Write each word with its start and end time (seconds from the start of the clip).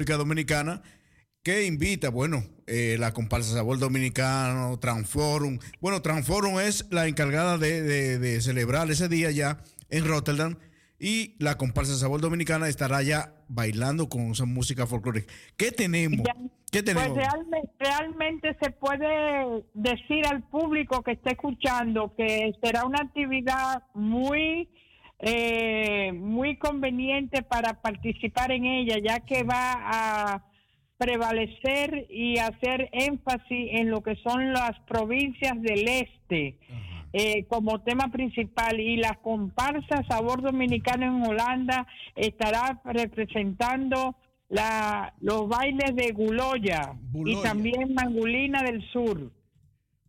República 0.00 0.16
Dominicana 0.16 0.82
que 1.42 1.66
invita, 1.66 2.08
bueno, 2.08 2.42
eh, 2.66 2.96
la 2.98 3.12
comparsa 3.12 3.54
Sabor 3.54 3.78
Dominicano, 3.78 4.78
Transforum. 4.78 5.58
Bueno, 5.80 6.00
Transforum 6.00 6.58
es 6.58 6.86
la 6.90 7.06
encargada 7.06 7.58
de, 7.58 8.40
celebrar 8.40 8.90
ese 8.90 9.08
día 9.08 9.30
ya 9.30 9.58
en 9.90 10.06
Rotterdam 10.06 10.56
y 10.98 11.36
la 11.38 11.58
comparsa 11.58 11.96
Sabor 11.96 12.22
Dominicana 12.22 12.66
estará 12.68 13.02
ya 13.02 13.34
bailando 13.48 14.08
con 14.08 14.30
esa 14.30 14.46
música 14.46 14.86
folclórica. 14.86 15.30
¿Qué 15.58 15.70
tenemos? 15.70 16.26
¿Qué 16.72 16.82
tenemos? 16.82 17.10
Pues 17.10 17.26
realmente, 17.26 17.70
realmente 17.78 18.56
se 18.62 18.70
puede 18.70 19.64
decir 19.74 20.26
al 20.26 20.42
público 20.44 21.02
que 21.02 21.12
está 21.12 21.30
escuchando 21.30 22.14
que 22.16 22.54
será 22.62 22.84
una 22.84 23.00
actividad 23.00 23.82
muy 23.92 24.68
eh, 25.20 26.12
muy 26.12 26.56
conveniente 26.56 27.42
para 27.42 27.80
participar 27.80 28.52
en 28.52 28.64
ella, 28.64 28.96
ya 28.98 29.20
que 29.20 29.42
va 29.42 29.74
a 29.74 30.44
prevalecer 30.96 32.06
y 32.10 32.38
hacer 32.38 32.90
énfasis 32.92 33.68
en 33.72 33.90
lo 33.90 34.02
que 34.02 34.16
son 34.16 34.52
las 34.52 34.78
provincias 34.80 35.60
del 35.62 35.88
este 35.88 36.58
eh, 37.12 37.44
como 37.48 37.80
tema 37.80 38.08
principal 38.12 38.78
y 38.78 38.96
las 38.96 39.18
comparsas 39.18 40.06
Sabor 40.08 40.42
Dominicano 40.42 41.06
en 41.06 41.26
Holanda 41.26 41.86
estará 42.14 42.80
representando 42.84 44.14
la, 44.48 45.14
los 45.20 45.48
bailes 45.48 45.94
de 45.96 46.12
Guloya, 46.12 46.94
y 47.24 47.36
también 47.42 47.94
Mangulina 47.94 48.62
del 48.62 48.82
Sur. 48.92 49.32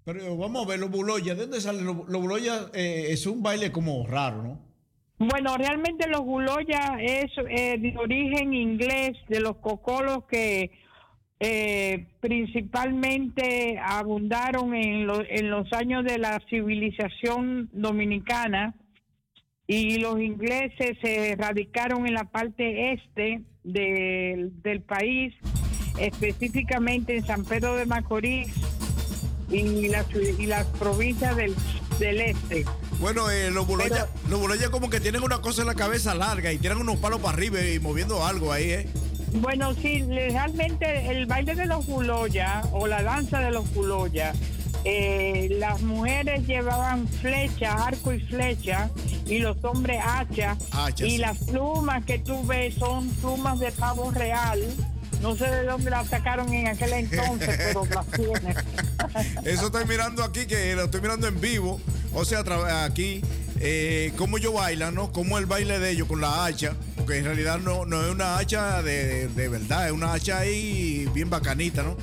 Pero 0.03 0.35
vamos 0.35 0.65
a 0.65 0.69
ver, 0.69 0.79
los 0.79 0.91
Buloya, 0.91 1.35
¿de 1.35 1.41
dónde 1.41 1.61
salen 1.61 1.85
los, 1.85 1.95
Buloya? 2.07 2.69
Eh, 2.73 3.07
es 3.09 3.25
un 3.27 3.41
baile 3.41 3.71
como 3.71 4.05
raro, 4.05 4.43
¿no? 4.43 4.70
Bueno, 5.23 5.55
realmente 5.55 6.09
los 6.09 6.21
guloya 6.21 6.97
es 6.99 7.31
eh, 7.47 7.77
de 7.77 7.95
origen 7.95 8.55
inglés, 8.55 9.11
de 9.29 9.39
los 9.39 9.57
cocolos 9.57 10.23
que 10.23 10.71
eh, 11.39 12.07
principalmente 12.19 13.77
abundaron 13.77 14.73
en, 14.73 15.07
en 15.29 15.51
los 15.51 15.71
años 15.73 16.05
de 16.05 16.17
la 16.17 16.41
civilización 16.49 17.69
dominicana 17.71 18.73
y 19.67 19.99
los 19.99 20.19
ingleses 20.19 20.97
se 21.03 21.35
radicaron 21.37 22.07
en 22.07 22.15
la 22.15 22.23
parte 22.23 22.93
este 22.93 23.43
del 23.63 24.81
país, 24.87 25.35
específicamente 25.99 27.17
en 27.17 27.23
San 27.23 27.45
Pedro 27.45 27.75
de 27.75 27.85
Macorís 27.85 28.51
y 29.51 29.87
las, 29.87 30.07
y 30.15 30.47
las 30.47 30.65
provincias 30.79 31.35
del, 31.35 31.53
del 31.99 32.21
este. 32.21 32.65
Bueno, 33.01 33.31
eh, 33.31 33.49
los 33.49 33.65
buloyas 33.65 34.69
como 34.69 34.91
que 34.91 34.99
tienen 34.99 35.23
una 35.23 35.41
cosa 35.41 35.61
en 35.61 35.67
la 35.67 35.73
cabeza 35.73 36.13
larga 36.13 36.53
y 36.53 36.59
tienen 36.59 36.77
unos 36.77 36.97
palos 36.97 37.19
para 37.19 37.33
arriba 37.35 37.59
y 37.59 37.79
moviendo 37.79 38.23
algo 38.23 38.53
ahí, 38.53 38.69
¿eh? 38.69 38.87
Bueno, 39.33 39.73
sí, 39.73 40.03
realmente 40.03 41.09
el 41.09 41.25
baile 41.25 41.55
de 41.55 41.65
los 41.65 41.87
buloyas 41.87 42.67
o 42.71 42.85
la 42.85 43.01
danza 43.01 43.39
de 43.39 43.49
los 43.49 43.73
buloyas, 43.73 44.37
eh, 44.83 45.47
las 45.57 45.81
mujeres 45.81 46.45
llevaban 46.45 47.07
flecha, 47.07 47.73
arco 47.73 48.13
y 48.13 48.19
flecha, 48.19 48.91
y 49.25 49.39
los 49.39 49.57
hombres 49.63 49.99
hacha. 50.05 50.55
y 50.99 51.17
las 51.17 51.39
plumas 51.39 52.05
que 52.05 52.19
tú 52.19 52.45
ves 52.45 52.75
son 52.75 53.09
plumas 53.15 53.59
de 53.59 53.71
pavo 53.71 54.11
real. 54.11 54.59
No 55.23 55.35
sé 55.35 55.49
de 55.49 55.63
dónde 55.63 55.89
las 55.89 56.07
sacaron 56.07 56.53
en 56.53 56.67
aquel 56.67 56.93
entonces, 56.93 57.57
pero 57.57 57.85
las 57.85 58.05
tienen. 58.07 58.55
Eso 59.43 59.67
estoy 59.67 59.85
mirando 59.85 60.23
aquí, 60.23 60.45
que 60.45 60.75
lo 60.75 60.83
estoy 60.83 61.01
mirando 61.01 61.27
en 61.27 61.41
vivo. 61.41 61.81
O 62.13 62.25
sea, 62.25 62.43
aquí, 62.83 63.21
eh, 63.59 64.11
cómo 64.17 64.37
ellos 64.37 64.53
bailan, 64.53 64.95
¿no? 64.95 65.11
Cómo 65.11 65.37
el 65.37 65.45
baile 65.45 65.79
de 65.79 65.91
ellos 65.91 66.07
con 66.07 66.19
la 66.19 66.45
hacha. 66.45 66.73
Porque 66.95 67.19
en 67.19 67.25
realidad 67.25 67.59
no, 67.59 67.83
es 67.83 68.11
una 68.11 68.37
hacha 68.37 68.81
de, 68.81 69.27
verdad, 69.35 69.87
es 69.87 69.91
una 69.91 70.13
hacha 70.13 70.39
ahí 70.39 71.07
bien 71.13 71.29
bacanita, 71.29 71.83
¿no? 71.83 71.95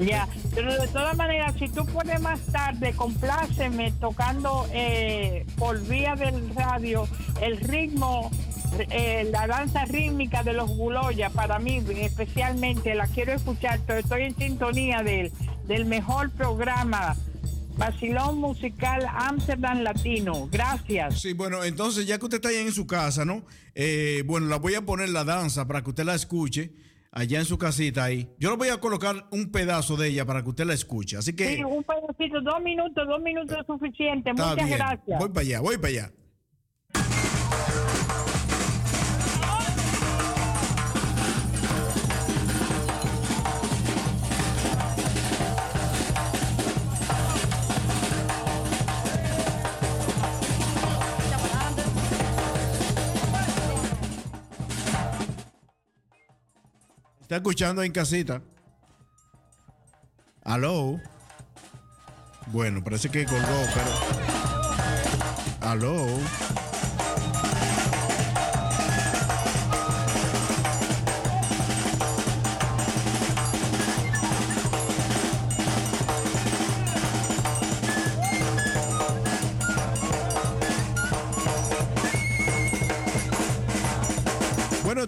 Ya, 0.00 0.26
pero 0.54 0.74
de 0.80 0.88
todas 0.88 1.16
maneras, 1.16 1.54
si 1.58 1.68
tú 1.68 1.86
puedes 1.86 2.20
más 2.20 2.40
tarde, 2.46 2.92
compláceme 2.94 3.92
tocando 4.00 4.66
eh, 4.72 5.46
por 5.56 5.80
vía 5.86 6.16
del 6.16 6.52
radio 6.52 7.06
el 7.40 7.58
ritmo, 7.58 8.28
eh, 8.90 9.28
la 9.30 9.46
danza 9.46 9.84
rítmica 9.84 10.42
de 10.42 10.52
los 10.52 10.76
Buloya, 10.76 11.30
para 11.30 11.60
mí 11.60 11.80
especialmente, 11.96 12.96
la 12.96 13.06
quiero 13.06 13.34
escuchar, 13.34 13.80
estoy 13.86 14.22
en 14.22 14.36
sintonía 14.36 15.04
del, 15.04 15.30
del 15.68 15.84
mejor 15.84 16.30
programa 16.30 17.14
Basilón 17.76 18.38
Musical 18.38 19.06
Amsterdam 19.08 19.82
Latino. 19.82 20.48
Gracias. 20.50 21.20
Sí, 21.20 21.32
bueno, 21.32 21.64
entonces 21.64 22.06
ya 22.06 22.18
que 22.18 22.24
usted 22.24 22.36
está 22.36 22.48
ahí 22.48 22.56
en 22.56 22.72
su 22.72 22.86
casa, 22.86 23.24
¿no? 23.24 23.44
Eh, 23.74 24.22
bueno, 24.26 24.46
la 24.46 24.56
voy 24.56 24.74
a 24.74 24.82
poner 24.82 25.08
la 25.08 25.24
danza 25.24 25.66
para 25.66 25.82
que 25.82 25.90
usted 25.90 26.04
la 26.04 26.14
escuche 26.14 26.72
allá 27.10 27.38
en 27.38 27.44
su 27.44 27.58
casita 27.58 28.04
ahí. 28.04 28.28
Yo 28.38 28.50
le 28.50 28.56
voy 28.56 28.68
a 28.68 28.78
colocar 28.78 29.26
un 29.30 29.50
pedazo 29.52 29.96
de 29.96 30.08
ella 30.08 30.24
para 30.24 30.42
que 30.42 30.50
usted 30.50 30.66
la 30.66 30.74
escuche. 30.74 31.16
Así 31.16 31.34
que. 31.34 31.56
Sí, 31.56 31.64
un 31.64 31.84
pedacito, 31.84 32.40
dos 32.40 32.60
minutos, 32.62 33.06
dos 33.06 33.22
minutos 33.22 33.56
es 33.60 33.66
suficiente. 33.66 34.32
Muchas 34.32 34.68
gracias. 34.68 35.18
Voy 35.18 35.28
para 35.28 35.40
allá, 35.40 35.60
voy 35.60 35.76
para 35.76 35.88
allá. 35.88 36.12
Está 57.34 57.42
escuchando 57.42 57.82
en 57.82 57.90
casita. 57.90 58.40
Aló. 60.44 61.00
Bueno, 62.52 62.84
parece 62.84 63.10
que 63.10 63.24
colgó, 63.24 63.66
pero. 63.74 63.90
Aló. 65.60 66.06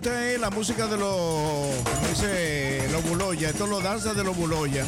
Es 0.07 0.41
la 0.41 0.51
música 0.51 0.87
de 0.87 0.97
los, 0.97 1.69
dice, 2.09 2.87
los. 3.03 3.51
Esto 3.51 3.65
es 3.65 3.71
lo 3.71 3.81
danza 3.81 4.15
de 4.15 4.25
los 4.25 4.37
buloya. 4.37 4.85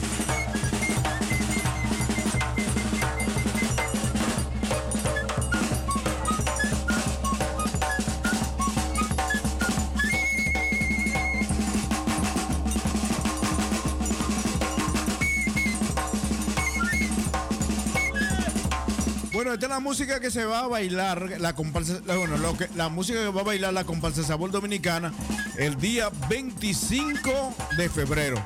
La 19.67 19.81
música 19.81 20.21
que 20.21 20.31
se 20.31 20.45
va 20.45 20.61
a 20.61 20.69
bailar, 20.69 21.41
la 21.41 21.55
comparsa, 21.55 21.99
bueno, 22.07 22.37
la 22.77 22.89
música 22.89 23.19
que 23.19 23.31
va 23.31 23.41
a 23.41 23.45
bailar 23.45 23.73
la 23.73 23.83
comparsa 23.85 24.23
Sabor 24.23 24.53
Dominicana 24.53 25.13
el 25.57 25.77
día 25.79 26.11
25 26.29 27.55
de 27.77 27.89
febrero. 27.89 28.37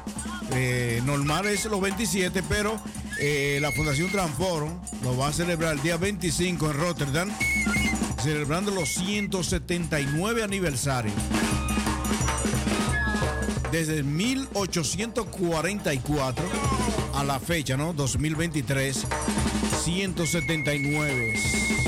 Eh, 0.53 1.03
normal 1.05 1.47
es 1.47 1.65
los 1.67 1.81
27, 1.81 2.43
pero 2.49 2.81
eh, 3.19 3.59
la 3.61 3.73
Fundación 3.73 4.11
Transforum 4.11 4.73
lo 5.03 5.17
va 5.17 5.28
a 5.28 5.33
celebrar 5.33 5.75
el 5.75 5.83
día 5.83 5.97
25 5.97 6.71
en 6.71 6.78
Rotterdam, 6.78 7.31
celebrando 8.23 8.71
los 8.71 8.89
179 8.91 10.43
aniversarios. 10.43 11.15
Desde 13.71 14.03
1844 14.03 16.72
la 17.25 17.41
fecha, 17.41 17.77
¿no? 17.77 17.93
2023 17.93 19.07
179. 19.85 21.81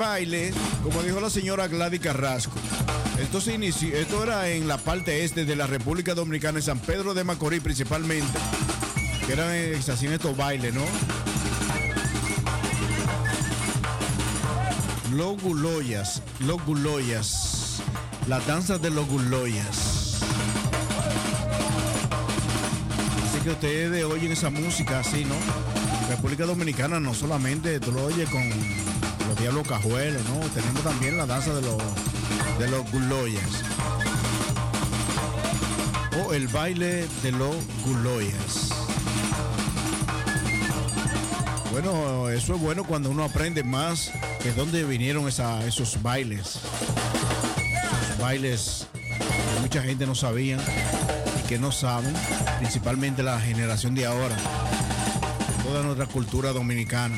Baile, 0.00 0.50
como 0.82 1.02
dijo 1.02 1.20
la 1.20 1.28
señora 1.28 1.68
Gladys 1.68 2.00
Carrasco, 2.00 2.54
Esto 3.20 3.38
se 3.38 3.52
inició, 3.52 3.94
esto 3.94 4.22
era 4.22 4.48
en 4.48 4.66
la 4.66 4.78
parte 4.78 5.24
este 5.24 5.44
de 5.44 5.54
la 5.54 5.66
República 5.66 6.14
Dominicana, 6.14 6.58
en 6.58 6.64
San 6.64 6.78
Pedro 6.78 7.12
de 7.12 7.22
Macorís 7.22 7.60
principalmente, 7.60 8.38
que 9.26 9.34
eran 9.34 9.50
eh, 9.52 9.78
se 9.82 9.92
hacían 9.92 10.14
estos 10.14 10.34
bailes, 10.34 10.72
¿no? 10.72 10.84
Los 15.14 15.38
guloyas, 15.42 16.22
los 16.40 16.64
guloyas, 16.64 17.82
la 18.26 18.40
danza 18.40 18.78
de 18.78 18.88
los 18.88 19.06
guloyas. 19.06 20.22
Así 23.28 23.38
que 23.44 23.50
ustedes 23.50 24.02
oyen 24.04 24.32
esa 24.32 24.48
música 24.48 25.00
así, 25.00 25.26
¿no? 25.26 25.34
República 26.08 26.46
Dominicana 26.46 27.00
no 27.00 27.12
solamente 27.12 27.78
tú 27.80 27.92
lo 27.92 28.06
oyes 28.06 28.30
con 28.30 28.79
los 29.40 29.54
diablos 29.54 29.66
cajuelos, 29.66 30.22
¿no? 30.28 30.40
Tenemos 30.50 30.82
también 30.82 31.16
la 31.16 31.24
danza 31.24 31.54
de 31.54 31.62
los 31.62 31.78
de 32.58 32.68
los. 32.68 32.84
O 36.22 36.34
el 36.34 36.48
baile 36.48 37.06
de 37.22 37.32
los 37.32 37.56
guloyas. 37.84 38.68
Bueno, 41.72 42.28
eso 42.28 42.54
es 42.54 42.60
bueno 42.60 42.84
cuando 42.84 43.10
uno 43.10 43.24
aprende 43.24 43.64
más 43.64 44.12
de 44.44 44.52
dónde 44.52 44.84
vinieron 44.84 45.26
esos 45.26 46.02
bailes. 46.02 46.58
Esos 48.02 48.18
bailes 48.20 48.86
que 48.92 49.60
mucha 49.62 49.82
gente 49.82 50.06
no 50.06 50.14
sabía 50.14 50.58
y 51.42 51.48
que 51.48 51.58
no 51.58 51.72
saben, 51.72 52.12
principalmente 52.58 53.22
la 53.22 53.40
generación 53.40 53.94
de 53.94 54.04
ahora. 54.04 54.36
Toda 55.64 55.82
nuestra 55.82 56.06
cultura 56.06 56.52
dominicana. 56.52 57.16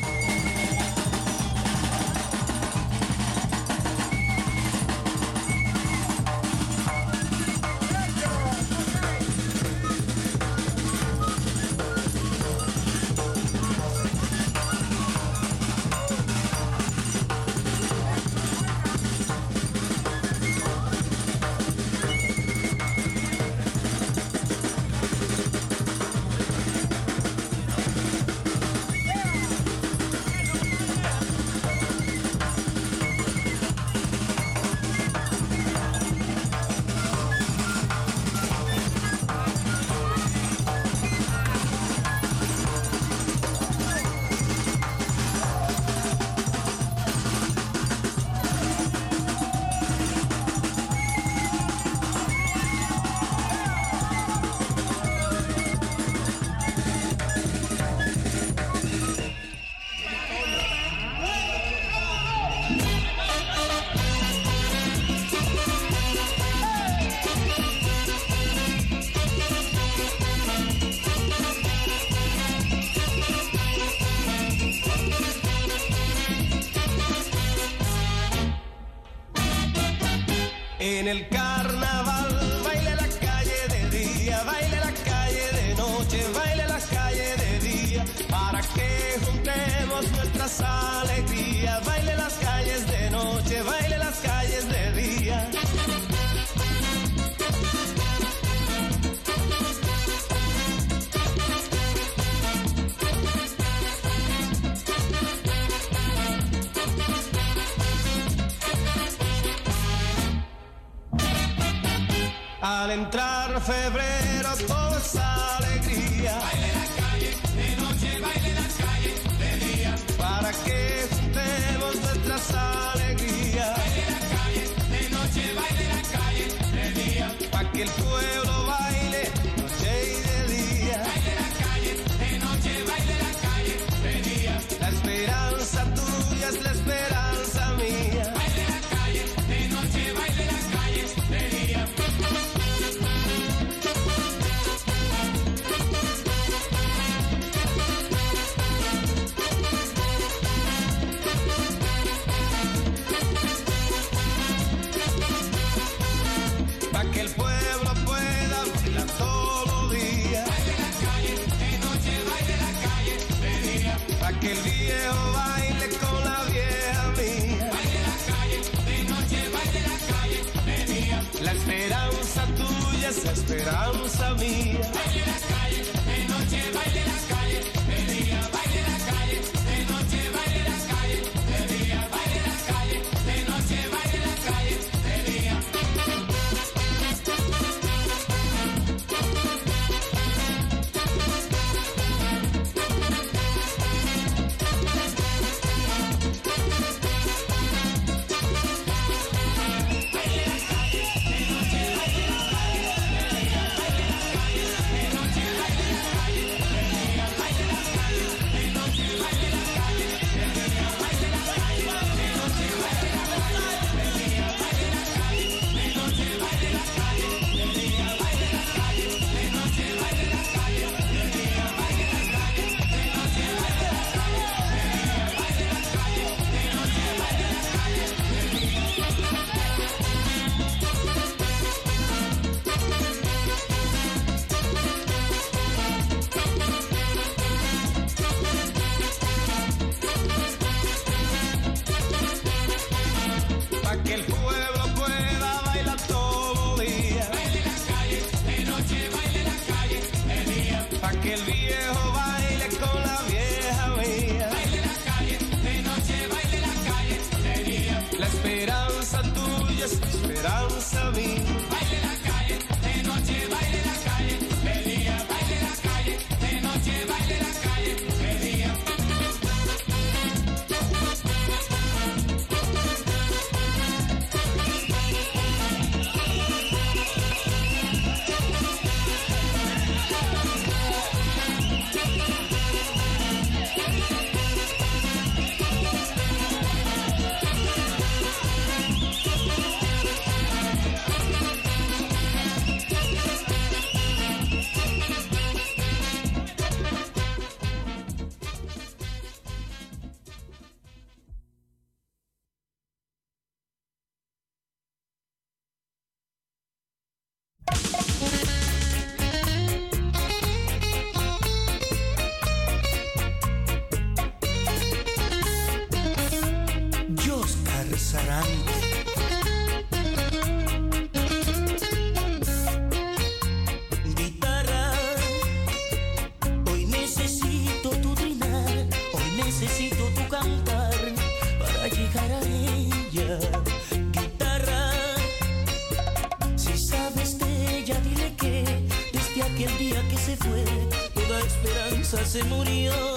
se 342.32 342.42
murió. 342.44 343.11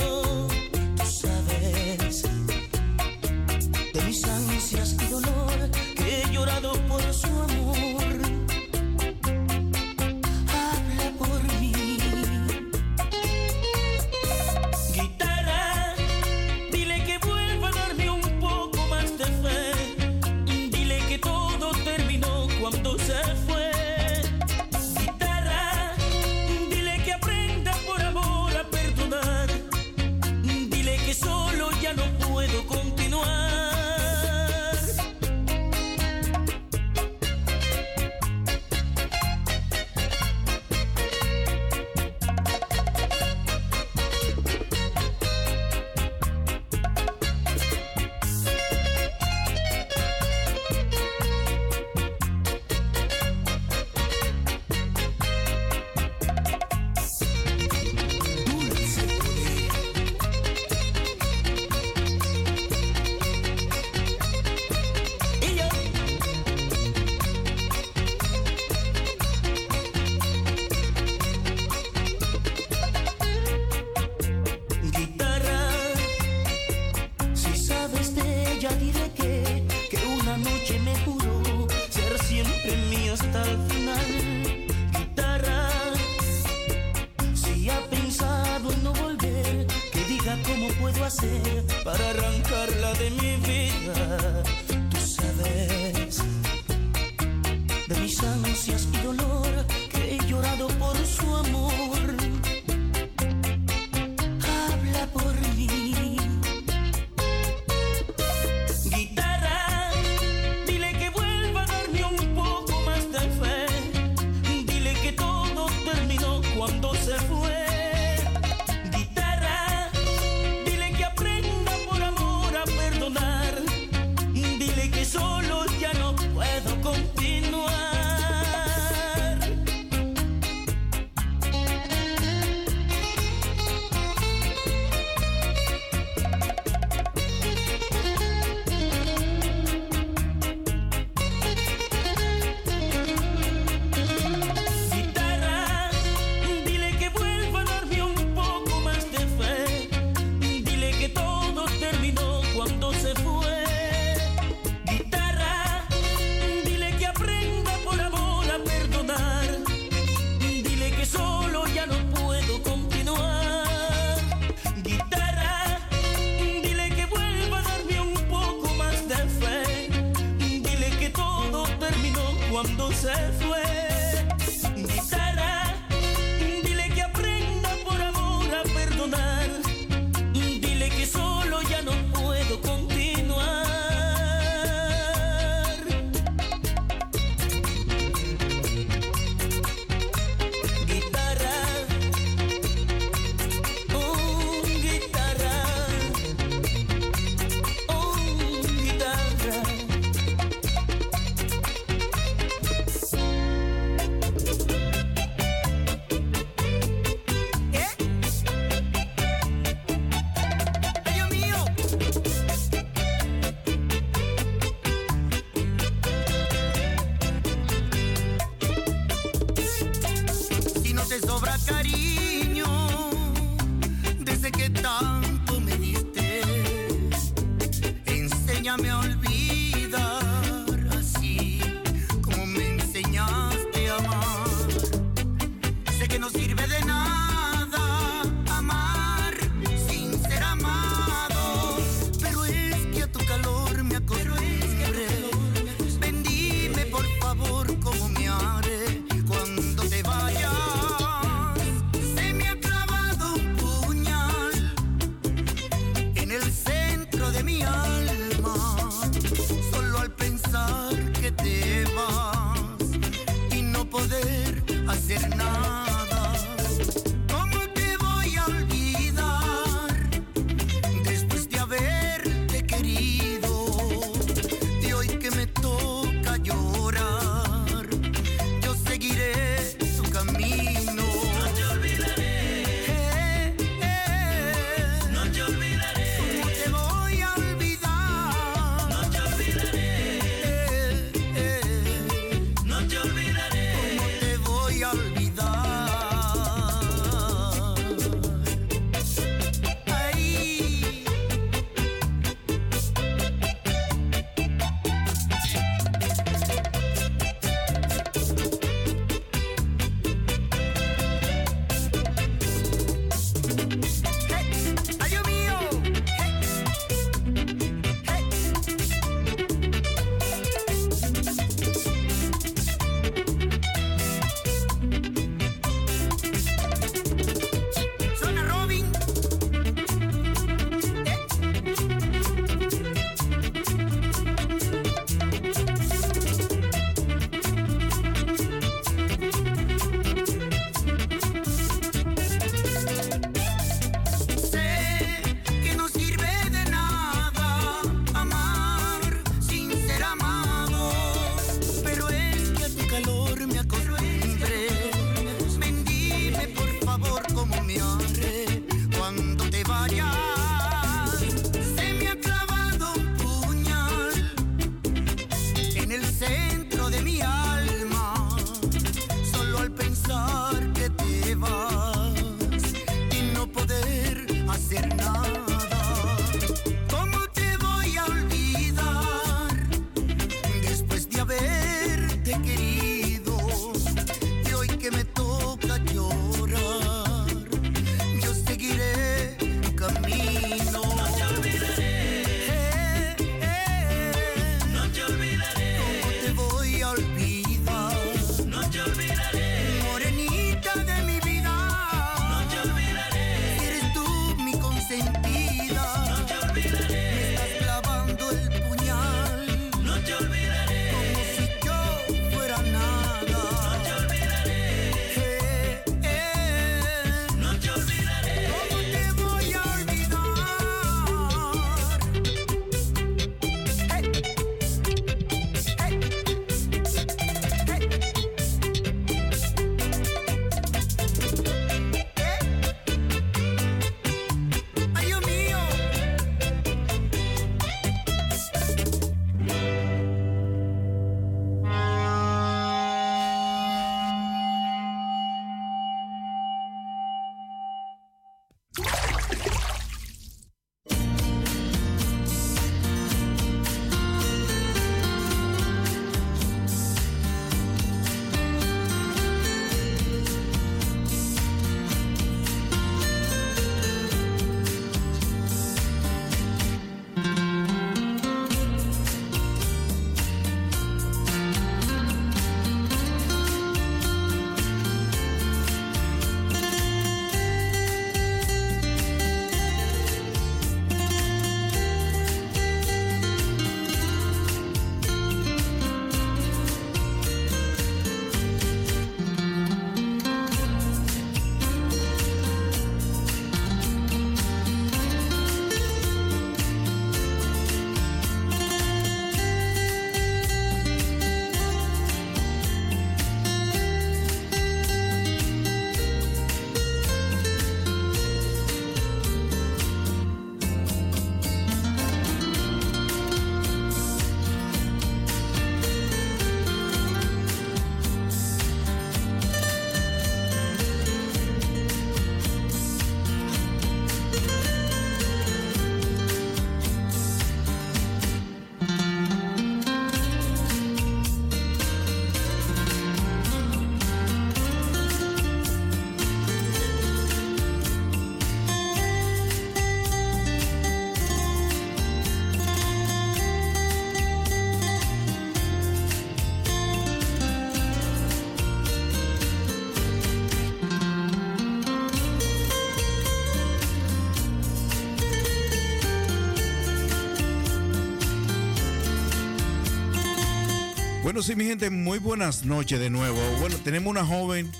Bueno, 561.36 561.48
sí, 561.48 561.56
mi 561.58 561.66
gente, 561.66 561.90
muy 561.90 562.18
buenas 562.18 562.64
noches 562.64 562.98
de 562.98 563.10
nuevo. 563.10 563.38
Bueno, 563.60 563.76
tenemos 563.84 564.10
una 564.10 564.26
joven 564.26 564.72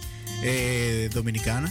eh, 0.42 1.10
dominicana. 1.14 1.70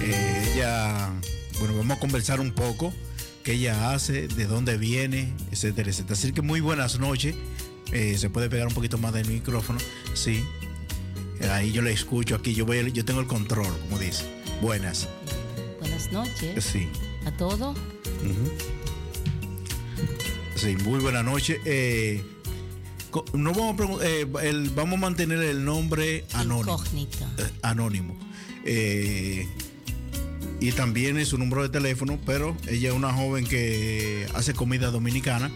Eh, 0.00 0.52
ella, 0.54 1.10
bueno, 1.58 1.76
vamos 1.76 1.96
a 1.96 2.00
conversar 2.00 2.38
un 2.38 2.52
poco 2.52 2.94
qué 3.42 3.54
ella 3.54 3.90
hace, 3.92 4.28
de 4.28 4.46
dónde 4.46 4.76
viene, 4.78 5.32
etcétera, 5.50 5.90
etcétera. 5.90 6.12
Así 6.12 6.30
que 6.30 6.40
muy 6.40 6.60
buenas 6.60 7.00
noches. 7.00 7.34
Eh, 7.90 8.16
se 8.16 8.30
puede 8.30 8.48
pegar 8.48 8.68
un 8.68 8.74
poquito 8.74 8.96
más 8.96 9.12
del 9.12 9.26
micrófono, 9.26 9.80
sí. 10.14 10.44
Ahí 11.50 11.72
yo 11.72 11.82
le 11.82 11.90
escucho, 11.92 12.36
aquí 12.36 12.54
yo 12.54 12.64
voy, 12.64 12.92
yo 12.92 13.04
tengo 13.04 13.18
el 13.18 13.26
control, 13.26 13.76
como 13.88 13.98
dice. 13.98 14.24
Buenas. 14.60 15.08
Buenas 15.80 16.12
noches 16.12 16.64
Sí. 16.64 16.86
a 17.26 17.32
todos. 17.32 17.76
Ujú. 17.76 18.52
Sí, 20.54 20.76
muy 20.84 21.00
buena 21.00 21.24
noche. 21.24 21.60
Eh, 21.64 22.24
no 23.34 23.52
vamos, 23.52 24.00
a 24.00 24.06
eh, 24.06 24.26
el- 24.42 24.70
vamos 24.70 24.94
a 24.98 25.00
mantener 25.00 25.38
el 25.42 25.64
nombre 25.64 26.24
anónimo. 26.34 26.72
Incógnito. 26.74 27.24
eh, 27.38 27.50
anónimo. 27.62 28.16
Eh, 28.64 29.46
y 30.60 30.72
también 30.72 31.18
es 31.18 31.28
su 31.28 31.38
número 31.38 31.62
de 31.62 31.68
teléfono, 31.68 32.18
pero 32.24 32.56
ella 32.68 32.90
es 32.90 32.94
una 32.94 33.12
joven 33.12 33.44
que 33.46 34.26
hace 34.34 34.54
comida 34.54 34.90
dominicana. 34.90 35.50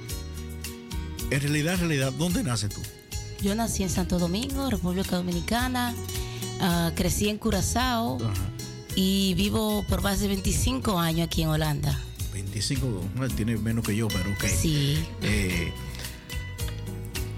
En 1.30 1.40
realidad, 1.40 1.74
en 1.74 1.80
realidad, 1.80 2.12
¿dónde 2.12 2.42
nace 2.42 2.68
tú? 2.68 2.80
Yo 3.42 3.54
nací 3.54 3.82
en 3.82 3.90
Santo 3.90 4.18
Domingo, 4.18 4.70
República 4.70 5.16
Dominicana. 5.16 5.94
Ah, 6.60 6.90
crecí 6.96 7.28
en 7.28 7.38
Curazao 7.38 8.16
Ajá. 8.16 8.32
y 8.94 9.34
vivo 9.34 9.84
por 9.88 10.02
más 10.02 10.20
de 10.20 10.28
25 10.28 10.98
años 10.98 11.26
aquí 11.26 11.42
en 11.42 11.48
Holanda. 11.50 12.00
25, 12.32 13.04
bueno, 13.16 13.34
tiene 13.34 13.56
menos 13.56 13.84
que 13.84 13.94
yo, 13.94 14.08
pero 14.08 14.30
ok. 14.32 14.44
Sí. 14.46 14.98
Eh, 15.22 15.72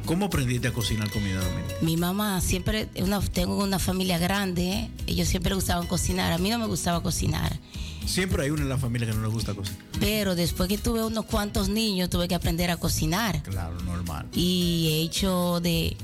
¿Cómo 0.09 0.25
aprendiste 0.25 0.68
a 0.68 0.73
cocinar 0.73 1.11
comida 1.11 1.38
dominicana? 1.44 1.79
Mi 1.83 1.99
mamá 1.99 2.40
siempre, 2.40 2.88
una, 3.03 3.21
tengo 3.21 3.62
una 3.62 3.79
familia 3.79 4.16
grande, 4.16 4.88
ellos 5.07 5.29
siempre 5.29 5.55
gustaban 5.55 5.87
cocinar. 5.87 6.33
A 6.33 6.38
mí 6.38 6.49
no 6.49 6.59
me 6.59 6.64
gustaba 6.64 7.03
cocinar. 7.03 7.61
Siempre 8.07 8.44
hay 8.44 8.49
uno 8.49 8.62
en 8.62 8.71
la 8.71 8.79
familia 8.79 9.07
que 9.07 9.14
no 9.14 9.21
le 9.21 9.29
gusta 9.29 9.53
cocinar. 9.53 9.83
Pero 10.01 10.35
después 10.35 10.66
que 10.66 10.79
tuve 10.79 11.05
unos 11.05 11.27
cuantos 11.27 11.68
niños, 11.68 12.09
tuve 12.09 12.27
que 12.27 12.35
aprender 12.35 12.71
a 12.71 12.79
cocinar. 12.79 13.42
Claro, 13.42 13.79
normal. 13.83 14.27
y 14.33 14.88
he 14.92 15.03
hecho 15.03 15.61
de, 15.61 15.94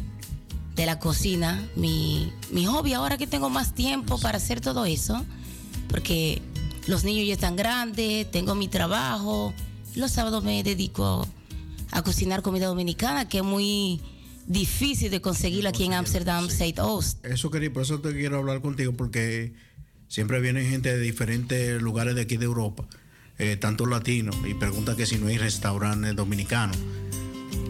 de 0.76 0.84
la 0.84 0.98
cocina 0.98 1.66
mi, 1.74 2.30
mi 2.50 2.66
hobby 2.66 2.92
ahora 2.92 3.16
que 3.16 3.26
tengo 3.26 3.48
más 3.48 3.74
tiempo 3.74 4.20
para 4.20 4.36
hacer 4.36 4.60
todo 4.60 4.84
eso, 4.84 5.24
porque 5.88 6.42
los 6.86 7.04
niños 7.04 7.26
ya 7.26 7.32
están 7.32 7.56
grandes, 7.56 8.30
tengo 8.30 8.54
mi 8.54 8.68
trabajo, 8.68 9.54
los 9.94 10.10
sábados 10.10 10.44
me 10.44 10.62
dedico 10.62 11.26
a 11.43 11.43
cocinar 12.02 12.42
comida 12.42 12.66
dominicana, 12.66 13.28
que 13.28 13.38
es 13.38 13.44
muy 13.44 14.00
difícil 14.46 15.10
de 15.10 15.20
conseguir 15.20 15.66
aquí 15.66 15.84
en 15.84 15.94
Amsterdam, 15.94 16.48
Zuid 16.48 16.80
Oost. 16.82 17.24
Eso 17.24 17.50
quería, 17.50 17.72
por 17.72 17.82
eso 17.82 18.00
te 18.00 18.12
quiero 18.12 18.38
hablar 18.38 18.60
contigo, 18.60 18.92
porque 18.92 19.52
siempre 20.08 20.40
vienen 20.40 20.68
gente 20.68 20.94
de 20.94 21.00
diferentes 21.00 21.80
lugares 21.80 22.14
de 22.14 22.22
aquí 22.22 22.36
de 22.36 22.44
Europa, 22.44 22.84
eh, 23.38 23.56
tanto 23.56 23.86
latinos, 23.86 24.36
y 24.48 24.54
preguntan 24.54 24.96
que 24.96 25.06
si 25.06 25.18
no 25.18 25.28
hay 25.28 25.38
restaurantes 25.38 26.14
dominicanos. 26.14 26.76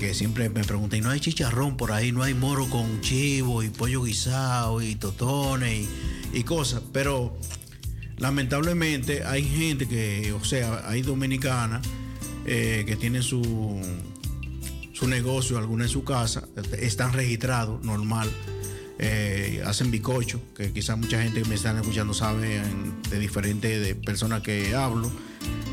Que 0.01 0.15
siempre 0.15 0.49
me 0.49 0.65
preguntan, 0.65 0.99
¿y 0.99 1.03
no 1.03 1.11
hay 1.11 1.21
chicharrón 1.21 1.77
por 1.77 1.93
ahí? 1.93 2.11
¿No 2.11 2.23
hay 2.23 2.35
moro 2.35 2.69
con 2.69 3.01
chivo 3.01 3.63
y 3.63 3.69
pollo 3.69 4.03
guisado 4.03 4.83
y 4.83 4.97
totones 4.97 5.87
y, 6.33 6.39
y 6.39 6.43
cosas? 6.43 6.83
Pero 6.93 7.39
lamentablemente 8.17 9.25
hay 9.25 9.45
gente 9.45 9.87
que, 9.87 10.33
o 10.33 10.45
sea, 10.45 10.89
hay 10.89 11.03
dominicanas 11.03 11.87
eh, 12.47 12.85
que 12.87 12.97
tienen 12.97 13.23
su, 13.23 13.81
su 14.95 15.07
negocio, 15.09 15.59
alguna 15.59 15.85
en 15.85 15.91
su 15.91 16.03
casa, 16.05 16.49
están 16.79 17.13
registrados, 17.13 17.85
normal. 17.85 18.31
eh, 19.01 19.61
hacen 19.67 19.91
bicocho, 19.91 20.41
que 20.57 20.73
quizás 20.73 20.97
mucha 20.97 21.21
gente 21.21 21.43
que 21.43 21.49
me 21.49 21.57
están 21.57 21.77
escuchando 21.77 22.15
sabe 22.15 22.63
de 23.11 23.19
diferentes 23.19 23.85
de 23.85 23.97
personas 23.97 24.41
que 24.43 24.73
hablo, 24.77 25.11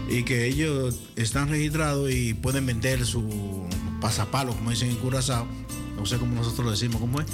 y 0.10 0.24
que 0.24 0.48
ellos 0.48 1.00
están 1.16 1.48
registrados 1.48 2.12
y 2.12 2.34
pueden 2.34 2.66
vender 2.66 3.06
su 3.06 3.68
pasapalo, 4.02 4.54
como 4.56 4.72
dicen 4.72 4.90
en 4.90 4.96
Curazao, 4.98 5.46
no 5.96 6.06
sé 6.08 6.18
cómo 6.18 6.34
nosotros 6.34 6.66
lo 6.66 6.72
decimos, 6.72 7.00
¿cómo 7.00 7.22
es? 7.22 7.28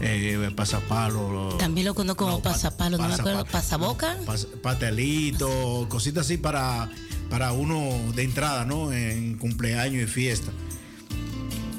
Eh, 0.00 0.50
pasapalo. 0.54 1.56
También 1.58 1.86
lo 1.86 1.94
conozco 1.94 2.26
como 2.26 2.42
pa- 2.42 2.52
pasapalo, 2.52 2.98
no 2.98 3.08
me 3.08 3.14
acuerdo, 3.14 3.44
pasaboca. 3.46 4.18
pas- 4.26 4.46
pastelito, 4.62 5.86
cositas 5.88 6.26
así 6.26 6.36
para, 6.36 6.90
para 7.30 7.52
uno 7.52 7.90
de 8.14 8.22
entrada, 8.24 8.66
¿no? 8.66 8.92
En 8.92 9.38
cumpleaños 9.38 10.02
y 10.02 10.06
fiesta. 10.06 10.52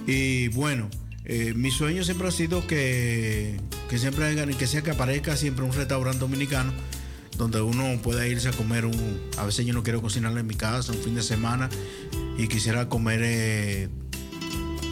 Y 0.08 0.48
bueno, 0.50 0.90
eh, 1.26 1.54
mi 1.56 1.72
sueño 1.72 2.04
siempre 2.04 2.28
ha 2.28 2.32
sido 2.32 2.66
que, 2.66 3.60
que 3.90 4.00
siempre 4.00 4.26
hagan, 4.26 4.54
que 4.54 4.68
sea 4.68 4.82
que 4.82 4.92
aparezca 4.92 5.38
siempre 5.38 5.64
un 5.64 5.74
restaurante 5.74 6.20
dominicano 6.20 6.74
donde 7.38 7.62
uno 7.62 8.02
pueda 8.02 8.28
irse 8.28 8.50
a 8.50 8.52
comer 8.52 8.86
un. 8.86 9.22
A 9.38 9.46
veces 9.46 9.66
yo 9.66 9.74
no 9.74 9.84
quiero 9.84 10.02
cocinar 10.02 10.38
en 10.38 10.46
mi 10.46 10.56
casa 10.56 10.92
un 10.92 11.00
fin 11.00 11.16
de 11.16 11.24
semana 11.24 11.70
y 12.38 12.48
quisiera 12.48 12.90
comer. 12.90 13.22
eh, 13.24 13.90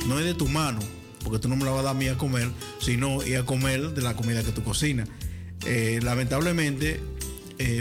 no 0.08 0.18
es 0.18 0.26
de 0.26 0.34
tu 0.34 0.48
mano, 0.48 0.80
porque 1.24 1.40
tú 1.40 1.50
no 1.50 1.56
me 1.56 1.66
la 1.66 1.72
vas 1.72 1.82
a 1.82 1.84
dar 1.84 1.96
a 1.96 2.00
mí 2.00 2.08
a 2.08 2.18
comer, 2.18 2.50
sino 2.80 3.22
ir 3.24 3.38
a 3.38 3.46
comer 3.46 3.94
de 3.94 4.02
la 4.02 4.16
comida 4.16 4.44
que 4.44 4.52
tú 4.52 4.64
cocinas. 4.64 5.10
Eh, 5.66 6.00
lamentablemente, 6.02 7.00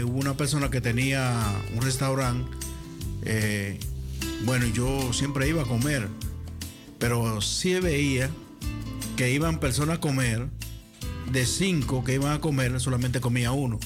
hubo 0.03 0.19
una 0.19 0.35
persona 0.35 0.69
que 0.69 0.81
tenía 0.81 1.33
un 1.73 1.81
restaurante. 1.81 2.49
bueno, 4.43 4.67
yo 4.67 5.13
siempre 5.13 5.47
iba 5.47 5.63
a 5.63 5.65
comer, 5.65 6.07
pero 6.99 7.41
sí 7.41 7.73
veía 7.79 8.29
que 9.15 9.31
iban 9.31 9.59
personas 9.59 9.97
a 9.97 10.01
comer. 10.01 10.47
De 11.31 11.45
cinco 11.45 12.03
que 12.03 12.15
iban 12.15 12.31
a 12.33 12.41
comer, 12.41 12.79
solamente 12.79 13.21
comía 13.21 13.51
uno. 13.51 13.79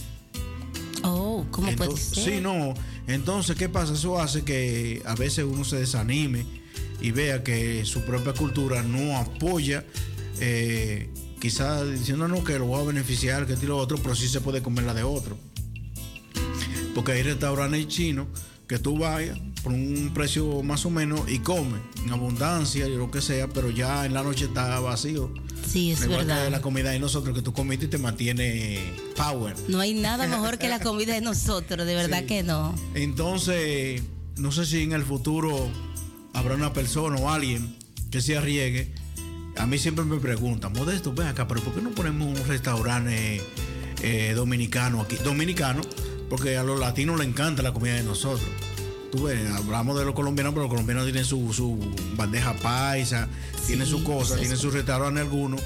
Oh, 1.04 1.46
¿cómo 1.52 1.68
puede 1.76 1.90
Entonces- 1.92 2.24
ser? 2.24 2.36
Sí, 2.36 2.42
no. 2.42 2.74
Entonces, 3.08 3.58
¿qué 3.58 3.68
pasa? 3.68 3.94
Eso 3.94 4.18
hace 4.20 4.44
que 4.44 5.02
a 5.06 5.14
veces 5.16 5.44
uno 5.46 5.66
se 5.66 5.76
desanime 5.78 6.46
y 7.02 7.12
vea 7.12 7.44
que 7.44 7.84
su 7.84 8.02
propia 8.04 8.32
cultura 8.34 8.82
no 8.82 9.18
apoya, 9.18 9.84
eh, 10.40 11.10
quizás 11.42 11.92
diciendo 11.92 12.30
no 12.30 12.46
que 12.46 12.58
lo 12.58 12.66
voy 12.66 12.82
a 12.82 12.86
beneficiar, 12.86 13.46
que 13.46 13.58
tiro 13.58 13.78
otro, 13.78 13.98
pero 13.98 14.16
sí 14.16 14.30
se 14.30 14.40
puede 14.40 14.64
comer 14.64 14.86
la 14.86 14.94
de 14.94 15.04
otro. 15.04 15.38
Porque 16.96 17.12
hay 17.12 17.24
restaurantes 17.24 17.88
chinos 17.90 18.28
que 18.68 18.80
tú 18.80 18.98
vayas 18.98 19.38
por 19.64 19.72
un 19.72 20.12
precio 20.14 20.62
más 20.62 20.86
o 20.86 20.90
menos 20.90 21.22
y 21.30 21.40
comes 21.40 21.80
en 22.06 22.12
abundancia 22.12 22.86
y 22.88 22.96
lo 22.96 23.10
que 23.10 23.22
sea, 23.22 23.48
pero 23.48 23.70
ya 23.70 24.06
en 24.06 24.14
la 24.14 24.22
noche 24.24 24.46
está 24.46 24.80
vacío. 24.82 25.32
Sí, 25.66 25.92
es 25.92 26.02
Igual 26.04 26.20
que 26.22 26.26
verdad. 26.26 26.52
la 26.52 26.62
comida 26.62 26.90
de 26.92 27.00
nosotros 27.00 27.34
que 27.34 27.42
tú 27.42 27.54
comiste 27.54 27.86
y 27.86 27.88
te 27.90 27.98
mantiene 27.98 28.80
power. 29.16 29.56
No 29.70 29.80
hay 29.80 29.94
nada 29.94 30.28
mejor 30.28 30.58
que 30.58 30.68
la 30.68 30.80
comida 30.82 31.14
de 31.14 31.22
nosotros, 31.22 31.88
de 31.88 31.96
verdad 31.96 32.20
Sí. 32.20 32.26
que 32.26 32.44
no. 32.44 32.76
Entonces, 32.94 34.02
no 34.36 34.52
sé 34.52 34.66
si 34.66 34.82
en 34.82 34.92
el 34.92 35.04
futuro 35.04 35.70
habrá 36.34 36.56
una 36.56 36.74
persona 36.74 37.16
o 37.18 37.30
alguien 37.30 37.78
que 38.12 38.22
se 38.22 38.36
arriesgue. 38.38 38.94
A 39.58 39.66
mí 39.66 39.78
siempre 39.78 40.04
me 40.04 40.18
preguntan, 40.18 40.74
Modesto, 40.74 41.14
ven 41.14 41.28
acá, 41.28 41.48
pero 41.48 41.62
¿por 41.62 41.74
qué 41.74 41.82
no 41.82 41.92
ponemos 41.92 42.28
un 42.28 42.48
restaurante 42.48 43.42
eh, 44.02 44.34
dominicano 44.36 45.00
aquí? 45.02 45.16
Dominicano, 45.24 45.82
porque 46.30 46.58
a 46.58 46.64
los 46.64 46.80
latinos 46.80 47.18
les 47.20 47.28
encanta 47.28 47.62
la 47.64 47.72
comida 47.72 47.94
de 47.94 48.04
nosotros. 48.04 48.50
Tú 49.14 49.22
ves, 49.26 49.48
hablamos 49.52 49.96
de 50.00 50.06
los 50.06 50.16
colombianos, 50.16 50.54
pero 50.54 50.64
los 50.64 50.72
colombianos 50.72 51.04
tienen 51.06 51.24
su, 51.24 51.54
su 51.54 51.78
bandeja 52.16 52.54
paisa, 52.56 53.28
tienen 53.68 53.86
sus 53.86 54.02
cosas, 54.02 54.32
eso 54.32 54.40
tienen 54.40 54.58
su 54.58 54.72
restaurante 54.72 55.20
algunos 55.22 55.62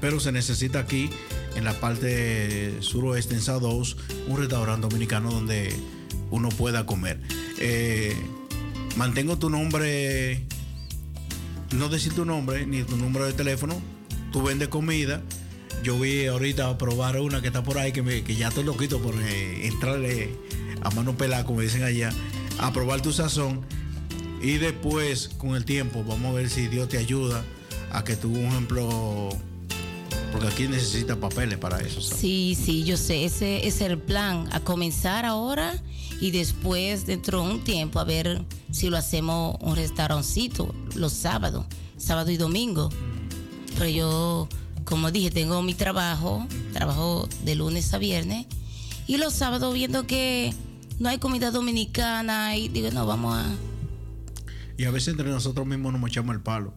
pero 0.00 0.20
se 0.20 0.30
necesita 0.30 0.78
aquí, 0.78 1.10
en 1.56 1.64
la 1.64 1.72
parte 1.72 2.76
suroeste, 2.82 3.34
en 3.34 3.40
Oaks, 3.64 3.96
un 4.28 4.36
restaurante 4.36 4.86
dominicano 4.86 5.30
donde 5.32 5.74
uno 6.30 6.50
pueda 6.50 6.86
comer. 6.86 7.18
Eh, 7.58 8.14
mantengo 8.96 9.38
tu 9.38 9.48
nombre, 9.50 10.44
no 11.74 11.88
decir 11.88 12.12
tu 12.12 12.24
nombre, 12.26 12.66
ni 12.66 12.82
tu 12.84 12.96
número 12.96 13.24
de 13.24 13.32
teléfono, 13.32 13.80
tú 14.32 14.42
vendes 14.42 14.68
comida. 14.68 15.22
Yo 15.82 15.98
vi 15.98 16.26
ahorita 16.26 16.68
a 16.68 16.78
probar 16.78 17.18
una 17.18 17.40
que 17.40 17.46
está 17.48 17.62
por 17.64 17.78
ahí, 17.78 17.90
que, 17.90 18.02
me- 18.02 18.22
que 18.22 18.36
ya 18.36 18.48
estoy 18.48 18.62
loquito 18.64 19.00
por 19.00 19.14
eh, 19.20 19.66
entrarle 19.66 20.30
a 20.86 20.90
mano 20.90 21.16
pelada, 21.16 21.44
como 21.44 21.60
dicen 21.60 21.82
allá, 21.82 22.10
a 22.58 22.72
probar 22.72 23.02
tu 23.02 23.12
sazón. 23.12 23.62
Y 24.40 24.58
después, 24.58 25.30
con 25.36 25.56
el 25.56 25.64
tiempo, 25.64 26.04
vamos 26.04 26.30
a 26.30 26.34
ver 26.34 26.48
si 26.48 26.68
Dios 26.68 26.88
te 26.88 26.98
ayuda 26.98 27.44
a 27.90 28.04
que 28.04 28.14
tú, 28.14 28.28
un 28.28 28.46
ejemplo, 28.46 29.30
porque 30.30 30.46
aquí 30.46 30.68
necesita 30.68 31.16
papeles 31.16 31.58
para 31.58 31.80
eso. 31.80 32.00
Sí, 32.00 32.56
sí, 32.60 32.84
yo 32.84 32.96
sé, 32.96 33.24
ese 33.24 33.66
es 33.66 33.80
el 33.80 33.98
plan, 33.98 34.48
a 34.52 34.60
comenzar 34.60 35.24
ahora 35.24 35.82
y 36.20 36.30
después 36.30 37.06
dentro 37.06 37.42
de 37.42 37.54
un 37.54 37.64
tiempo 37.64 37.98
a 37.98 38.04
ver 38.04 38.44
si 38.70 38.88
lo 38.88 38.96
hacemos 38.96 39.56
un 39.60 39.74
restaurancito 39.74 40.72
los 40.94 41.12
sábados, 41.12 41.66
sábado 41.96 42.30
y 42.30 42.36
domingo. 42.36 42.90
Pero 43.76 43.88
yo, 43.88 44.48
como 44.84 45.10
dije, 45.10 45.30
tengo 45.30 45.60
mi 45.62 45.74
trabajo, 45.74 46.46
trabajo 46.72 47.28
de 47.44 47.56
lunes 47.56 47.92
a 47.92 47.98
viernes 47.98 48.46
y 49.06 49.16
los 49.16 49.34
sábados 49.34 49.74
viendo 49.74 50.06
que 50.06 50.54
no 50.98 51.08
hay 51.08 51.18
comida 51.18 51.50
dominicana 51.50 52.56
y 52.56 52.68
digo, 52.68 52.90
no, 52.90 53.06
vamos 53.06 53.36
a... 53.36 53.46
Y 54.78 54.84
a 54.84 54.90
veces 54.90 55.08
entre 55.08 55.28
nosotros 55.30 55.66
mismos 55.66 55.92
nos 55.98 56.08
echamos 56.10 56.34
el 56.34 56.42
palo. 56.42 56.74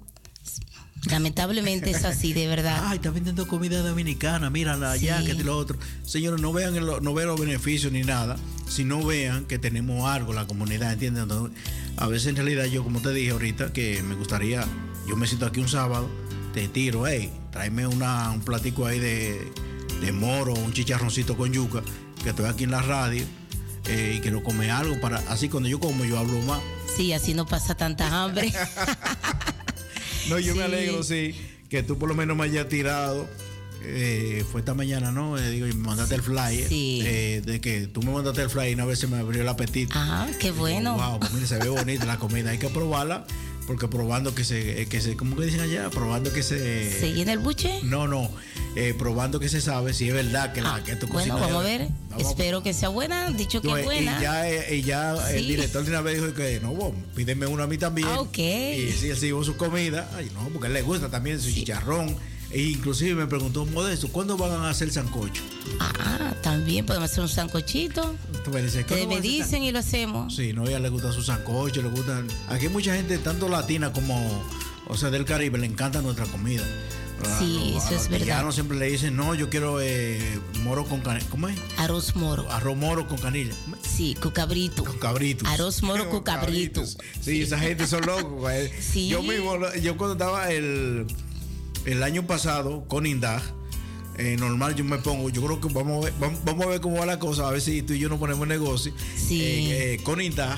Lamentablemente 1.10 1.92
es 1.92 2.04
así, 2.04 2.34
de 2.34 2.48
verdad. 2.48 2.84
Ay, 2.88 2.98
está 2.98 3.10
vendiendo 3.10 3.48
comida 3.48 3.82
dominicana, 3.82 4.50
mírala 4.50 4.92
allá, 4.92 5.24
que 5.24 5.34
lo 5.36 5.58
otro. 5.58 5.78
Señores, 6.04 6.42
no 6.42 6.52
vean, 6.52 6.76
el- 6.76 6.86
no 7.02 7.14
vean 7.14 7.30
los 7.30 7.40
beneficios 7.40 7.92
ni 7.94 8.02
nada, 8.04 8.36
sino 8.68 9.04
vean 9.06 9.46
que 9.46 9.58
tenemos 9.60 10.10
algo, 10.10 10.34
la 10.34 10.46
comunidad, 10.46 10.92
¿entienden? 10.94 11.24
Entonces, 11.24 11.58
a 11.98 12.08
veces 12.08 12.28
en 12.28 12.36
realidad 12.36 12.66
yo, 12.66 12.84
como 12.84 13.02
te 13.02 13.14
dije 13.14 13.32
ahorita, 13.32 13.72
que 13.72 14.04
me 14.04 14.16
gustaría, 14.16 14.66
yo 15.08 15.16
me 15.16 15.26
siento 15.26 15.46
aquí 15.46 15.62
un 15.62 15.70
sábado, 15.70 16.10
te 16.54 16.68
tiro, 16.68 17.08
hey, 17.08 17.32
tráeme 17.52 17.88
una, 17.88 18.32
un 18.32 18.42
platico 18.42 18.86
ahí 18.86 19.00
de, 19.00 19.52
de 20.02 20.12
moro, 20.12 20.54
un 20.54 20.74
chicharroncito 20.74 21.38
con 21.38 21.54
yuca, 21.54 21.82
que 22.24 22.30
estoy 22.32 22.46
aquí 22.46 22.66
en 22.66 22.72
la 22.72 22.82
radio, 22.82 23.24
eh, 23.90 24.14
y 24.18 24.20
quiero 24.22 24.44
comer 24.44 24.72
algo 24.72 25.00
para, 25.00 25.18
así 25.30 25.50
cuando 25.50 25.68
yo 25.70 25.80
como, 25.80 26.06
yo 26.06 26.18
hablo 26.18 26.40
más. 26.44 26.62
Sí, 26.96 27.12
así 27.14 27.34
no 27.34 27.46
pasa 27.46 27.76
tanta 27.76 28.08
hambre. 28.24 28.52
No, 30.30 30.38
yo 30.40 30.56
me 30.56 30.64
alegro, 30.64 31.04
sí, 31.04 31.34
que 31.70 31.82
tú 31.84 31.98
por 31.98 32.10
lo 32.10 32.16
menos 32.16 32.38
me 32.38 32.44
hayas 32.44 32.68
tirado. 32.70 33.28
eh, 33.84 34.44
fue 34.52 34.62
esta 34.62 34.74
mañana, 34.74 35.12
¿no? 35.12 35.38
Eh, 35.38 35.50
digo, 35.50 35.66
y 35.68 35.74
me 35.74 35.88
mandaste 35.88 36.16
el 36.16 36.22
flyer. 36.22 36.68
Sí. 36.68 37.02
eh, 37.04 37.42
de 37.44 37.60
que 37.62 37.88
tú 37.88 38.02
me 38.04 38.12
mandaste 38.12 38.42
el 38.44 38.50
flyer 38.50 38.72
y 38.72 38.74
una 38.76 38.86
vez 38.86 39.00
se 39.00 39.08
me 39.08 39.18
abrió 39.18 39.42
el 39.42 39.48
apetito. 39.48 39.98
Ajá, 39.98 40.28
qué 40.40 40.52
bueno. 40.52 40.96
Wow, 40.98 41.20
pues 41.20 41.32
mira, 41.34 41.48
se 41.48 41.58
ve 41.58 41.70
bonita 41.70 42.06
la 42.06 42.18
comida. 42.18 42.52
Hay 42.52 42.58
que 42.60 42.70
probarla, 42.70 43.26
porque 43.70 43.88
probando 43.88 44.34
que 44.34 44.44
se, 44.44 44.82
eh, 44.82 44.86
que 44.88 45.00
se 45.00 45.16
¿cómo 45.16 45.36
que 45.36 45.46
dicen 45.46 45.60
allá? 45.60 45.92
Probando 45.92 46.34
que 46.34 46.42
se. 46.42 46.90
¿Se 47.00 47.14
llena 47.14 47.34
el 47.34 47.38
buche? 47.38 47.82
No, 47.84 48.08
no. 48.08 48.28
eh, 48.76 48.96
probando 48.98 49.40
que 49.40 49.48
se 49.48 49.62
sabe 49.62 49.94
si 49.94 50.08
es 50.08 50.14
verdad 50.16 50.54
que, 50.54 50.62
la, 50.64 50.74
Ah, 50.74 50.84
que 50.84 50.96
tu 50.96 51.06
bueno, 51.06 51.36
cocina 51.36 51.36
vamos 51.36 51.64
a 51.64 51.68
ver. 51.68 51.88
Vamos 52.10 52.26
a- 52.26 52.30
Espero 52.32 52.64
que 52.64 52.74
sea 52.74 52.90
buena. 52.90 53.30
Dicho 53.30 53.62
que 53.62 53.68
es 53.68 53.74
y 53.82 53.84
buena. 53.84 54.20
ya, 54.20 54.50
eh, 54.50 54.78
y 54.78 54.82
ya 54.82 55.14
el 55.30 55.48
director 55.48 55.84
de 55.84 55.92
una 55.92 56.02
vez 56.02 56.20
dijo 56.20 56.34
que 56.34 56.60
no, 56.60 56.74
vos, 56.74 56.94
pídeme 57.16 57.46
una 57.46 57.66
a 57.66 57.68
mí 57.68 57.78
también. 57.78 58.08
Ah, 58.10 58.22
ok. 58.22 58.40
Y 58.40 58.92
sí, 59.00 59.12
él 59.12 59.44
su 59.44 59.56
comida. 59.56 60.10
Ay, 60.16 60.32
no, 60.34 60.50
porque 60.50 60.66
a 60.66 60.68
él 60.70 60.74
le 60.74 60.82
gusta 60.82 61.08
también 61.10 61.40
su 61.40 61.52
chicharrón. 61.52 62.16
E 62.52 62.62
inclusive 62.64 63.14
me 63.14 63.28
preguntó, 63.28 63.66
Modesto, 63.66 64.08
¿cuándo 64.08 64.36
van 64.38 64.52
a 64.52 64.70
hacer 64.70 64.92
sancocho? 64.92 65.44
Ah, 65.80 66.34
también 66.42 66.86
podemos 66.86 67.10
hacer 67.12 67.22
un 67.24 67.30
sancochito. 67.30 68.16
Me 68.52 68.62
dices, 68.64 68.86
Que 68.86 68.96
"¿Cuándo 68.96 69.16
me 69.16 69.22
dicen 69.22 69.62
y 69.64 69.72
lo 69.72 69.80
hacemos. 69.80 70.34
sancocho?" 70.34 70.36
Sí, 70.42 70.54
no, 70.54 70.64
a 70.64 70.68
ella 70.68 70.80
le 70.80 70.90
gusta 70.90 71.12
su 71.12 71.22
sancocho, 71.22 71.82
le 71.84 71.90
gustan. 71.90 72.28
Aquí 72.48 72.66
hay 72.66 72.72
mucha 72.72 72.96
gente, 72.96 73.18
tanto 73.20 73.50
latina 73.50 73.94
como, 73.94 74.44
o 74.88 74.98
sea, 74.98 75.12
del 75.12 75.26
Caribe, 75.26 75.60
le 75.60 75.68
encanta 75.68 76.02
nuestra 76.02 76.26
comida. 76.26 76.64
Sí, 77.38 77.74
A- 77.76 77.78
eso 77.78 77.88
a 77.88 77.90
es 77.90 77.92
los 77.92 78.04
verdad. 78.04 78.10
mexicanos 78.12 78.56
siempre 78.56 78.78
le 78.80 78.90
dicen, 78.90 79.16
no, 79.16 79.36
yo 79.36 79.50
quiero 79.50 79.80
eh, 79.82 80.40
moro 80.64 80.86
con 80.86 81.02
canilla. 81.02 81.28
¿Cómo 81.30 81.50
es? 81.50 81.60
Arroz 81.78 82.16
moro. 82.16 82.50
Arroz 82.50 82.78
moro 82.78 83.08
con 83.10 83.18
canilla. 83.20 83.54
Sí, 83.88 84.16
cucabrito. 84.20 84.86
Con 84.86 84.98
cabritos. 84.98 85.48
Arroz 85.48 85.84
moro 85.84 86.10
con 86.10 86.24
cabritos. 86.24 86.98
Sí, 87.22 87.42
esa 87.42 87.60
gente 87.60 87.86
son 87.88 88.06
locos. 88.06 88.32
güey. 88.40 88.72
Sí. 88.82 89.10
Yo 89.10 89.22
mismo, 89.22 89.54
yo 89.82 89.98
cuando 89.98 90.14
estaba 90.14 90.50
el, 90.50 91.06
el 91.86 92.04
año 92.04 92.26
pasado 92.28 92.86
con 92.88 93.06
Indag, 93.06 93.42
eh, 94.18 94.36
normal 94.38 94.76
yo 94.76 94.84
me 94.84 94.98
pongo, 94.98 95.30
yo 95.30 95.42
creo 95.44 95.62
que 95.62 95.70
vamos 95.74 95.98
a, 96.04 96.06
ver, 96.10 96.14
vamos, 96.20 96.40
vamos 96.44 96.66
a 96.66 96.70
ver 96.70 96.82
cómo 96.82 96.98
va 96.98 97.06
la 97.06 97.20
cosa, 97.20 97.48
a 97.48 97.52
ver 97.52 97.62
si 97.62 97.82
tú 97.84 97.94
y 97.94 98.00
yo 98.00 98.10
nos 98.10 98.20
ponemos 98.20 98.48
negocio. 98.48 98.92
Sí. 99.16 99.42
Eh, 99.42 99.94
eh, 99.94 100.04
con 100.04 100.22
Indag, 100.22 100.58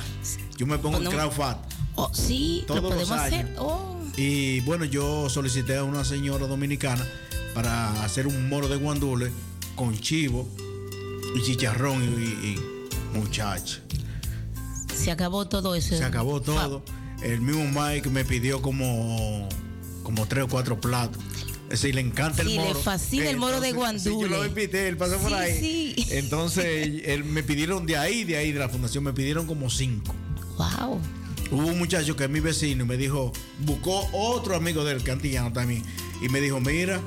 yo 0.58 0.66
me 0.66 0.78
pongo 0.80 0.98
el 0.98 1.08
crowd 1.10 1.32
fat. 1.32 1.58
Oh, 1.96 2.10
sí, 2.14 2.64
Todos 2.68 2.82
lo 2.84 2.90
los 2.90 2.98
podemos 3.08 3.20
hacer. 3.26 3.46
años. 3.46 3.58
Oh, 3.60 3.98
Y 4.18 4.62
bueno, 4.62 4.86
yo 4.86 5.30
solicité 5.30 5.76
a 5.78 5.84
una 5.84 6.04
señora 6.06 6.48
dominicana 6.48 7.06
para 7.54 8.04
hacer 8.04 8.28
un 8.28 8.50
moro 8.50 8.68
de 8.68 8.78
guandule 8.78 9.30
con 9.76 9.98
chivo 10.00 10.48
y 11.36 11.42
chicharrón 11.44 12.02
y, 12.04 12.08
y- 12.08 12.56
y 13.14 13.18
muchacho. 13.18 13.82
se 14.96 15.12
acabó 15.12 15.48
todo 15.48 15.76
eso. 15.76 15.96
Se 15.98 16.04
acabó 16.04 16.42
todo. 16.42 16.82
El 17.22 17.42
mismo 17.42 17.64
Mike 17.80 18.10
me 18.10 18.26
pidió 18.26 18.62
como, 18.62 19.48
como 20.04 20.28
tres 20.28 20.44
o 20.44 20.48
cuatro 20.48 20.80
platos. 20.80 21.22
Es 21.66 21.82
decir, 21.82 21.96
le 21.96 22.02
encanta 22.02 22.42
el 22.42 22.50
Sí, 22.50 22.56
le 22.56 22.64
moro. 22.66 22.80
fascina 22.82 23.30
el 23.30 23.38
moro 23.38 23.62
de 23.62 23.70
Entonces, 23.70 24.04
sí, 24.04 24.10
yo 24.10 24.28
lo 24.28 24.46
invité, 24.46 24.90
él 24.90 24.98
pasó 24.98 25.18
por 25.20 25.30
Sí, 25.30 25.34
ahí. 25.36 25.60
sí. 25.60 26.08
Entonces, 26.12 26.66
él 27.06 27.24
me 27.24 27.44
pidieron 27.44 27.86
de 27.86 27.96
ahí, 27.96 28.26
de 28.26 28.36
ahí, 28.38 28.52
de 28.52 28.60
la 28.60 28.68
fundación, 28.68 29.06
me 29.06 29.14
pidieron 29.14 29.48
como 29.48 29.70
cinco. 29.70 30.14
Wow. 30.58 31.00
Hubo 31.52 31.68
un 31.68 31.78
muchacho 31.80 32.16
que 32.16 32.26
es 32.26 32.30
mi 32.30 32.40
vecino 32.42 32.84
y 32.84 32.88
me 32.88 32.98
dijo, 32.98 33.32
buscó 33.60 34.06
otro 34.12 34.56
amigo 34.56 34.84
del 34.84 35.02
cantillano 35.04 35.52
también. 35.54 35.84
Y 36.22 36.28
me 36.30 36.42
dijo, 36.42 36.60
mira, 36.60 37.00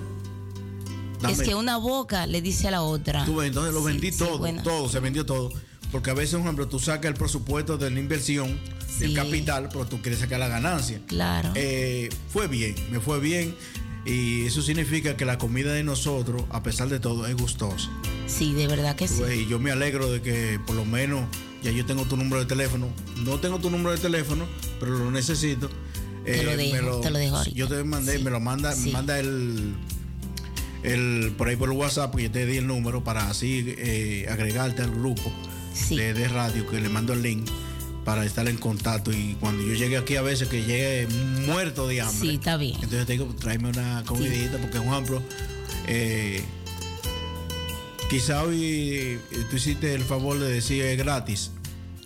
Es 1.28 1.40
que 1.42 1.54
una 1.54 1.76
boca 1.78 2.26
le 2.26 2.42
dice 2.42 2.68
a 2.68 2.70
la 2.70 2.82
otra. 2.82 3.24
Tú 3.24 3.40
entonces 3.42 3.72
lo 3.72 3.82
vendí 3.82 4.12
todo, 4.12 4.40
todo, 4.62 4.88
se 4.88 5.00
vendió 5.00 5.24
todo. 5.24 5.50
Porque 5.90 6.10
a 6.10 6.14
veces, 6.14 6.34
por 6.36 6.42
ejemplo, 6.42 6.68
tú 6.68 6.78
sacas 6.80 7.10
el 7.10 7.14
presupuesto 7.14 7.78
de 7.78 7.90
la 7.90 8.00
inversión, 8.00 8.58
del 8.98 9.10
Sí. 9.10 9.14
capital, 9.14 9.68
pero 9.72 9.86
tú 9.86 10.00
quieres 10.00 10.20
sacar 10.20 10.38
la 10.40 10.48
ganancia. 10.48 11.00
Claro. 11.06 11.50
Eh, 11.54 12.08
fue 12.32 12.46
bien, 12.48 12.74
me 12.90 13.00
fue 13.00 13.20
bien. 13.20 13.54
Y 14.06 14.44
eso 14.44 14.60
significa 14.60 15.16
que 15.16 15.24
la 15.24 15.38
comida 15.38 15.72
de 15.72 15.82
nosotros, 15.82 16.42
a 16.50 16.62
pesar 16.62 16.88
de 16.90 17.00
todo, 17.00 17.26
es 17.26 17.34
gustosa. 17.36 17.88
sí, 18.26 18.52
de 18.54 18.66
verdad 18.66 18.96
que 18.96 19.06
sí. 19.08 19.22
ves, 19.22 19.38
Y 19.40 19.46
yo 19.48 19.58
me 19.58 19.70
alegro 19.70 20.10
de 20.10 20.20
que 20.22 20.58
por 20.66 20.76
lo 20.76 20.84
menos 20.84 21.24
ya 21.62 21.70
yo 21.70 21.84
tengo 21.86 22.04
tu 22.04 22.16
número 22.16 22.40
de 22.40 22.46
teléfono. 22.46 22.88
No 23.24 23.38
tengo 23.40 23.58
tu 23.58 23.70
número 23.70 23.92
de 23.92 23.98
teléfono, 23.98 24.46
pero 24.80 24.98
lo 24.98 25.10
necesito. 25.10 25.70
Eh, 26.26 26.38
Te 26.38 26.42
lo 26.44 26.56
dejo, 26.56 27.00
te 27.00 27.10
lo 27.10 27.18
dejo 27.18 27.36
ahorita. 27.36 27.56
Yo 27.56 27.68
te 27.68 27.82
mandé, 27.84 28.16
Sí, 28.18 28.24
me 28.24 28.30
lo 28.30 28.40
manda, 28.40 28.72
sí. 28.74 28.86
me 28.86 28.92
manda 28.92 29.18
el, 29.18 29.74
el 30.82 31.32
por 31.36 31.48
ahí 31.48 31.56
por 31.56 31.70
el 31.70 31.76
WhatsApp, 31.76 32.14
que 32.14 32.24
yo 32.24 32.30
te 32.30 32.46
di 32.46 32.58
el 32.58 32.66
número 32.66 33.02
para 33.04 33.28
así 33.30 33.64
eh, 33.78 34.26
agregarte 34.30 34.82
al 34.82 34.90
grupo 34.90 35.32
Sí. 35.74 35.96
de, 35.96 36.14
de 36.14 36.28
radio, 36.28 36.66
que 36.68 36.80
le 36.80 36.88
mando 36.88 37.12
el 37.14 37.22
link 37.22 37.48
para 38.04 38.24
estar 38.24 38.48
en 38.48 38.56
contacto. 38.58 39.12
Y 39.12 39.36
cuando 39.40 39.62
yo 39.62 39.74
llegue 39.74 39.96
aquí 39.96 40.16
a 40.16 40.22
veces 40.22 40.48
que 40.48 40.62
llegue 40.64 41.06
muerto 41.46 41.88
de 41.88 42.00
hambre. 42.00 42.28
Sí, 42.28 42.34
está 42.36 42.56
bien. 42.56 42.74
Entonces 42.74 43.06
te 43.06 43.12
digo, 43.12 43.26
tráeme 43.38 43.68
una 43.70 44.02
comidita, 44.06 44.58
porque 44.58 44.78
por 44.78 44.86
ejemplo, 44.86 45.22
eh, 45.86 46.42
quizá 48.10 48.42
hoy 48.42 48.60
eh, 48.62 49.18
tú 49.50 49.56
hiciste 49.56 49.94
el 49.94 50.02
favor 50.02 50.38
de 50.38 50.50
decir 50.52 50.82
es 50.84 50.98
gratis, 50.98 51.50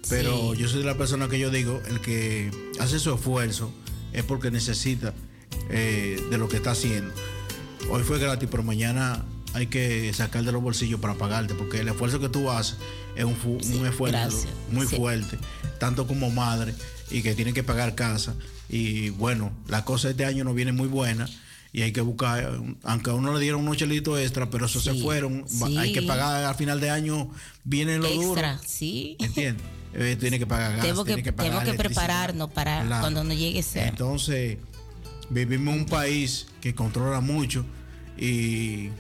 pero 0.08 0.52
Sí. 0.54 0.60
yo 0.62 0.68
soy 0.68 0.82
la 0.82 0.96
persona 0.96 1.28
que 1.28 1.38
yo 1.38 1.50
digo, 1.50 1.80
el 1.88 2.00
que 2.00 2.50
hace 2.78 2.98
su 2.98 3.12
esfuerzo 3.14 3.72
es 4.12 4.24
porque 4.24 4.50
necesita 4.50 5.12
eh, 5.70 6.22
de 6.30 6.38
lo 6.38 6.48
que 6.48 6.56
está 6.56 6.70
haciendo. 6.70 7.12
Hoy 7.90 8.02
fue 8.02 8.18
gratis, 8.18 8.48
pero 8.50 8.62
mañana 8.62 9.24
hay 9.58 9.66
que 9.66 10.12
sacar 10.14 10.44
de 10.44 10.52
los 10.52 10.62
bolsillos 10.62 11.00
para 11.00 11.14
pagarte, 11.14 11.54
porque 11.54 11.80
el 11.80 11.88
esfuerzo 11.88 12.20
que 12.20 12.28
tú 12.28 12.50
haces 12.50 12.76
es 13.16 13.24
un, 13.24 13.34
fu- 13.36 13.58
Sí, 13.60 13.74
un 13.74 13.86
esfuerzo 13.86 14.18
gracias. 14.18 14.46
muy 14.70 14.86
Sí. 14.86 14.96
fuerte, 14.96 15.38
tanto 15.78 16.06
como 16.06 16.30
madre, 16.30 16.74
y 17.10 17.22
que 17.22 17.34
tiene 17.34 17.52
que 17.52 17.62
pagar 17.62 17.94
casa. 17.94 18.34
Y 18.68 19.10
bueno, 19.10 19.50
la 19.66 19.84
cosa 19.84 20.10
este 20.10 20.24
año 20.24 20.44
no 20.44 20.54
viene 20.54 20.72
muy 20.72 20.88
buena 20.88 21.28
y 21.72 21.82
hay 21.82 21.92
que 21.92 22.00
buscar, 22.00 22.60
aunque 22.84 23.10
a 23.10 23.14
uno 23.14 23.32
le 23.34 23.40
dieron 23.40 23.60
unos 23.62 23.76
chelitos 23.76 24.18
extra, 24.20 24.48
pero 24.50 24.66
esos 24.66 24.84
se 24.84 24.94
fueron, 24.94 25.44
sí. 25.48 25.76
hay 25.76 25.92
que 25.92 26.02
pagar 26.02 26.44
al 26.44 26.54
final 26.54 26.80
de 26.80 26.90
año, 26.90 27.30
viene 27.64 27.98
lo 27.98 28.08
duro. 28.08 28.32
Extra, 28.40 28.60
sí. 28.66 29.16
¿Entiendes? 29.20 29.64
Eh, 29.94 30.16
tiene 30.20 30.38
que 30.38 30.46
pagar 30.46 30.72
gas, 30.72 30.80
Tenemos 30.82 31.04
que, 31.04 31.08
tiene 31.14 31.22
que 31.22 31.32
pagar 31.32 31.52
tenemos 31.52 31.70
que 31.76 31.78
prepararnos 31.78 32.50
para 32.50 32.84
Claro. 32.84 33.00
cuando 33.00 33.24
nos 33.24 33.36
llegue 33.36 33.60
ese. 33.60 33.86
Entonces, 33.86 34.58
vivimos 35.30 35.74
en 35.74 35.80
un 35.80 35.86
país 35.86 36.46
que 36.60 36.74
controla 36.74 37.20
mucho 37.22 37.64
y 38.18 38.90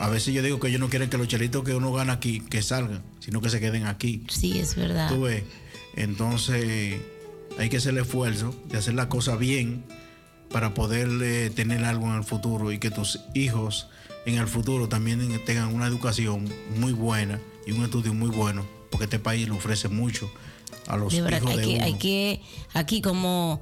a 0.00 0.08
veces 0.08 0.34
yo 0.34 0.42
digo 0.42 0.58
que 0.60 0.68
ellos 0.68 0.80
no 0.80 0.88
quieren 0.88 1.10
que 1.10 1.18
los 1.18 1.28
chelitos 1.28 1.64
que 1.64 1.74
uno 1.74 1.92
gana 1.92 2.14
aquí, 2.14 2.40
que 2.40 2.62
salgan, 2.62 3.02
sino 3.20 3.40
que 3.40 3.50
se 3.50 3.60
queden 3.60 3.86
aquí. 3.86 4.24
Sí, 4.28 4.58
es 4.58 4.74
verdad. 4.74 5.08
Tú 5.08 5.22
ves. 5.22 5.44
Entonces, 5.94 7.00
hay 7.58 7.68
que 7.68 7.78
hacer 7.78 7.92
el 7.92 7.98
esfuerzo 7.98 8.54
de 8.66 8.78
hacer 8.78 8.94
la 8.94 9.08
cosa 9.08 9.36
bien 9.36 9.84
para 10.50 10.74
poder 10.74 11.08
eh, 11.22 11.50
tener 11.50 11.84
algo 11.84 12.06
en 12.06 12.16
el 12.16 12.24
futuro 12.24 12.72
y 12.72 12.78
que 12.78 12.90
tus 12.90 13.20
hijos 13.34 13.88
en 14.26 14.38
el 14.38 14.46
futuro 14.46 14.88
también 14.88 15.20
tengan 15.44 15.74
una 15.74 15.86
educación 15.86 16.48
muy 16.76 16.92
buena 16.92 17.40
y 17.66 17.72
un 17.72 17.84
estudio 17.84 18.14
muy 18.14 18.30
bueno, 18.30 18.66
porque 18.90 19.04
este 19.04 19.18
país 19.18 19.48
le 19.48 19.54
ofrece 19.54 19.88
mucho 19.88 20.30
a 20.86 20.96
los 20.96 21.12
De 21.12 21.20
verdad, 21.22 21.40
hijos 21.42 21.50
hay 21.52 21.56
de 21.58 21.62
que, 21.64 21.74
uno. 21.76 21.84
hay 21.84 21.94
que, 21.94 22.42
aquí 22.74 23.02
como 23.02 23.60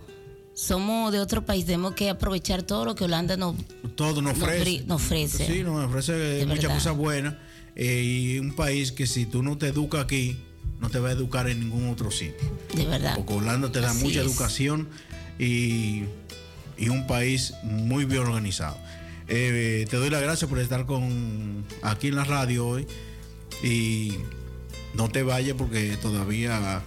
somos 0.56 1.12
de 1.12 1.20
otro 1.20 1.44
país, 1.44 1.66
tenemos 1.66 1.92
que 1.94 2.08
aprovechar 2.08 2.62
todo 2.62 2.86
lo 2.86 2.94
que 2.94 3.04
Holanda 3.04 3.36
nos, 3.36 3.56
Todo 3.94 4.22
nos 4.22 4.32
nos 4.38 4.42
ofrece. 4.42 4.64
bri- 4.64 4.84
nos 4.86 5.02
ofrece. 5.02 5.46
Sí, 5.46 5.62
nos 5.62 5.84
ofrece 5.84 6.12
De 6.14 6.46
muchas 6.46 6.62
verdad. 6.62 6.74
cosas 6.76 6.96
buenas. 6.96 7.34
eh, 7.74 8.02
y 8.02 8.38
un 8.38 8.54
país 8.56 8.90
que 8.90 9.06
si 9.06 9.26
tú 9.26 9.42
no 9.42 9.58
te 9.58 9.66
educas 9.68 10.02
aquí, 10.02 10.38
no 10.80 10.88
te 10.88 10.98
va 10.98 11.10
a 11.10 11.12
educar 11.12 11.46
en 11.50 11.60
ningún 11.60 11.90
otro 11.90 12.10
sitio. 12.10 12.34
de 12.74 12.86
verdad. 12.86 13.16
Porque 13.16 13.34
Holanda 13.34 13.70
te 13.70 13.80
da 13.80 13.90
Así 13.90 14.02
mucha 14.04 14.20
es. 14.20 14.26
educación 14.26 14.88
y, 15.38 16.04
y 16.78 16.88
un 16.88 17.06
país 17.06 17.52
muy 17.62 18.06
bien 18.06 18.22
organizado. 18.22 18.78
Eh, 19.28 19.86
te 19.90 19.96
doy 19.98 20.08
las 20.08 20.22
gracias 20.22 20.48
por 20.48 20.58
estar 20.58 20.86
con 20.86 21.66
aquí 21.82 22.08
en 22.08 22.16
la 22.16 22.24
radio 22.24 22.66
hoy 22.66 22.86
y 23.62 24.14
no 24.94 25.10
te 25.10 25.22
vayas 25.22 25.54
porque 25.58 25.98
todavía 26.00 26.82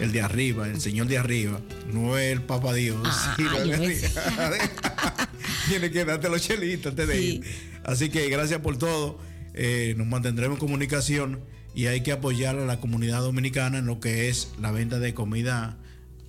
el 0.00 0.12
de 0.12 0.20
arriba, 0.20 0.68
el 0.68 0.80
señor 0.80 1.06
de 1.06 1.18
arriba, 1.18 1.60
no 1.92 2.18
es 2.18 2.32
el 2.32 2.42
papá 2.42 2.74
Dios, 2.74 2.98
ah, 3.04 3.36
el 3.62 3.70
de. 3.70 4.08
Tiene 5.68 5.90
que 5.90 6.04
darte 6.04 6.28
los 6.28 6.42
chelitos 6.42 6.90
antes 6.90 7.08
de 7.08 7.18
sí. 7.18 7.40
Así 7.84 8.08
que 8.08 8.28
gracias 8.28 8.60
por 8.60 8.76
todo. 8.78 9.18
Eh, 9.54 9.94
nos 9.96 10.06
mantendremos 10.06 10.56
en 10.56 10.60
comunicación 10.60 11.40
y 11.74 11.86
hay 11.86 12.02
que 12.02 12.12
apoyar 12.12 12.58
a 12.58 12.66
la 12.66 12.78
comunidad 12.80 13.20
dominicana 13.20 13.78
en 13.78 13.86
lo 13.86 14.00
que 14.00 14.28
es 14.28 14.52
la 14.60 14.70
venta 14.70 14.98
de 14.98 15.14
comida 15.14 15.78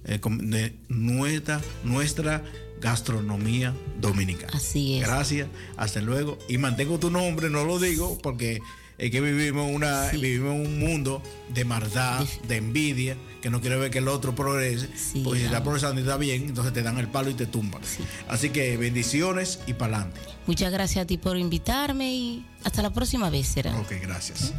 eh, 0.06 0.20
de 0.24 0.76
nuestra, 0.88 1.62
nuestra 1.84 2.44
gastronomía 2.80 3.74
dominicana. 4.00 4.54
Así 4.54 5.00
es. 5.00 5.08
Gracias, 5.08 5.48
hasta 5.76 6.02
luego. 6.02 6.38
Y 6.48 6.58
mantengo 6.58 7.00
tu 7.00 7.10
nombre, 7.10 7.50
no 7.50 7.66
lo 7.66 7.80
digo 7.80 8.18
porque 8.22 8.60
es 8.98 9.12
que 9.12 9.22
vivimos, 9.22 9.70
una, 9.72 10.10
vivimos 10.12 10.54
un 10.54 10.80
mundo 10.80 11.22
de 11.50 11.66
maldad, 11.66 12.26
de 12.48 12.58
envidia, 12.58 13.16
que 13.42 13.50
no 13.50 13.62
quiere 13.62 13.78
ver 13.78 13.92
que 13.92 14.00
el 14.00 14.08
otro 14.08 14.34
progrese, 14.34 14.90
porque 15.24 15.40
si 15.40 15.46
está 15.46 15.64
progresando 15.64 16.02
y 16.02 16.04
está 16.04 16.18
bien, 16.18 16.44
entonces 16.44 16.74
te 16.74 16.82
dan 16.82 16.98
el 16.98 17.08
palo 17.08 17.30
y 17.30 17.36
te 17.36 17.46
tumban. 17.46 17.82
Así 18.28 18.50
que 18.50 18.76
bendiciones 18.78 19.60
y 19.68 19.74
para 19.74 19.98
adelante. 19.98 20.22
Muchas 20.48 20.72
gracias 20.72 21.04
a 21.04 21.08
ti 21.08 21.18
por 21.18 21.38
invitarme 21.38 22.14
y 22.14 22.46
hasta 22.64 22.82
la 22.82 22.92
próxima 22.92 23.30
vez 23.30 23.48
será. 23.48 23.78
Ok, 23.78 23.94
gracias. 24.02 24.54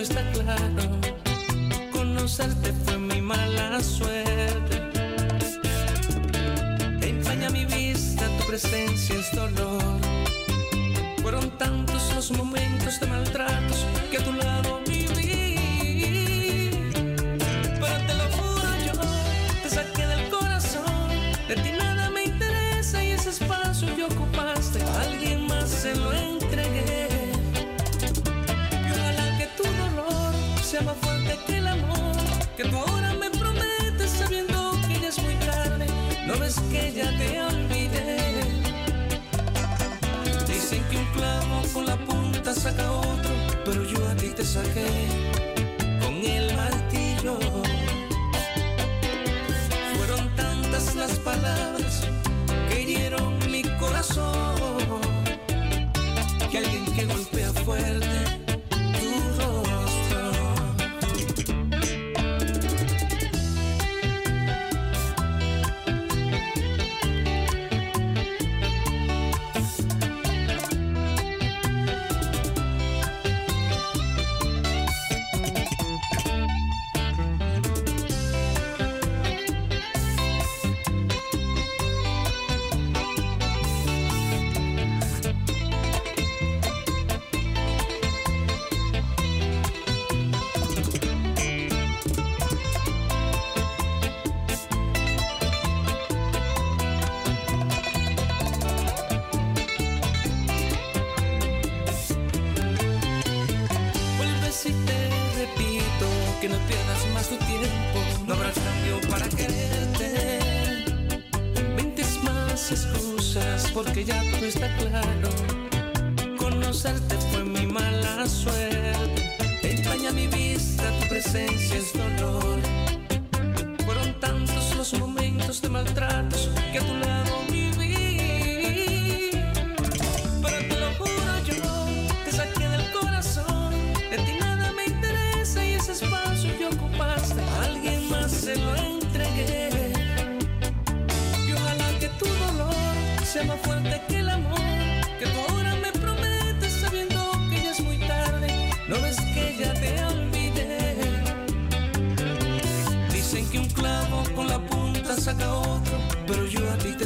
está 0.00 0.22
claro. 0.32 1.00
Conocerte 1.92 2.72
fue 2.84 2.98
mi 2.98 3.20
mala 3.20 3.82
suerte. 3.82 4.17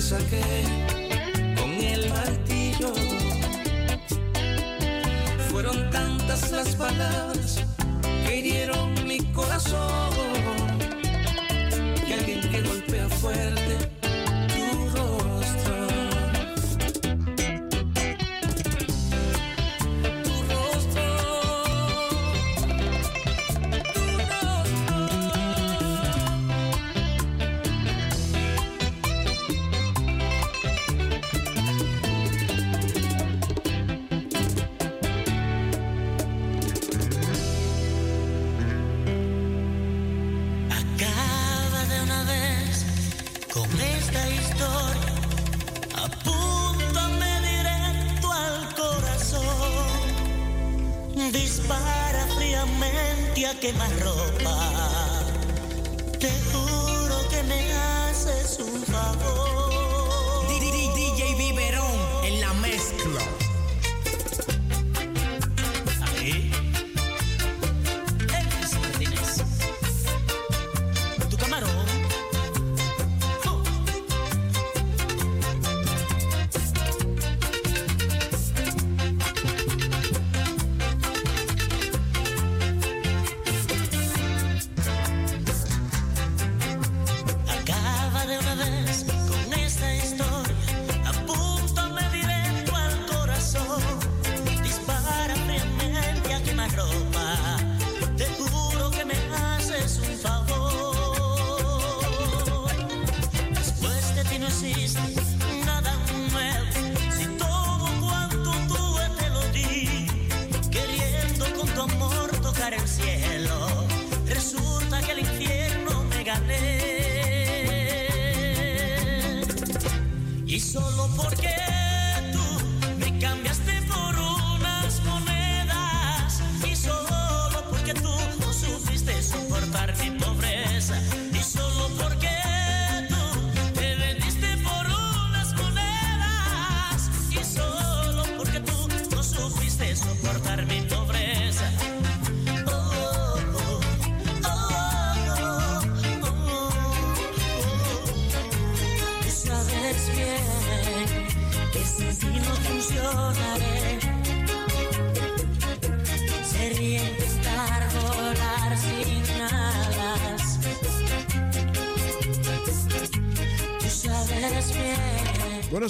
saqué 0.02 0.42
con 1.56 1.70
el 1.70 2.08
martillo. 2.10 2.92
Fueron 5.50 5.90
tantas 5.90 6.50
las 6.50 6.74
palabras 6.74 7.64
que 8.26 8.36
hirieron 8.38 9.06
mi 9.06 9.18
corazón. 9.32 10.10
Que 12.04 12.14
alguien 12.14 12.40
que 12.50 12.62
golpea 12.62 13.08
fuerte 13.08 13.91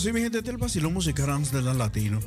sí, 0.02 0.12
mi 0.12 0.20
gente, 0.20 0.38
este 0.38 0.50
es 0.50 0.54
el 0.54 0.60
vacilón 0.60 0.94
musical 0.94 1.30
Amsterdam 1.30 1.78
Latino. 1.78 2.18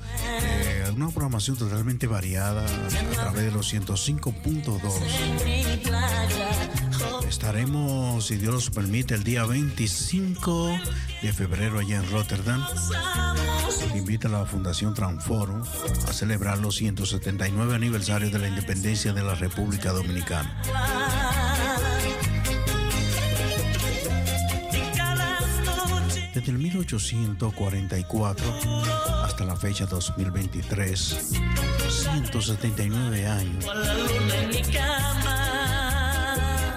Eh, 0.41 0.89
una 0.95 1.09
programación 1.09 1.57
totalmente 1.57 2.07
variada 2.07 2.65
a 2.65 3.11
través 3.11 3.43
de 3.43 3.51
los 3.51 3.73
105.2. 3.73 4.79
Estaremos, 7.27 8.27
si 8.27 8.37
Dios 8.37 8.53
nos 8.53 8.69
permite, 8.69 9.13
el 9.13 9.25
día 9.25 9.43
25 9.43 10.79
de 11.21 11.33
febrero 11.33 11.79
allá 11.79 11.97
en 11.97 12.09
Rotterdam. 12.11 12.65
Invita 13.93 14.29
a 14.29 14.31
la 14.31 14.45
Fundación 14.45 14.93
Transforum 14.93 15.61
a 16.07 16.13
celebrar 16.13 16.59
los 16.59 16.75
179 16.75 17.75
aniversarios 17.75 18.31
de 18.31 18.39
la 18.39 18.47
independencia 18.47 19.11
de 19.11 19.21
la 19.21 19.35
República 19.35 19.91
Dominicana. 19.91 20.61
1844 26.75 28.45
hasta 29.23 29.45
la 29.45 29.55
fecha 29.55 29.85
2023, 29.85 31.33
179 31.89 33.27
años. 33.27 33.65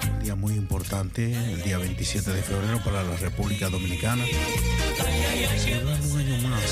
Un 0.09 0.19
día 0.21 0.37
muy 0.37 0.55
importante, 0.55 1.33
el 1.53 1.63
día 1.63 1.79
27 1.79 2.31
de 2.31 2.43
febrero 2.43 2.81
para 2.85 3.03
la 3.03 3.17
República 3.17 3.69
Dominicana. 3.71 4.25
Un 6.13 6.21
año 6.21 6.49
más. 6.49 6.63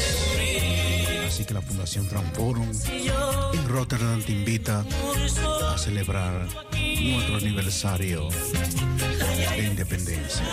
Así 1.27 1.45
que 1.45 1.53
la 1.53 1.63
Fundación 1.63 2.07
Transforum 2.07 2.71
en 3.55 3.69
Rotterdam 3.69 4.23
te 4.23 4.31
invita 4.33 4.85
a 5.69 5.77
celebrar 5.79 6.47
nuestro 6.73 7.39
aniversario 7.39 8.29
de 9.57 9.67
independencia. 9.67 10.45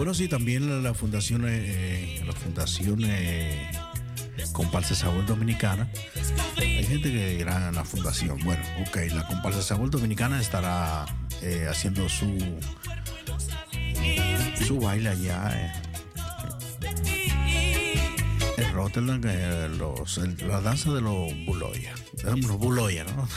Bueno, 0.00 0.14
sí, 0.14 0.28
también 0.28 0.82
la, 0.82 0.94
fundación, 0.94 1.44
eh, 1.46 2.22
la 2.26 2.32
fundación 2.32 3.02
eh, 3.04 3.70
Comparsa 4.50 4.94
Sabor 4.94 5.26
Dominicana. 5.26 5.90
Hay 6.56 6.84
gente 6.86 7.12
que 7.12 7.36
dirá 7.36 7.70
la 7.70 7.84
fundación. 7.84 8.38
Bueno, 8.42 8.62
ok, 8.80 8.96
la 9.12 9.26
Comparsa 9.26 9.60
Sabor 9.60 9.90
Dominicana 9.90 10.40
estará 10.40 11.04
eh, 11.42 11.66
haciendo 11.68 12.08
su 12.08 12.34
su 14.66 14.80
baile 14.80 15.10
allá 15.10 15.50
eh, 15.54 15.72
en 18.56 18.72
Rotterdam, 18.72 19.20
eh, 19.26 19.68
los, 19.76 20.16
la 20.46 20.62
danza 20.62 20.94
de 20.94 21.02
los 21.02 21.30
buloya. 21.44 21.92
Eh, 22.24 22.36
Los 22.38 22.56
buloya, 22.56 23.04
¿no? 23.04 23.28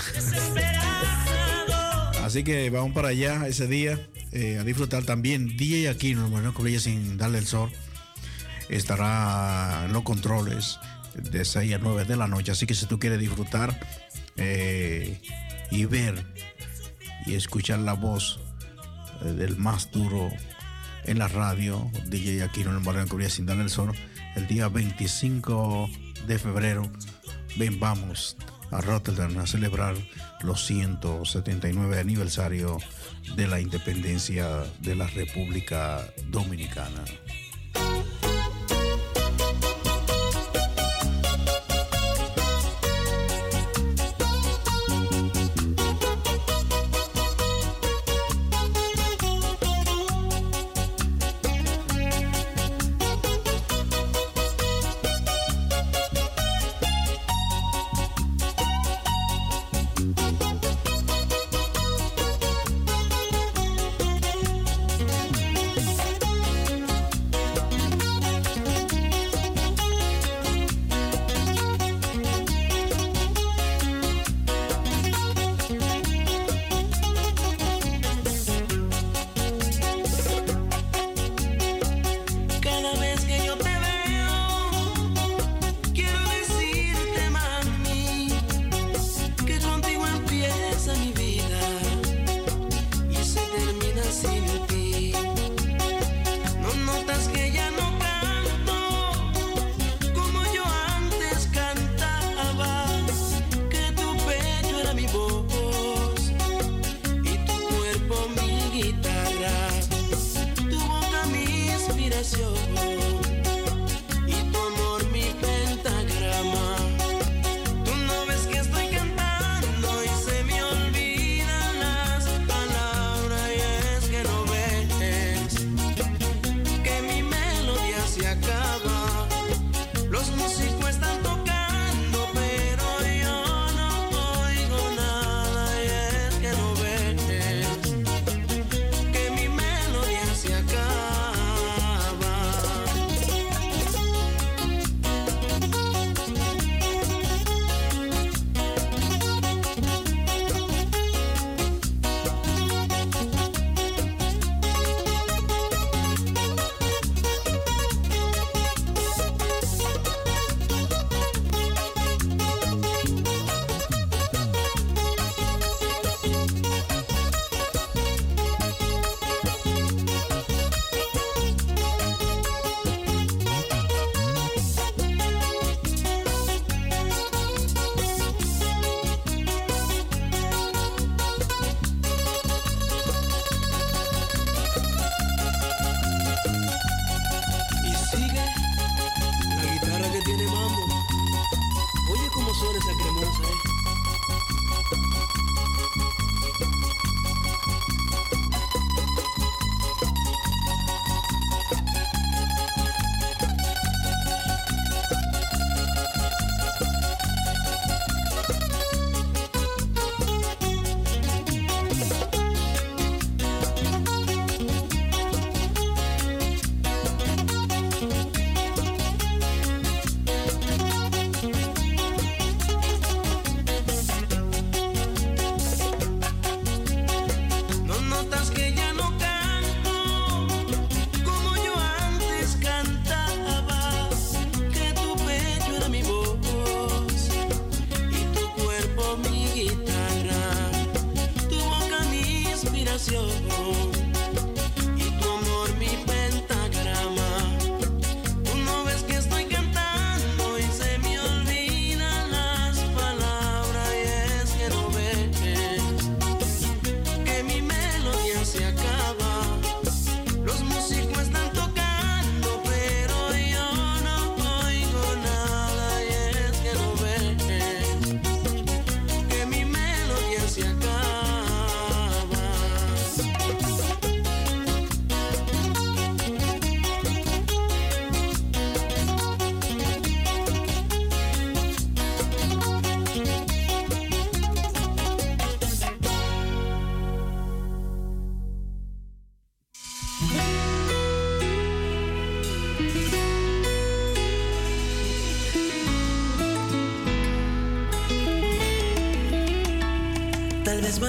Así 2.24 2.46
que 2.46 2.70
vamos 2.70 2.94
para 2.94 3.10
allá 3.10 3.48
ese 3.48 3.68
día 3.68 4.00
eh, 4.34 4.58
a 4.60 4.64
disfrutar 4.64 5.04
también. 5.04 5.56
DJ 5.58 5.90
Aquino, 5.90 6.26
hermano, 6.26 6.54
que 6.54 6.64
brilla 6.64 6.80
sin 6.80 7.18
darle 7.18 7.38
el 7.38 7.46
sol, 7.46 7.72
estará 8.68 9.84
en 9.86 9.94
los 9.94 10.02
controles 10.02 10.80
de 11.14 11.46
6 11.46 11.76
a 11.76 11.78
9 11.78 12.06
de 12.06 12.16
la 12.16 12.28
noche. 12.28 12.52
Así 12.52 12.66
que 12.66 12.74
si 12.74 12.88
tú 12.88 12.98
quieres 12.98 13.20
disfrutar 13.20 13.80
eh, 14.36 15.22
y 15.70 15.86
ver 15.86 16.26
y 17.28 17.36
escuchar 17.36 17.80
la 17.80 17.94
voz 17.94 18.40
eh, 19.24 19.34
del 19.34 19.58
más 19.58 19.92
duro 19.92 20.32
en 21.06 21.20
la 21.20 21.28
radio, 21.28 21.92
DJ 22.08 22.42
Aquino, 22.42 22.72
en 22.72 22.78
el 22.78 22.84
barrio 22.84 23.06
que 23.06 23.16
brilla 23.16 23.30
sin 23.30 23.46
darle 23.46 23.64
el 23.64 23.70
sol, 23.70 23.94
el 24.36 24.48
día 24.48 24.68
25 24.68 25.90
de 26.26 26.40
febrero, 26.40 26.92
ven, 27.56 27.80
vamos 27.80 28.36
a 28.72 28.82
Rotterdam 28.82 29.38
a 29.38 29.46
celebrar 29.46 29.96
los 30.42 30.66
179 30.66 32.00
aniversario 32.00 32.80
de 33.36 33.48
la 33.48 33.60
independencia 33.60 34.64
de 34.82 34.96
la 34.96 35.08
República 35.08 36.08
Dominicana. 36.30 37.04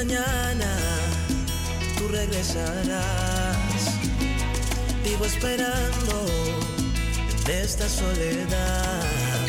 Mañana 0.04 0.76
tú 1.96 2.08
regresarás. 2.08 3.56
Vivo 5.02 5.24
esperando 5.24 6.26
en 7.46 7.50
esta 7.50 7.88
soledad, 7.88 9.46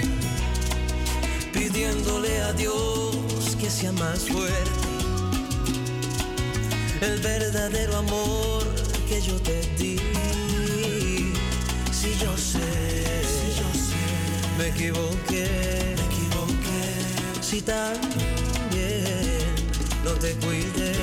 pidiéndole 1.51 2.41
a 2.41 2.53
Dios 2.53 3.57
que 3.59 3.69
sea 3.69 3.91
más 3.93 4.19
fuerte. 4.29 4.87
El 7.01 7.19
verdadero 7.19 7.97
amor 7.97 8.63
que 9.09 9.21
yo 9.21 9.35
te 9.41 9.61
di. 9.77 9.97
Si 11.91 12.11
yo 12.23 12.37
sé, 12.37 12.71
si 13.35 13.47
yo 13.59 13.69
sé, 13.87 14.05
me 14.57 14.67
equivoqué, 14.67 15.95
me 15.97 16.05
equivoqué. 16.05 17.41
Si 17.41 17.61
no 17.61 18.34
te 20.19 20.33
cuidé. 20.35 20.93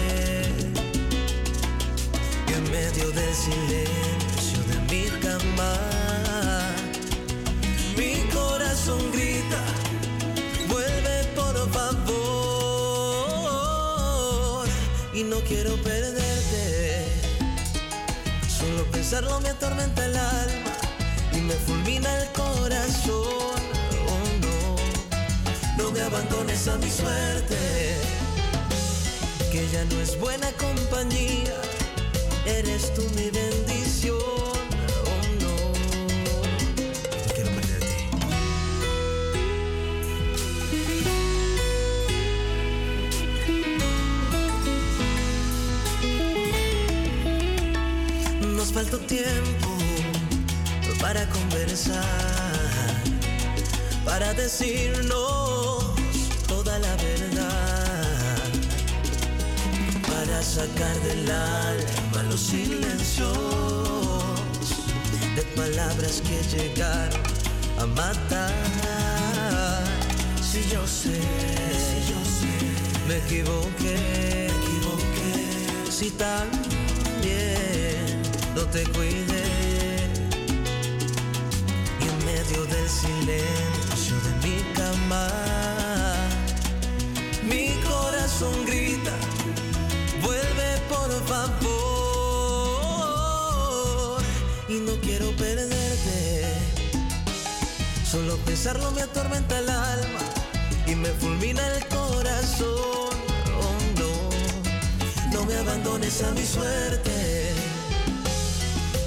Y 2.49 2.53
en 2.53 2.71
medio 2.71 3.11
del 3.11 3.35
silencio 3.35 4.59
de 4.69 4.79
mi 4.91 5.05
cama, 5.21 5.75
mi 7.97 8.15
corazón 8.33 9.11
grita, 9.13 9.63
vuelve 10.69 11.25
por 11.35 11.57
favor. 11.73 12.23
Y 15.15 15.23
no 15.25 15.41
quiero 15.41 15.77
perderte. 15.83 17.07
Solo 18.49 18.85
pensarlo 18.91 19.41
me 19.41 19.51
atormenta 19.51 20.05
el 20.07 20.17
alma 20.17 20.73
y 21.33 21.41
me 21.41 21.55
fulmina 21.55 22.09
el 22.19 22.29
corazón. 22.33 23.61
Oh 24.09 24.25
no, 24.41 24.77
no 25.85 25.91
me 25.91 26.01
abandones 26.01 26.69
a 26.69 26.77
mi 26.79 26.91
suerte, 26.91 27.97
que 29.53 29.69
ya 29.69 29.85
no 29.85 30.01
es 30.01 30.19
buena 30.19 30.51
compañía. 30.53 31.61
Eres 32.47 32.95
tú 32.95 33.03
mi 33.15 33.29
bendición. 33.29 34.17
Oh 35.11 35.23
no, 35.43 35.55
quiero 37.35 37.51
perderte. 37.51 37.97
Nos 48.57 48.73
faltó 48.73 48.99
tiempo 49.01 49.69
para 51.03 51.29
conversar, 51.29 52.03
para 54.07 54.33
decirnos 54.33 55.42
del 61.03 61.31
alma 61.31 62.23
los 62.29 62.41
silencios 62.41 63.37
de 65.37 65.43
palabras 65.57 66.23
que 66.23 66.43
llegaron 66.57 67.21
a 67.79 67.87
matar. 67.87 68.53
Si 70.43 70.61
yo 70.71 70.87
sé, 70.87 71.21
si 71.87 71.99
yo 72.11 72.21
sé, 72.39 72.55
me 73.09 73.17
equivoqué, 73.19 73.97
me 74.39 74.47
equivoqué. 74.47 75.35
Si 75.91 76.11
también 76.11 76.63
no 78.55 78.63
te 78.67 78.85
cuidé 78.85 79.45
y 82.01 82.05
en 82.13 82.19
medio 82.25 82.65
del 82.67 82.89
silencio 82.89 84.17
de 84.27 84.33
mi 84.47 84.57
cama, 84.75 85.29
mi 87.43 87.81
corazón 87.89 88.65
grita, 88.67 88.92
y 94.73 94.81
no 94.81 94.99
quiero 95.01 95.31
perderte. 95.37 96.47
Solo 98.11 98.37
pensarlo 98.39 98.91
me 98.93 99.03
atormenta 99.03 99.59
el 99.59 99.69
alma 99.69 100.21
y 100.87 100.95
me 100.95 101.11
fulmina 101.11 101.61
el 101.75 101.87
corazón. 101.89 103.15
Oh 103.61 103.79
no, 103.99 104.13
no 105.33 105.45
me 105.45 105.57
abandones 105.57 106.23
a 106.23 106.31
mi 106.33 106.45
suerte, 106.45 107.53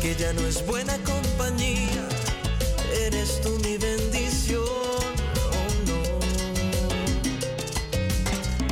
que 0.02 0.16
ya 0.16 0.34
no 0.34 0.42
es 0.42 0.66
buena 0.66 0.98
compañía. 1.04 2.08
Eres 3.08 3.42
tú 3.42 3.58
mi 3.64 3.78
bendición. 3.78 4.62
Oh 4.62 5.70
no, 5.90 6.00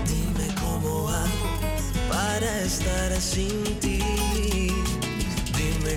dime 0.05 0.47
cómo 0.61 1.09
hago 1.09 1.49
para 2.09 2.61
estar. 2.61 3.03
Dime 3.35 3.62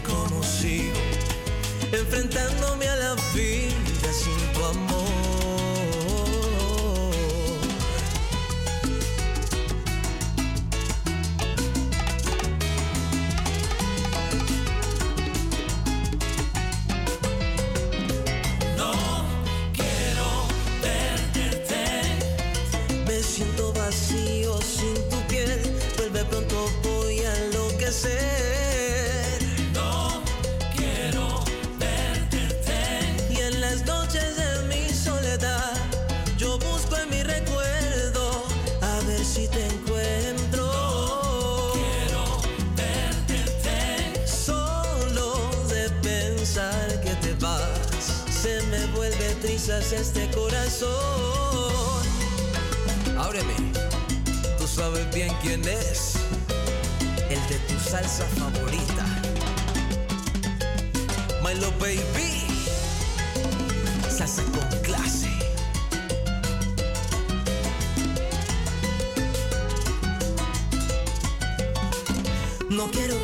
cómo 0.06 0.42
sigo 0.42 0.98
enfrentándome 1.92 2.88
a 2.88 2.96
la 2.96 3.14
vida 3.34 4.12
sin 4.12 4.52
tu 4.52 4.64
amor. 4.64 5.04
No 18.76 18.92
quiero 19.72 20.28
perderte. 20.82 21.84
Me 23.06 23.22
siento 23.22 23.72
vacío 23.72 24.58
sin 24.62 24.94
tu 25.08 25.18
piel. 25.28 25.60
Vuelve 25.96 26.24
pronto, 26.24 26.68
voy 26.82 27.20
a 27.20 27.36
enloquecer. 27.44 28.55
Este 49.68 50.30
corazón. 50.30 50.86
Ábreme, 53.18 53.52
tú 54.58 54.66
sabes 54.66 55.12
bien 55.12 55.28
quién 55.42 55.60
es, 55.66 56.14
el 57.28 57.48
de 57.48 57.58
tu 57.66 57.78
salsa 57.80 58.24
favorita. 58.38 59.04
Milo 61.42 61.72
Baby, 61.80 62.46
salsa 64.08 64.44
con 64.44 64.78
clase. 64.82 65.30
No 72.70 72.88
quiero 72.92 73.16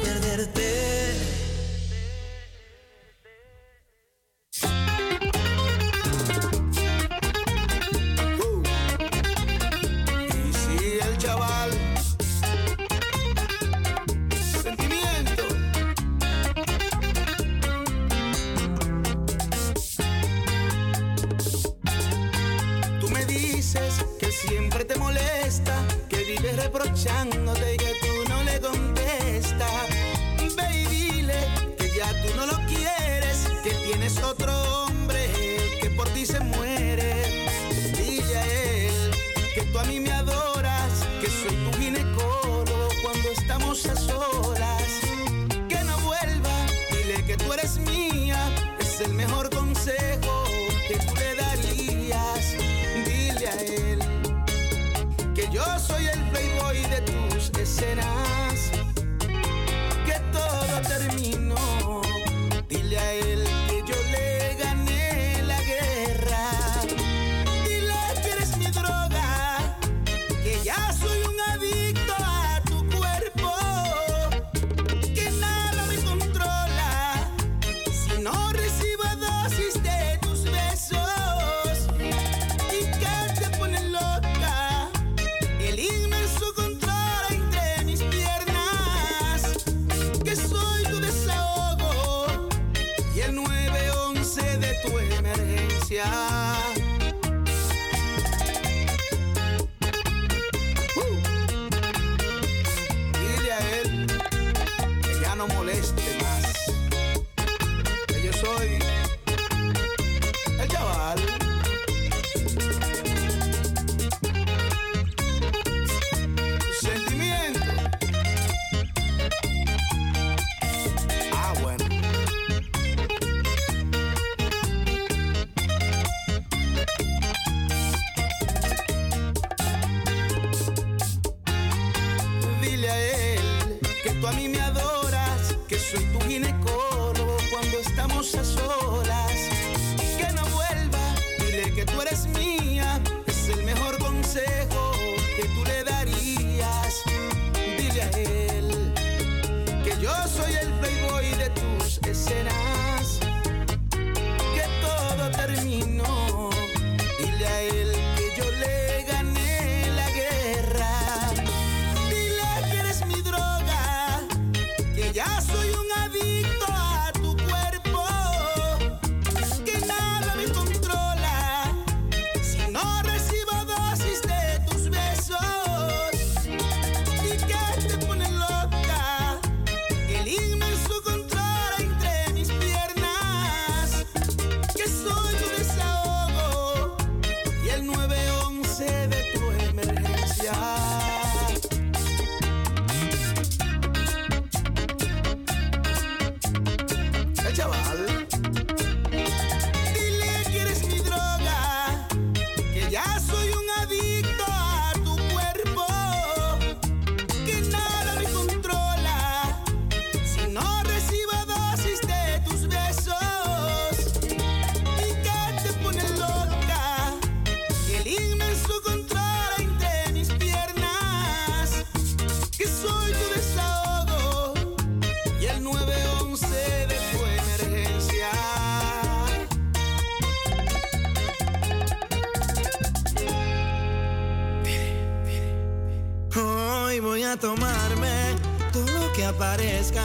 tomarme 237.37 238.37
todo 238.73 238.87
lo 238.87 239.13
que 239.13 239.25
aparezca. 239.25 240.03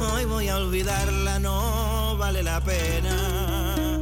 Hoy 0.00 0.24
voy 0.24 0.48
a 0.48 0.56
olvidarla, 0.56 1.38
no 1.38 2.16
vale 2.18 2.42
la 2.42 2.60
pena. 2.60 4.00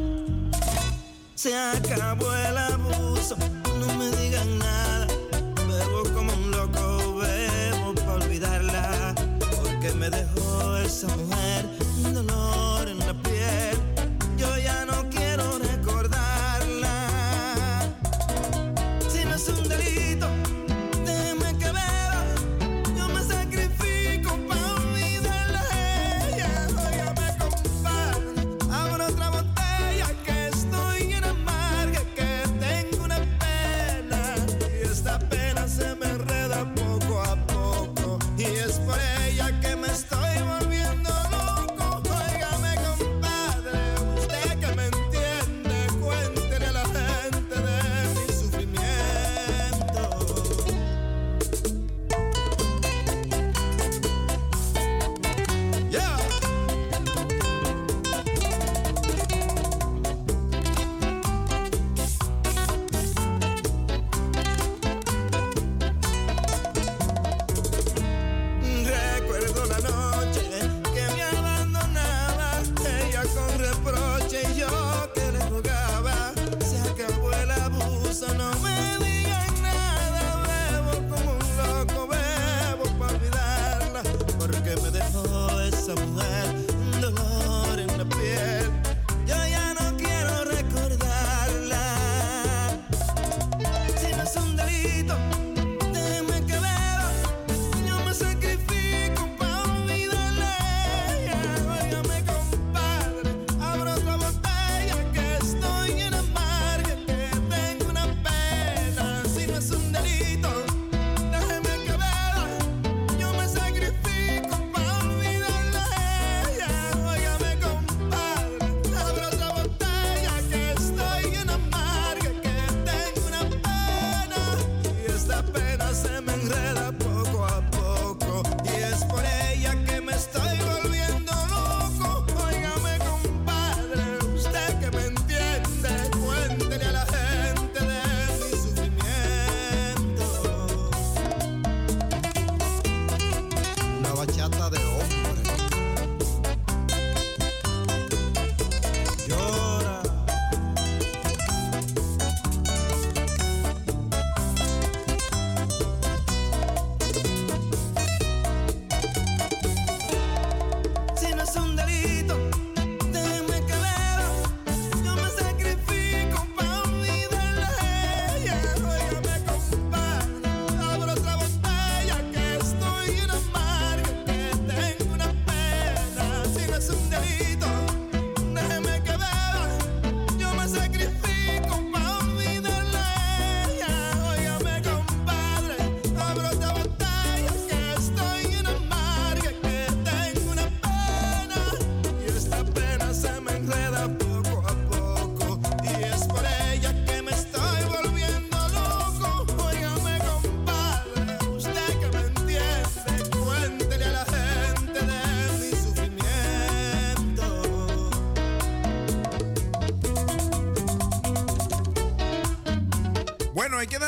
Se 1.35 1.55
acabó 1.57 2.33
el 2.35 2.59
abuso, 2.59 3.37
no 3.79 3.95
me 3.99 4.11
digan 4.16 4.59
nada. 4.59 5.07
Bebo 5.68 6.03
como 6.14 6.33
un 6.33 6.51
loco, 6.51 7.16
bebo 7.16 7.95
para 7.95 8.14
olvidarla. 8.14 9.14
Porque 9.57 9.93
me 9.93 10.11
dejó 10.11 10.77
esa 10.79 11.09
mujer 11.09 11.84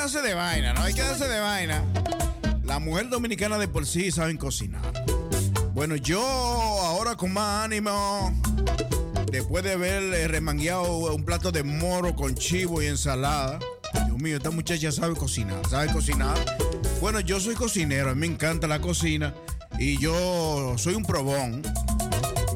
darse 0.06 0.22
de 0.22 0.34
vaina, 0.34 0.72
¿no? 0.72 0.82
Hay 0.82 0.94
que 0.94 1.00
darse 1.00 1.26
de 1.26 1.40
vaina. 1.40 1.82
La 2.62 2.78
mujer 2.78 3.08
dominicana 3.08 3.58
de 3.58 3.66
por 3.66 3.84
sí 3.84 4.12
saben 4.12 4.36
cocinar. 4.36 4.80
Bueno, 5.74 5.96
yo 5.96 6.22
ahora 6.22 7.16
con 7.16 7.32
más 7.32 7.64
ánimo, 7.64 8.32
después 9.32 9.64
de 9.64 9.72
haber 9.72 10.14
eh, 10.14 10.28
remangueado 10.28 11.12
un 11.12 11.24
plato 11.24 11.50
de 11.50 11.64
moro 11.64 12.14
con 12.14 12.36
chivo 12.36 12.80
y 12.80 12.86
ensalada. 12.86 13.58
Dios 14.06 14.16
mío, 14.18 14.36
esta 14.36 14.52
muchacha 14.52 14.92
sabe 14.92 15.16
cocinar, 15.16 15.60
sabe 15.68 15.92
cocinar. 15.92 16.38
Bueno, 17.00 17.18
yo 17.18 17.40
soy 17.40 17.56
cocinero, 17.56 18.10
a 18.10 18.14
mí 18.14 18.20
me 18.20 18.32
encanta 18.32 18.68
la 18.68 18.80
cocina 18.80 19.34
y 19.76 19.98
yo 19.98 20.76
soy 20.78 20.94
un 20.94 21.04
probón. 21.04 21.62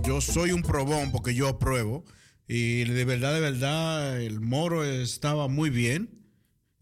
Yo 0.05 0.20
soy 0.20 0.53
un 0.53 0.62
probón 0.62 1.11
porque 1.11 1.34
yo 1.34 1.48
apruebo. 1.48 2.05
Y 2.46 2.84
de 2.84 3.05
verdad, 3.05 3.34
de 3.34 3.40
verdad, 3.40 4.20
el 4.20 4.40
moro 4.40 4.84
estaba 4.84 5.48
muy 5.48 5.68
bien. 5.68 6.19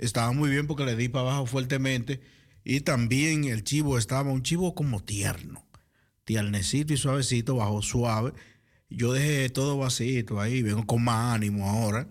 Estaba 0.08 0.32
muy 0.32 0.48
bien 0.48 0.66
porque 0.66 0.86
le 0.86 0.96
di 0.96 1.10
para 1.10 1.28
abajo 1.28 1.44
fuertemente. 1.44 2.22
Y 2.64 2.80
también 2.80 3.44
el 3.44 3.62
chivo 3.62 3.98
estaba 3.98 4.32
un 4.32 4.42
chivo 4.42 4.74
como 4.74 5.04
tierno. 5.04 5.66
Tiernecito 6.24 6.94
y 6.94 6.96
suavecito, 6.96 7.56
bajo 7.56 7.82
suave. 7.82 8.32
Yo 8.88 9.12
dejé 9.12 9.50
todo 9.50 9.76
vasito 9.76 10.40
ahí, 10.40 10.62
vengo 10.62 10.86
con 10.86 11.04
más 11.04 11.34
ánimo 11.34 11.68
ahora. 11.68 12.08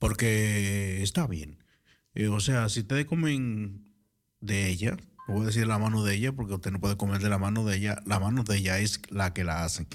Porque 0.00 1.02
está 1.04 1.28
bien. 1.28 1.62
Eh, 2.14 2.26
o 2.26 2.40
sea, 2.40 2.68
si 2.68 2.80
ustedes 2.80 3.06
comen 3.06 3.84
de 4.40 4.68
ella, 4.70 4.96
voy 5.28 5.42
a 5.42 5.46
decir 5.46 5.68
la 5.68 5.78
mano 5.78 6.02
de 6.02 6.16
ella 6.16 6.32
porque 6.32 6.54
usted 6.54 6.72
no 6.72 6.80
puede 6.80 6.96
comer 6.96 7.22
de 7.22 7.28
la 7.28 7.38
mano 7.38 7.64
de 7.64 7.76
ella. 7.76 8.02
La 8.06 8.18
mano 8.18 8.42
de 8.42 8.56
ella 8.56 8.80
es 8.80 9.00
la 9.08 9.32
que 9.32 9.44
la 9.44 9.62
hacen. 9.62 9.86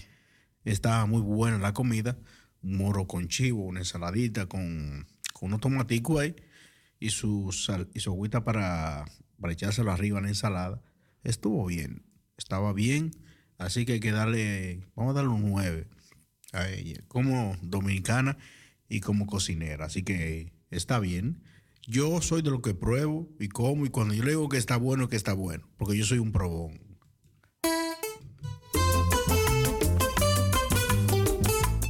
Está 0.64 1.05
muy 1.05 1.22
buena 1.22 1.58
la 1.58 1.74
comida. 1.74 2.18
Un 2.62 2.78
moro 2.78 3.08
con 3.08 3.28
chivo, 3.28 3.66
una 3.66 3.82
ensaladita 3.82 4.45
con, 4.47 5.05
con 5.39 5.47
unos 5.47 5.61
tomaticos 5.61 6.19
ahí 6.19 6.35
y 6.99 7.09
su, 7.09 7.51
sal, 7.51 7.89
y 7.93 7.99
su 7.99 8.11
agüita 8.11 8.43
para, 8.43 9.05
para 9.39 9.53
echárselo 9.53 9.91
arriba 9.91 10.17
en 10.17 10.25
la 10.25 10.29
ensalada. 10.29 10.81
Estuvo 11.23 11.65
bien. 11.65 12.03
Estaba 12.38 12.73
bien. 12.73 13.11
Así 13.57 13.85
que 13.85 13.93
hay 13.93 13.99
que 13.99 14.11
darle, 14.11 14.85
vamos 14.95 15.11
a 15.11 15.21
darle 15.21 15.31
un 15.31 15.49
9 15.49 15.88
a 16.53 16.69
ella, 16.69 17.01
como 17.07 17.57
dominicana 17.61 18.38
y 18.88 18.99
como 18.99 19.25
cocinera. 19.25 19.85
Así 19.85 20.03
que 20.03 20.53
está 20.69 20.99
bien. 20.99 21.43
Yo 21.88 22.21
soy 22.21 22.41
de 22.41 22.51
lo 22.51 22.61
que 22.61 22.73
pruebo 22.73 23.29
y 23.39 23.47
como, 23.47 23.85
y 23.85 23.89
cuando 23.89 24.13
yo 24.13 24.23
le 24.23 24.31
digo 24.31 24.49
que 24.49 24.57
está 24.57 24.77
bueno, 24.77 25.07
que 25.07 25.15
está 25.15 25.33
bueno, 25.33 25.67
porque 25.77 25.97
yo 25.97 26.05
soy 26.05 26.19
un 26.19 26.31
probón. 26.31 26.86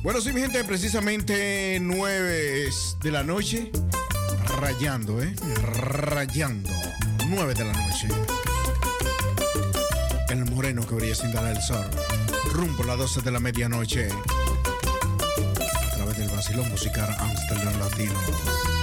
Bueno, 0.08 0.22
sí, 0.22 0.32
mi 0.32 0.40
gente, 0.40 0.64
precisamente 0.64 1.80
9 1.82 2.70
de 3.04 3.12
la 3.12 3.24
noche, 3.24 3.70
rayando, 4.58 5.22
¿eh? 5.22 5.36
Rayando. 5.74 6.70
9 7.28 7.54
de 7.54 7.66
la 7.66 7.74
noche. 7.74 8.08
El 10.30 10.46
moreno 10.46 10.88
que 10.88 10.96
brilla 10.96 11.14
sin 11.14 11.34
dar 11.34 11.54
el 11.54 11.62
sol. 11.62 11.86
Rumbo 12.54 12.84
a 12.84 12.86
las 12.86 13.00
12 13.00 13.20
de 13.22 13.32
la 13.32 13.42
medianoche. 13.42 14.08
A 14.08 15.96
través 15.98 16.18
del 16.18 16.30
vacilón 16.30 16.70
musical 16.70 17.14
Amsterdam 17.20 17.78
Latino. 17.78 18.77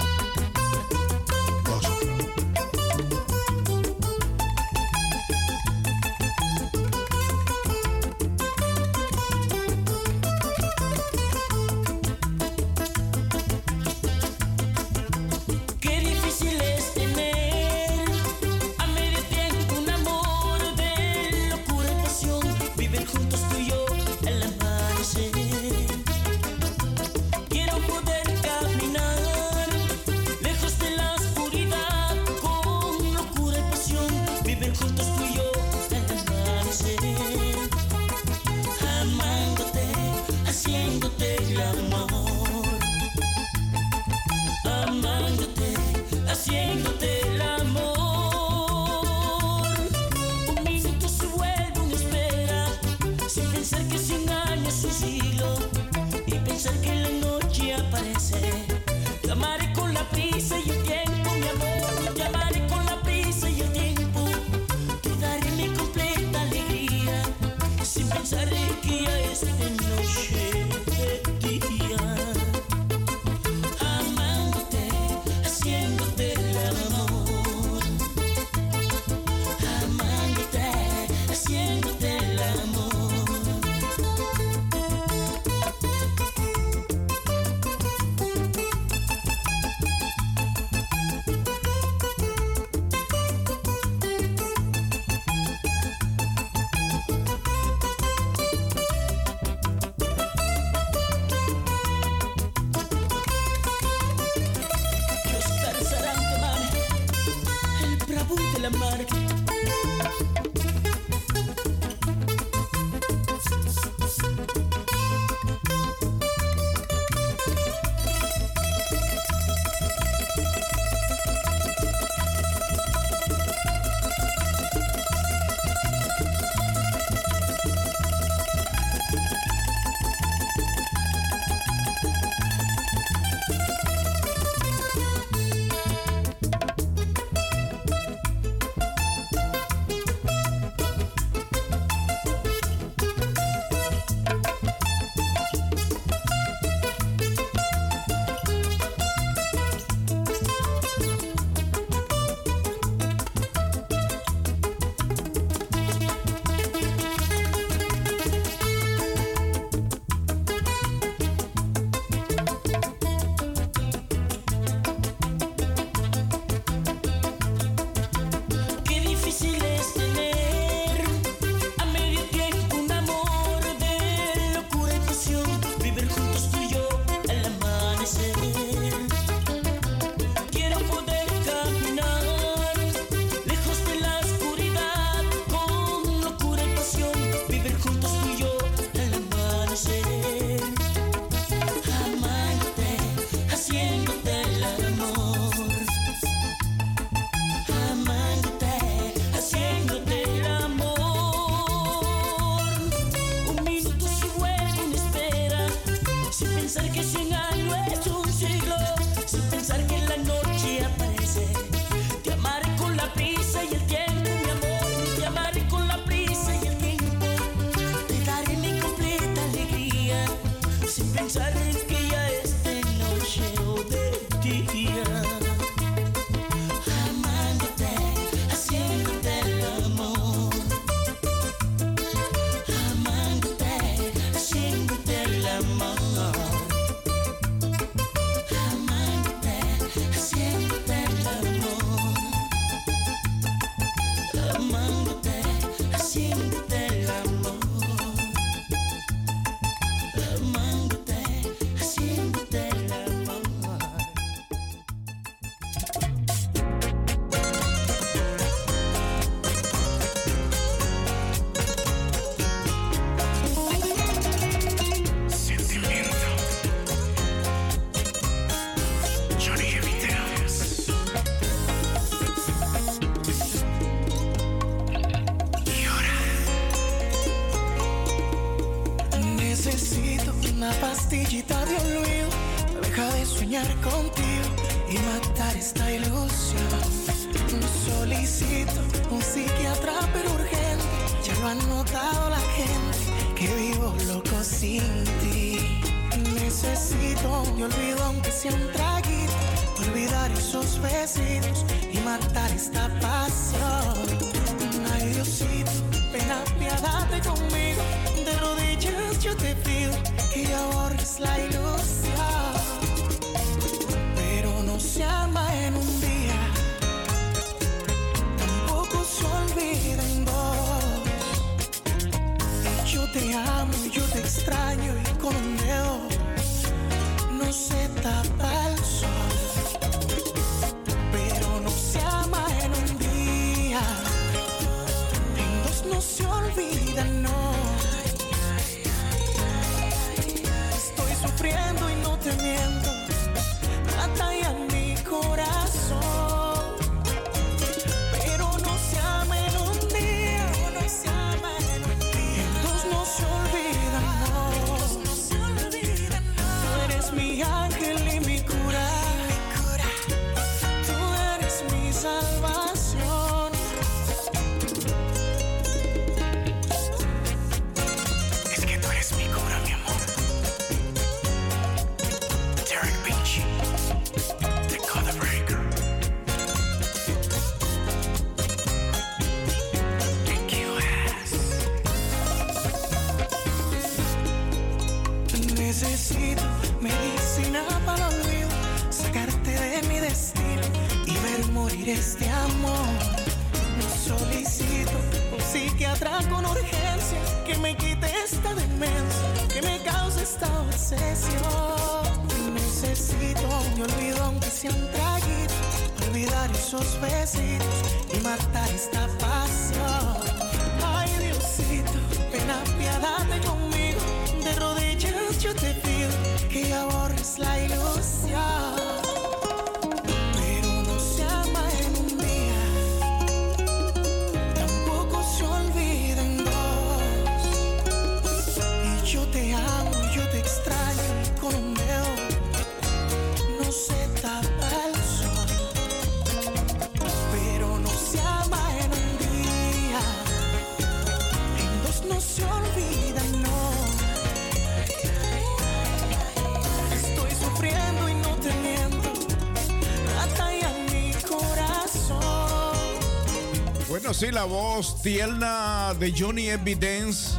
La 454.31 454.45
voz 454.45 455.01
tierna 455.03 455.93
de 455.99 456.11
Johnny 456.11 456.49
Evidence. 456.49 457.35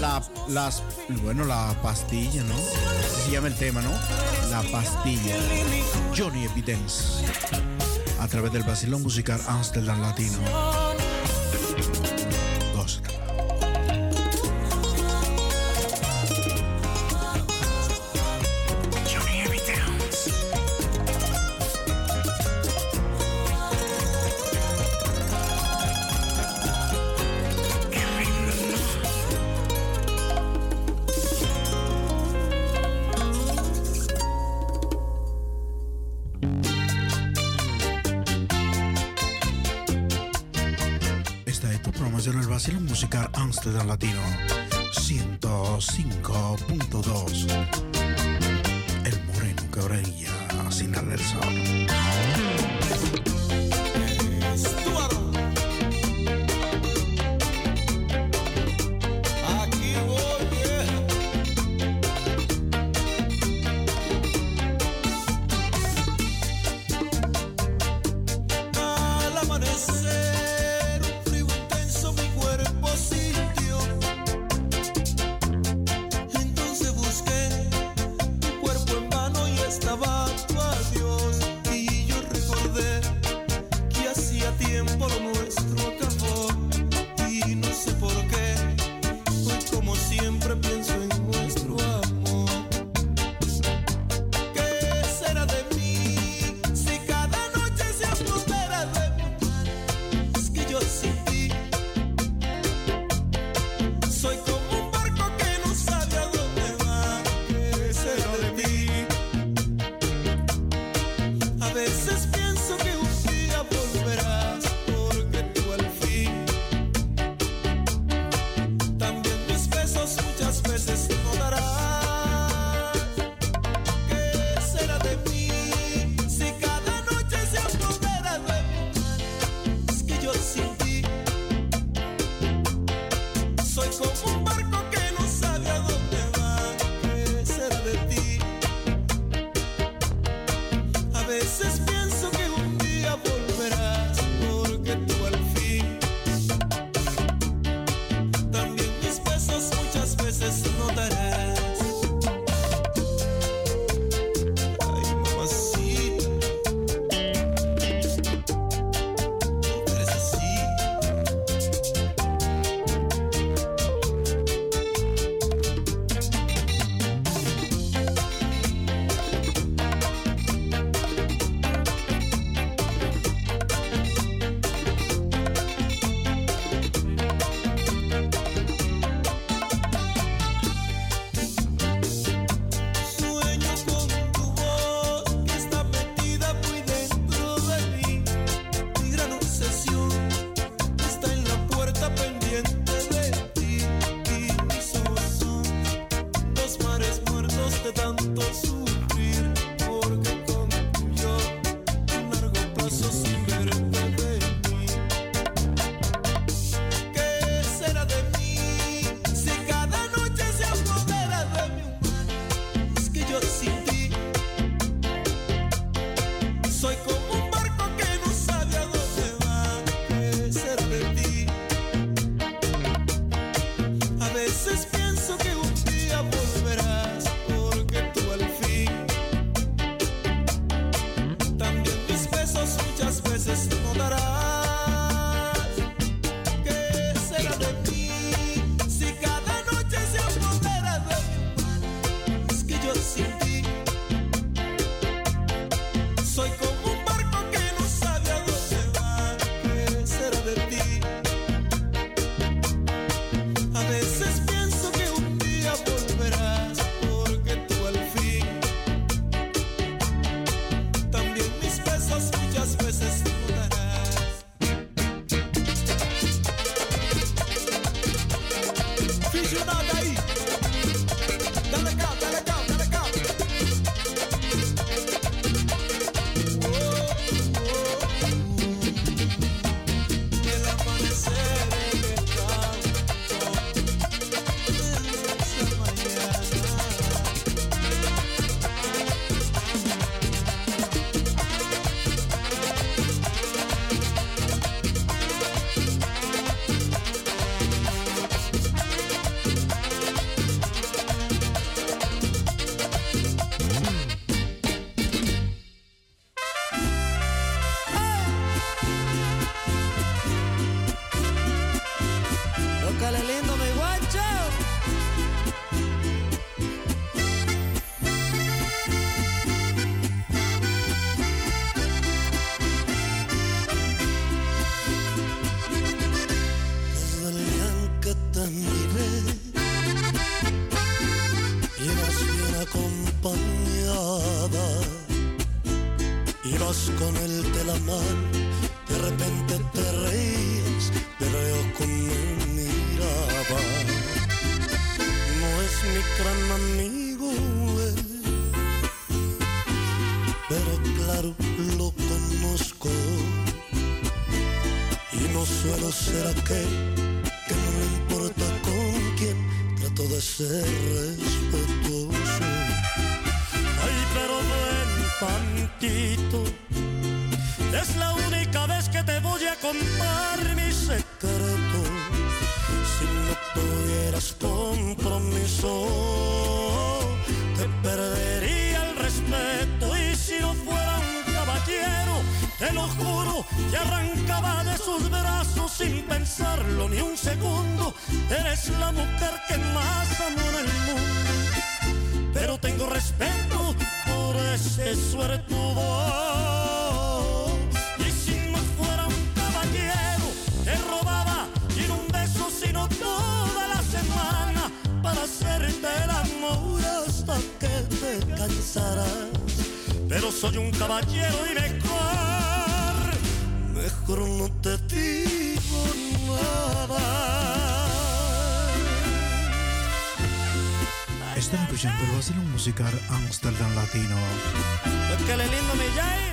La, 0.00 0.22
las, 0.48 0.82
bueno, 1.22 1.44
la 1.44 1.74
pastilla, 1.82 2.42
¿no? 2.44 2.54
Se 3.24 3.30
llama 3.32 3.48
el 3.48 3.56
tema, 3.56 3.82
¿no? 3.82 3.90
La 4.50 4.62
pastilla. 4.70 5.36
Johnny 6.16 6.44
Evidence. 6.44 7.24
A 8.20 8.28
través 8.28 8.52
del 8.52 8.62
vacilón 8.62 9.02
musical 9.02 9.40
Amsterdam 9.48 10.00
Latino. 10.00 10.38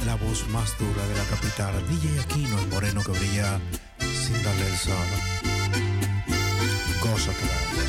La 0.06 0.16
voz 0.16 0.48
más 0.50 0.78
dura 0.78 1.08
de 1.08 1.16
la 1.16 1.24
capital, 1.24 1.74
DJ 1.88 2.20
Aquino, 2.20 2.60
el 2.60 2.68
moreno 2.68 3.04
que 3.04 3.12
brilla 3.12 3.60
sin 4.00 4.44
darle 4.44 4.68
el 4.68 4.78
sol. 4.78 5.08
Gózatela. 7.02 7.87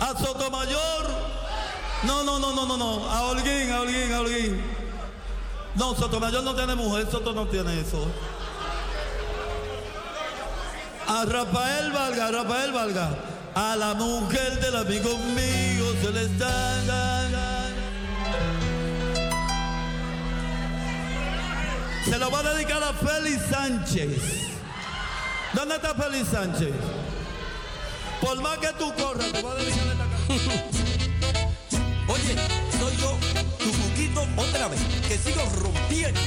a 0.00 0.18
Sotomayor. 0.18 1.06
No, 2.04 2.22
no, 2.22 2.38
no, 2.38 2.52
no, 2.54 2.66
no, 2.66 2.76
no. 2.76 3.10
A 3.10 3.22
Holguín, 3.22 3.70
a 3.72 3.80
Holguín, 3.80 4.12
a 4.12 4.20
Holguín. 4.20 4.62
No, 5.74 5.94
Sotomayor 5.94 6.42
no 6.42 6.54
tiene 6.54 6.74
mujer, 6.74 7.08
Soto 7.10 7.32
no 7.32 7.46
tiene 7.46 7.80
eso. 7.80 8.06
A 11.06 11.24
Rafael 11.24 11.90
Valga, 11.92 12.26
a 12.26 12.30
Rafael 12.30 12.72
Valga. 12.72 13.10
A 13.54 13.76
la 13.76 13.94
mujer 13.94 14.60
del 14.60 14.76
amigo 14.76 15.16
mío 15.18 15.92
se 16.02 16.12
le 16.12 16.24
está. 16.24 16.68
Se 22.04 22.18
lo 22.18 22.30
va 22.30 22.40
a 22.40 22.54
dedicar 22.54 22.82
a 22.82 22.92
Félix 22.94 23.42
Sánchez. 23.50 24.18
¿Dónde 25.52 25.74
está 25.74 25.94
Félix 25.94 26.28
Sánchez? 26.28 26.72
Por 28.20 28.40
más 28.40 28.58
que 28.58 28.68
tú 28.78 28.92
corras, 28.94 29.32
te 29.32 29.42
voy 29.42 29.52
a 29.52 29.54
dedicar 29.54 29.86
esta 29.86 30.06
canción. 30.08 30.62
Oye, 32.08 32.34
soy 32.78 32.96
yo, 32.96 33.16
tu 33.58 33.70
cuquito, 33.72 34.26
otra 34.36 34.68
vez, 34.68 34.80
que 35.06 35.16
sigo 35.16 35.42
rompiendo. 35.60 36.20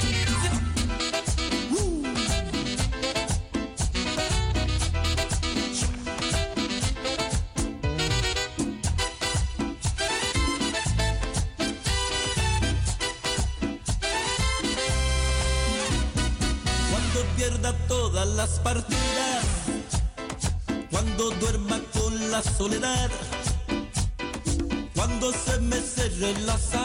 soledad, 22.62 23.10
cuando 24.94 25.32
se 25.32 25.58
me 25.62 25.80
cerre 25.80 26.32
la 26.46 26.56
sal 26.56 26.81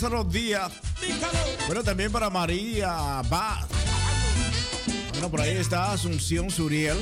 Lázaro 0.00 0.24
días. 0.24 0.72
Bueno, 1.66 1.84
también 1.84 2.10
para 2.10 2.30
María 2.30 3.20
Baz. 3.28 3.66
Bueno, 5.10 5.30
por 5.30 5.42
ahí 5.42 5.58
está 5.58 5.92
Asunción 5.92 6.48
Suriel. 6.48 6.96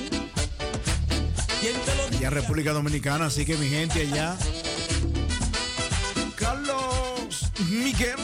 Ya 2.21 2.29
República 2.31 2.73
Dominicana, 2.73 3.27
así 3.27 3.45
que 3.45 3.57
mi 3.57 3.69
gente 3.69 4.01
allá. 4.01 4.37
Carlos 6.35 7.53
Miguel 7.71 8.19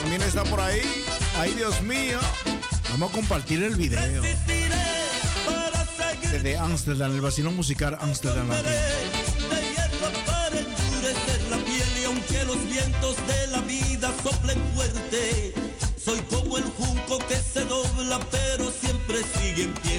también 0.00 0.22
está 0.22 0.42
por 0.44 0.58
ahí. 0.58 0.80
Ay, 1.36 1.52
Dios 1.52 1.82
mío. 1.82 2.18
Vamos 2.92 3.10
a 3.10 3.14
compartir 3.14 3.62
el 3.62 3.76
video. 3.76 4.22
Desde 6.32 6.56
Amsterdam, 6.56 7.14
el 7.14 7.20
vacilón 7.20 7.54
musical 7.56 7.98
Amsterdam. 8.00 8.48
Latino. 8.48 9.03
get. 19.54 19.82
get. 19.84 19.93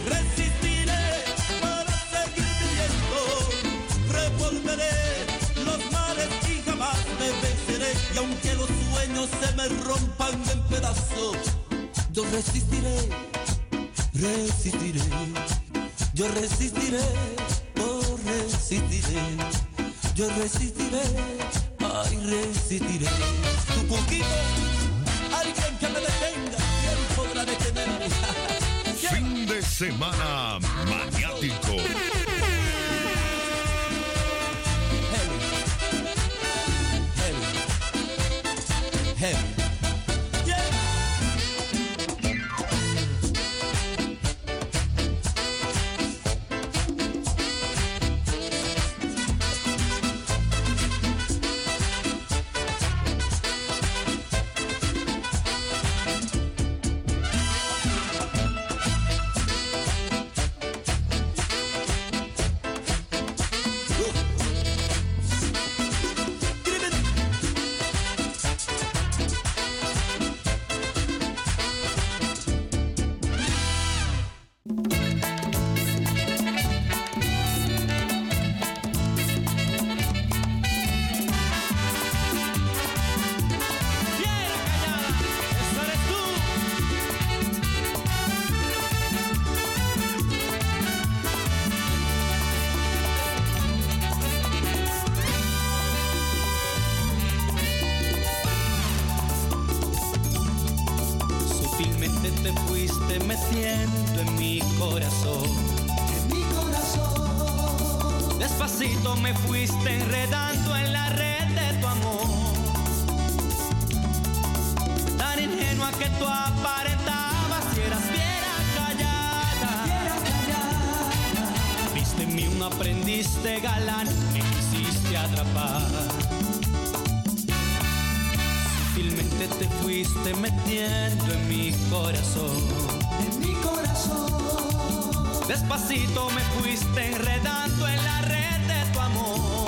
Despacito 135.67 136.29
me 136.29 136.41
fuiste 136.41 137.07
enredando 137.07 137.87
en 137.87 138.03
la 138.03 138.21
red 138.21 138.59
de 138.67 138.85
tu 138.93 138.99
amor. 138.99 139.67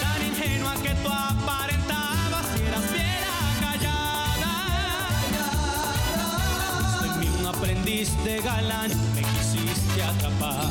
Tan 0.00 0.24
ingenua 0.24 0.74
que 0.76 0.90
tú 0.90 1.08
aparentabas 1.08 2.46
y 2.56 2.62
eras 2.62 2.84
fiera 2.92 3.34
callada. 3.60 4.52
En 7.06 7.18
mí 7.18 7.28
un 7.40 7.46
aprendiz 7.46 8.08
de 8.24 8.40
galán, 8.40 8.90
me 9.16 9.22
quisiste 9.22 10.02
atrapar. 10.04 10.70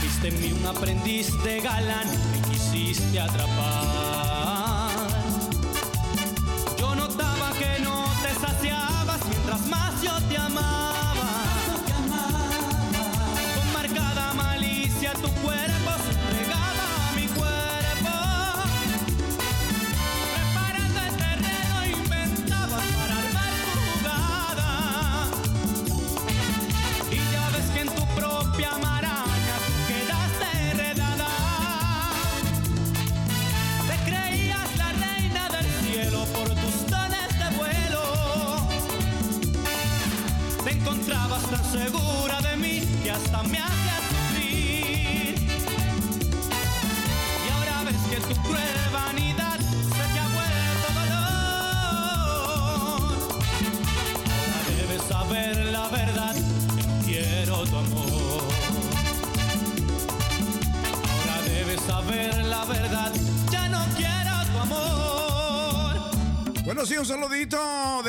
Viste 0.00 0.28
en 0.28 0.40
mí 0.40 0.52
un 0.58 0.66
aprendiz 0.66 1.26
de 1.44 1.60
galán, 1.60 2.08
me 2.32 2.40
quisiste 2.48 3.20
atrapar. 3.20 3.55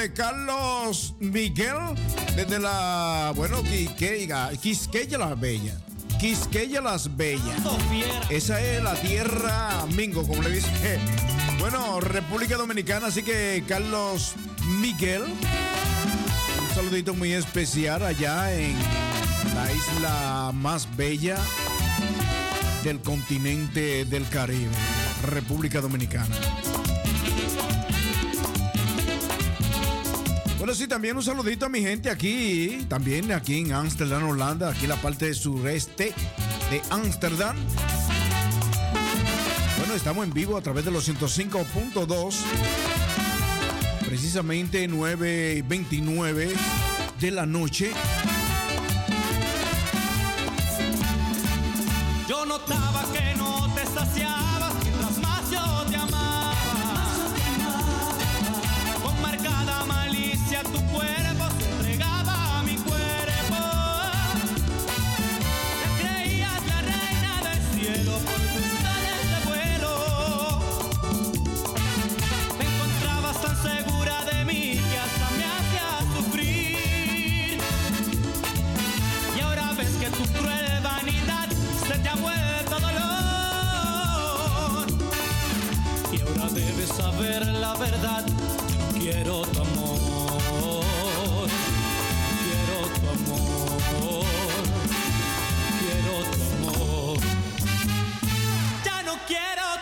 De 0.07 0.13
Carlos 0.13 1.15
Miguel 1.19 1.75
desde 2.35 2.59
la, 2.59 3.33
bueno, 3.35 3.61
Quisqueya, 3.63 4.51
Quisqueya 4.61 5.17
Las 5.17 5.39
Bellas. 5.39 5.75
Quisqueya 6.19 6.81
Las 6.81 7.15
Bellas. 7.15 7.59
Esa 8.29 8.61
es 8.61 8.81
la 8.83 8.93
tierra 8.95 9.85
Mingo, 9.95 10.25
como 10.25 10.41
le 10.41 10.51
dice. 10.51 10.99
Bueno, 11.59 11.99
República 11.99 12.55
Dominicana, 12.55 13.07
así 13.07 13.23
que 13.23 13.63
Carlos 13.67 14.35
Miguel, 14.79 15.23
un 15.23 16.75
saludito 16.75 17.13
muy 17.13 17.33
especial 17.33 18.03
allá 18.03 18.53
en 18.53 18.75
la 19.55 19.71
isla 19.71 20.51
más 20.53 20.87
bella 20.95 21.37
del 22.83 23.01
continente 23.01 24.05
del 24.05 24.27
Caribe, 24.29 24.71
República 25.23 25.81
Dominicana. 25.81 26.35
Sí, 30.77 30.87
también 30.87 31.17
un 31.17 31.23
saludito 31.23 31.65
a 31.65 31.69
mi 31.69 31.81
gente 31.81 32.07
aquí, 32.07 32.85
también 32.87 33.31
aquí 33.31 33.61
en 33.61 33.73
Ámsterdam, 33.73 34.29
Holanda, 34.29 34.69
aquí 34.69 34.85
la 34.85 34.95
parte 34.97 35.33
sureste 35.33 36.13
de 36.69 36.81
Ámsterdam. 36.91 37.57
Bueno, 39.79 39.95
estamos 39.95 40.23
en 40.23 40.33
vivo 40.33 40.55
a 40.55 40.61
través 40.61 40.85
de 40.85 40.91
los 40.91 41.09
105.2, 41.09 42.35
precisamente 44.05 44.87
9 44.87 45.55
y 45.57 45.61
29 45.63 46.53
de 47.19 47.31
la 47.31 47.47
noche. 47.47 47.91
Yo 52.29 52.45
notaba 52.45 53.03
que 53.11 53.35
no 53.35 53.56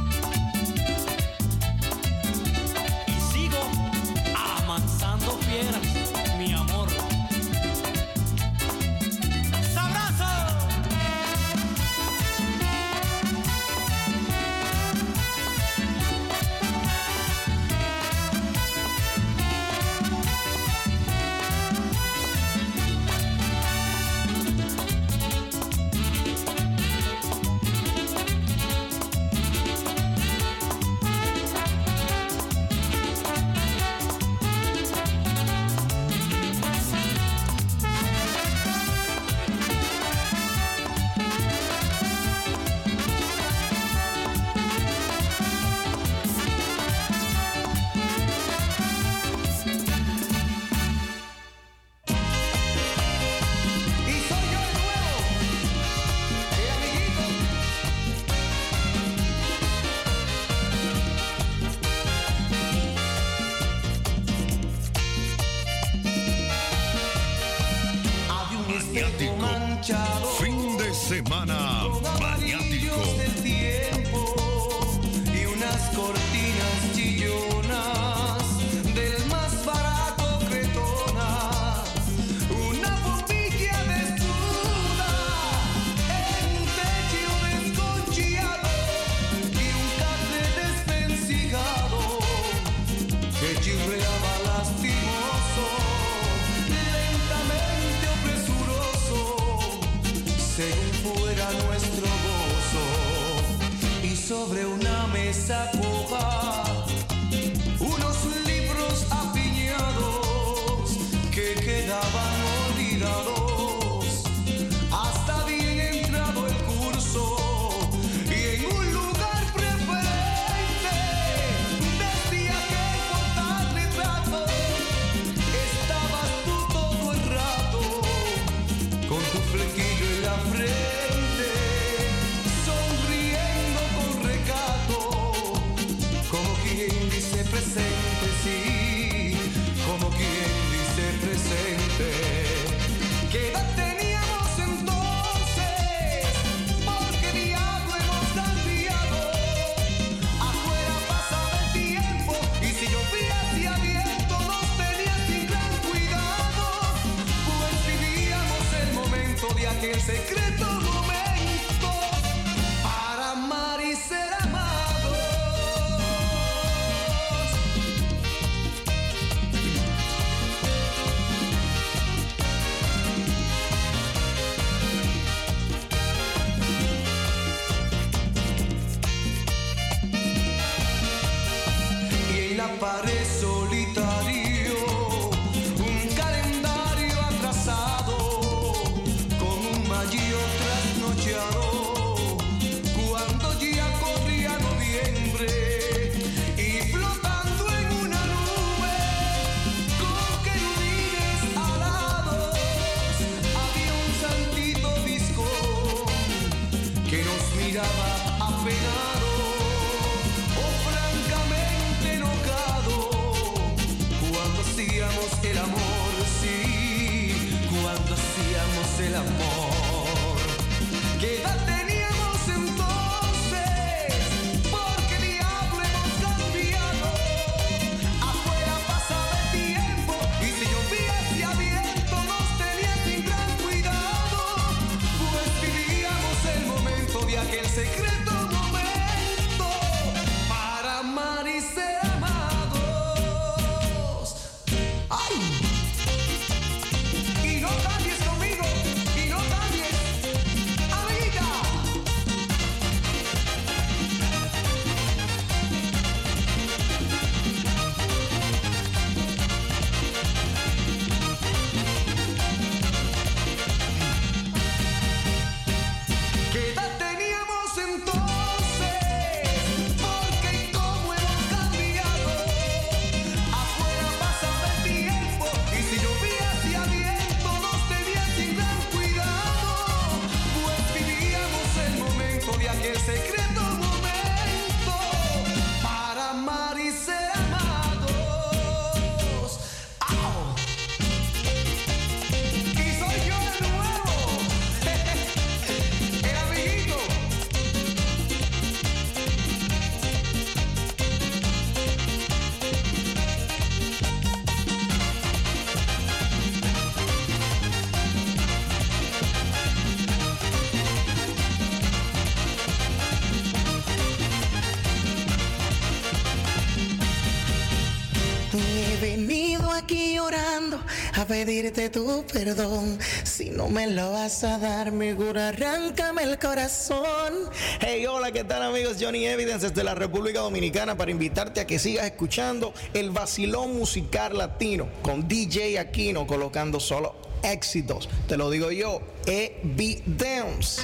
pedirte 321.29 321.91
tu 321.91 322.25
perdón. 322.33 322.97
Si 323.23 323.51
no 323.51 323.69
me 323.69 323.85
lo 323.85 324.11
vas 324.11 324.43
a 324.43 324.57
dar, 324.57 324.91
mi 324.91 325.13
cura, 325.13 325.49
arráncame 325.49 326.23
el 326.23 326.39
corazón. 326.39 327.51
Hey, 327.79 328.07
hola, 328.07 328.31
¿qué 328.31 328.43
tal 328.43 328.63
amigos? 328.63 328.97
Johnny 328.99 329.27
Evidence 329.27 329.69
desde 329.69 329.83
la 329.83 329.93
República 329.93 330.39
Dominicana 330.39 330.97
para 330.97 331.11
invitarte 331.11 331.61
a 331.61 331.67
que 331.67 331.77
sigas 331.77 332.07
escuchando 332.07 332.73
el 332.95 333.11
vacilón 333.11 333.77
musical 333.77 334.39
latino 334.39 334.89
con 335.03 335.27
DJ 335.27 335.77
Aquino 335.77 336.25
colocando 336.25 336.79
solo 336.79 337.15
éxitos. 337.43 338.09
Te 338.27 338.35
lo 338.35 338.49
digo 338.49 338.71
yo, 338.71 338.99
Evidence. 339.27 340.81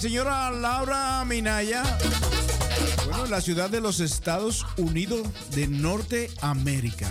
Señora 0.00 0.50
Laura 0.52 1.24
Minaya. 1.24 1.82
Bueno, 3.06 3.24
en 3.24 3.30
la 3.32 3.40
ciudad 3.40 3.68
de 3.68 3.80
los 3.80 3.98
Estados 3.98 4.64
Unidos 4.76 5.26
de 5.50 5.66
Norteamérica. 5.66 7.10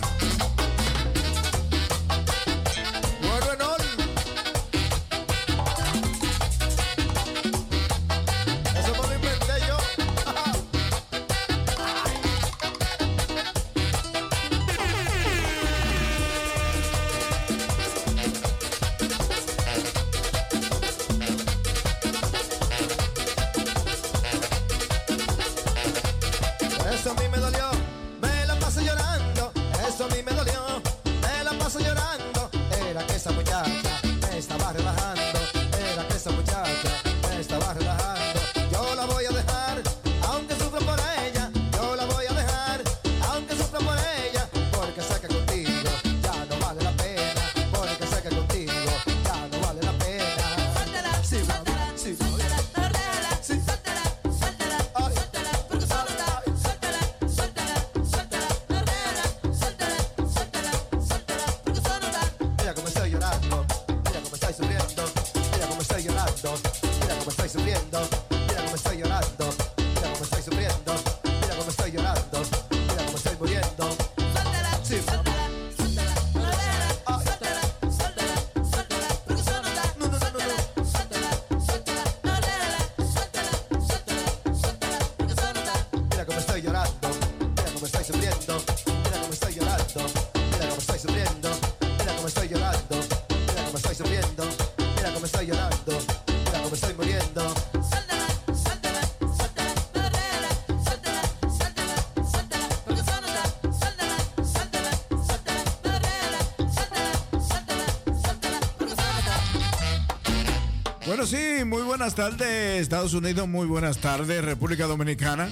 Muy 111.68 111.82
buenas 111.82 112.14
tardes, 112.14 112.80
Estados 112.80 113.12
Unidos, 113.14 113.46
muy 113.46 113.66
buenas 113.66 113.98
tardes, 113.98 114.44
República 114.44 114.86
Dominicana. 114.86 115.48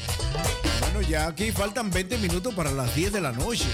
Bueno, 0.81 1.03
ya 1.09 1.27
aquí 1.27 1.53
faltan 1.53 1.91
20 1.91 2.19
minutos 2.19 2.55
para 2.55 2.71
las 2.71 2.95
10 2.95 3.13
de 3.13 3.21
la 3.21 3.33
noche. 3.33 3.67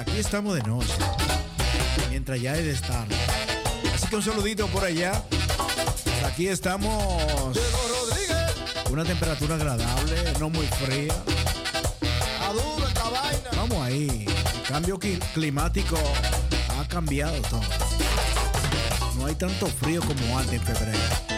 Aquí 0.00 0.18
estamos 0.18 0.54
de 0.54 0.62
noche, 0.62 0.92
mientras 2.10 2.40
ya 2.40 2.56
es 2.56 2.64
de 2.64 2.72
estar. 2.72 3.06
Así 3.94 4.06
que 4.08 4.16
un 4.16 4.22
saludito 4.22 4.66
por 4.68 4.84
allá. 4.84 5.22
Aquí 6.26 6.48
estamos. 6.48 7.58
Una 8.90 9.04
temperatura 9.04 9.54
agradable, 9.54 10.16
no 10.38 10.50
muy 10.50 10.66
fría. 10.66 11.14
A 12.42 12.52
duro 12.52 12.86
esta 12.86 13.08
vaina. 13.08 13.50
Vamos 13.56 13.78
ahí. 13.86 14.26
El 14.26 14.62
cambio 14.68 14.98
cli- 14.98 15.20
climático 15.34 15.96
ha 16.78 16.86
cambiado 16.88 17.40
todo. 17.42 17.60
Tanto 19.38 19.66
frío 19.66 20.00
como 20.02 20.38
antes 20.38 20.54
en 20.54 20.60
febrero. 20.60 21.31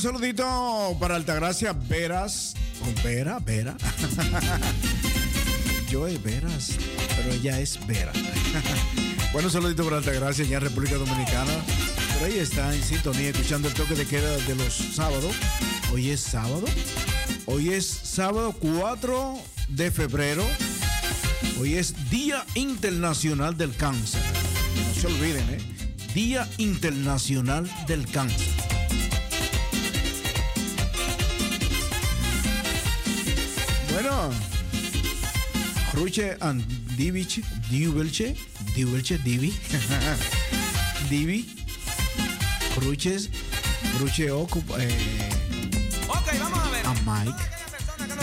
Un 0.00 0.12
saludito 0.14 0.96
para 0.98 1.16
Altagracia 1.16 1.74
Veras. 1.74 2.54
¿O 2.80 3.02
Vera? 3.04 3.38
¿Vera? 3.38 3.76
Yo 5.90 6.06
es 6.06 6.22
Veras, 6.22 6.78
pero 7.16 7.34
ella 7.34 7.60
es 7.60 7.78
Vera. 7.86 8.10
bueno, 9.34 9.48
un 9.48 9.52
saludito 9.52 9.84
para 9.84 9.98
Altagracia, 9.98 10.46
ya 10.46 10.58
República 10.58 10.94
Dominicana. 10.94 11.52
Por 12.18 12.28
ahí 12.28 12.38
está 12.38 12.74
en 12.74 12.82
sintonía, 12.82 13.28
escuchando 13.28 13.68
el 13.68 13.74
toque 13.74 13.94
de 13.94 14.06
queda 14.06 14.34
de 14.38 14.54
los 14.54 14.72
sábados. 14.72 15.34
Hoy 15.92 16.08
es 16.08 16.20
sábado. 16.20 16.64
Hoy 17.44 17.68
es 17.68 17.86
sábado 17.86 18.54
4 18.58 19.38
de 19.68 19.90
febrero. 19.90 20.44
Hoy 21.60 21.74
es 21.74 22.08
Día 22.08 22.46
Internacional 22.54 23.54
del 23.54 23.76
Cáncer. 23.76 24.22
No 24.88 24.94
se 24.98 25.06
olviden, 25.08 25.46
¿eh? 25.50 25.58
Día 26.14 26.48
Internacional 26.56 27.70
del 27.86 28.10
Cáncer. 28.10 28.49
Ruche 36.00 36.34
and 36.40 36.64
Divich, 36.96 37.42
Divelche, 37.68 38.34
Divelche, 38.74 39.18
Divi, 39.18 39.52
Divi, 41.10 41.44
Ruches, 42.80 43.28
Ruche 43.98 44.30
ocupa, 44.30 44.76
eh, 44.82 44.88
Ok, 46.08 46.26
vamos 46.40 46.58
a 46.58 46.70
ver. 46.70 46.86
a 46.86 46.94
Mike, 47.04 47.42
que 47.98 48.14
no 48.14 48.22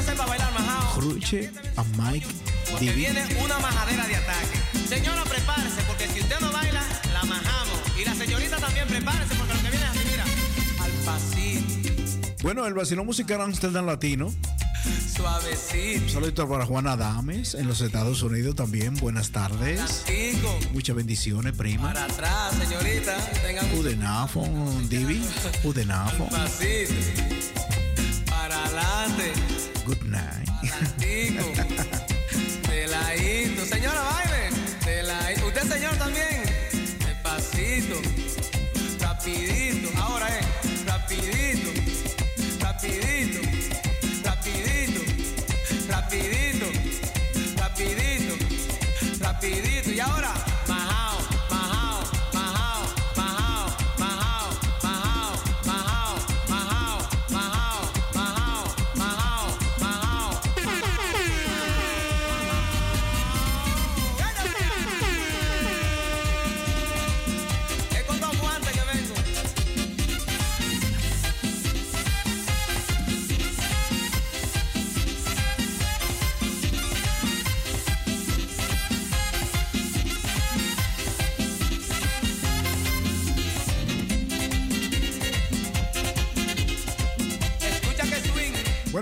a 1.76 1.84
Mike, 2.02 2.28
Porque 2.72 2.86
Divi. 2.86 2.96
viene 2.96 3.24
una 3.46 3.60
majadera 3.60 4.08
de 4.08 4.16
ataque. 4.16 4.58
Señora, 4.90 5.24
prepárese, 5.26 5.84
porque 5.84 6.08
si 6.08 6.22
usted 6.22 6.40
no 6.40 6.52
baila, 6.52 6.82
la 7.14 7.24
majamos. 7.26 7.80
Y 8.02 8.06
la 8.06 8.16
señorita 8.16 8.58
también 8.58 8.88
prepárese, 8.88 9.36
porque 9.36 9.54
lo 9.54 9.62
que 9.62 9.70
viene 9.70 9.86
es 9.86 9.92
así, 9.92 10.00
mira. 10.10 10.26
Al 10.84 10.92
pasito. 11.06 12.34
Bueno, 12.42 12.66
el 12.66 12.74
vacilón 12.74 13.06
musical 13.06 13.40
Amsterdam 13.42 13.86
Latino 13.86 14.34
suavecito. 15.18 16.10
Saludos 16.10 16.48
para 16.48 16.66
Juana 16.66 16.94
Adames 16.94 17.56
en 17.56 17.68
los 17.68 17.82
Estados 17.82 18.22
Unidos 18.22 18.56
también. 18.56 18.96
Buenas 18.96 19.32
tardes. 19.32 20.06
Muchas 20.74 20.96
bendiciones, 20.96 21.54
prima. 21.54 21.94
Para 21.94 22.06
atrás, 22.06 22.54
señorita. 22.56 23.18
Tengan 23.46 23.78
Udenafo, 23.78 24.48
Divi. 24.90 25.22
Udenafo. 25.64 26.30
Para 28.30 28.64
adelante. 28.66 29.34
Good 29.86 30.04
night. 30.04 30.50
Peladito. 32.68 33.66
Señora, 33.66 34.02
baile. 34.02 34.50
Usted, 35.46 35.64
señor, 35.74 35.96
también. 35.96 36.44
Despacito. 37.00 38.02
Rapidito. 39.00 39.67
rapidito. 49.40 49.92
Y 49.92 50.00
ahora. 50.00 50.47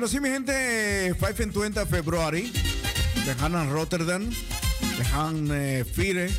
Pero 0.06 0.14
sí, 0.14 0.19
mi 0.19 0.30
gente, 0.30 1.15
520 1.19 1.80
de 1.80 1.86
febrero, 1.88 2.48
dejan 3.26 3.72
Rotterdam, 3.72 4.30
dejan 4.99 5.49
eh, 5.52 5.84
Fire, 5.84 6.30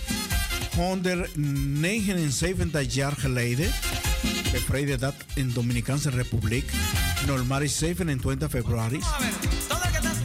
Honder, 0.79 1.29
Neigen 1.37 2.17
en 2.17 2.31
70 2.31 2.79
Jargeleide, 2.89 3.69
de 4.53 4.61
Freire 4.61 4.97
Dat 4.99 5.17
en 5.35 5.53
Dominicana 5.53 6.13
Republic, 6.13 6.65
Normal 7.27 7.65
y 7.65 7.69
Safe 7.69 7.97
en 8.03 8.21
20 8.21 8.37
de 8.37 8.49
febrero. 8.49 9.01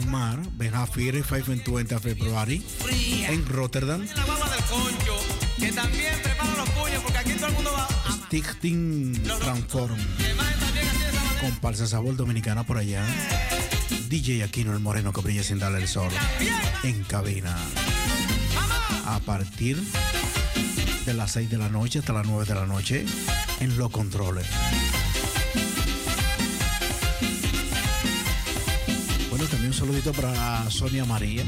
Mar, 0.06 0.38
ven 0.56 0.76
a 0.76 0.86
Fire, 0.86 1.24
520 1.24 1.96
de 1.96 2.00
febrero, 2.00 2.62
en 3.28 3.46
Rotterdam. 3.46 4.06
Que 5.58 5.72
también 5.72 6.14
prepara 6.22 6.54
los 6.58 6.68
puños 6.70 7.02
porque 7.02 7.18
aquí 7.18 7.32
todo 7.32 7.48
el 7.48 7.54
mundo 7.54 7.72
va 7.72 7.86
a... 7.86 8.12
Stichting 8.12 9.20
Transform 9.40 9.98
comparsa 11.42 11.88
sabor 11.88 12.14
dominicana 12.14 12.62
por 12.64 12.78
allá. 12.78 13.04
DJ 14.08 14.44
Aquino 14.44 14.72
el 14.72 14.78
Moreno 14.78 15.12
que 15.12 15.20
brilla 15.22 15.42
sin 15.42 15.58
darle 15.58 15.78
el 15.78 15.88
sol. 15.88 16.10
En 16.84 17.02
cabina. 17.02 17.56
A 19.06 19.18
partir 19.18 19.76
de 21.04 21.14
las 21.14 21.32
6 21.32 21.50
de 21.50 21.58
la 21.58 21.68
noche 21.68 21.98
hasta 21.98 22.12
las 22.12 22.26
9 22.26 22.44
de 22.44 22.54
la 22.54 22.66
noche 22.66 23.04
en 23.58 23.76
Los 23.76 23.90
Controles. 23.90 24.46
Bueno, 29.28 29.44
también 29.46 29.72
un 29.72 29.74
saludito 29.74 30.12
para 30.12 30.70
Sonia 30.70 31.04
María. 31.04 31.42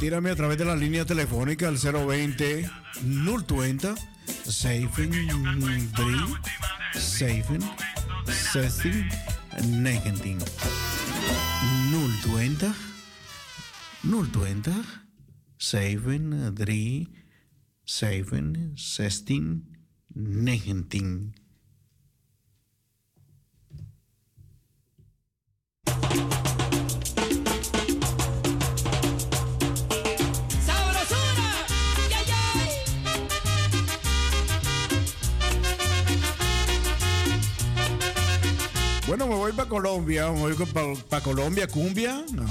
Tírame 0.00 0.30
a 0.30 0.36
través 0.36 0.56
de 0.56 0.64
la 0.64 0.76
línea 0.76 1.04
telefónica 1.04 1.66
al 1.66 1.76
020 1.76 2.70
020 3.02 3.94
Seifen 4.44 5.10
Brin 5.10 6.24
Seifen 6.94 7.60
Sestin 8.52 9.08
Negentin 9.66 10.38
020 12.24 12.72
020 14.04 14.72
Seifen 15.56 16.54
Dri 16.54 17.08
Seifen 17.84 18.74
Sestin 18.76 19.76
Negentin 20.14 21.34
Bueno, 39.18 39.34
me 39.34 39.38
voy 39.40 39.52
para 39.52 39.68
Colombia, 39.68 40.30
me 40.30 40.38
voy 40.38 40.54
para 40.54 40.94
pa 41.08 41.20
Colombia, 41.20 41.66
cumbia. 41.66 42.24
No. 42.30 42.44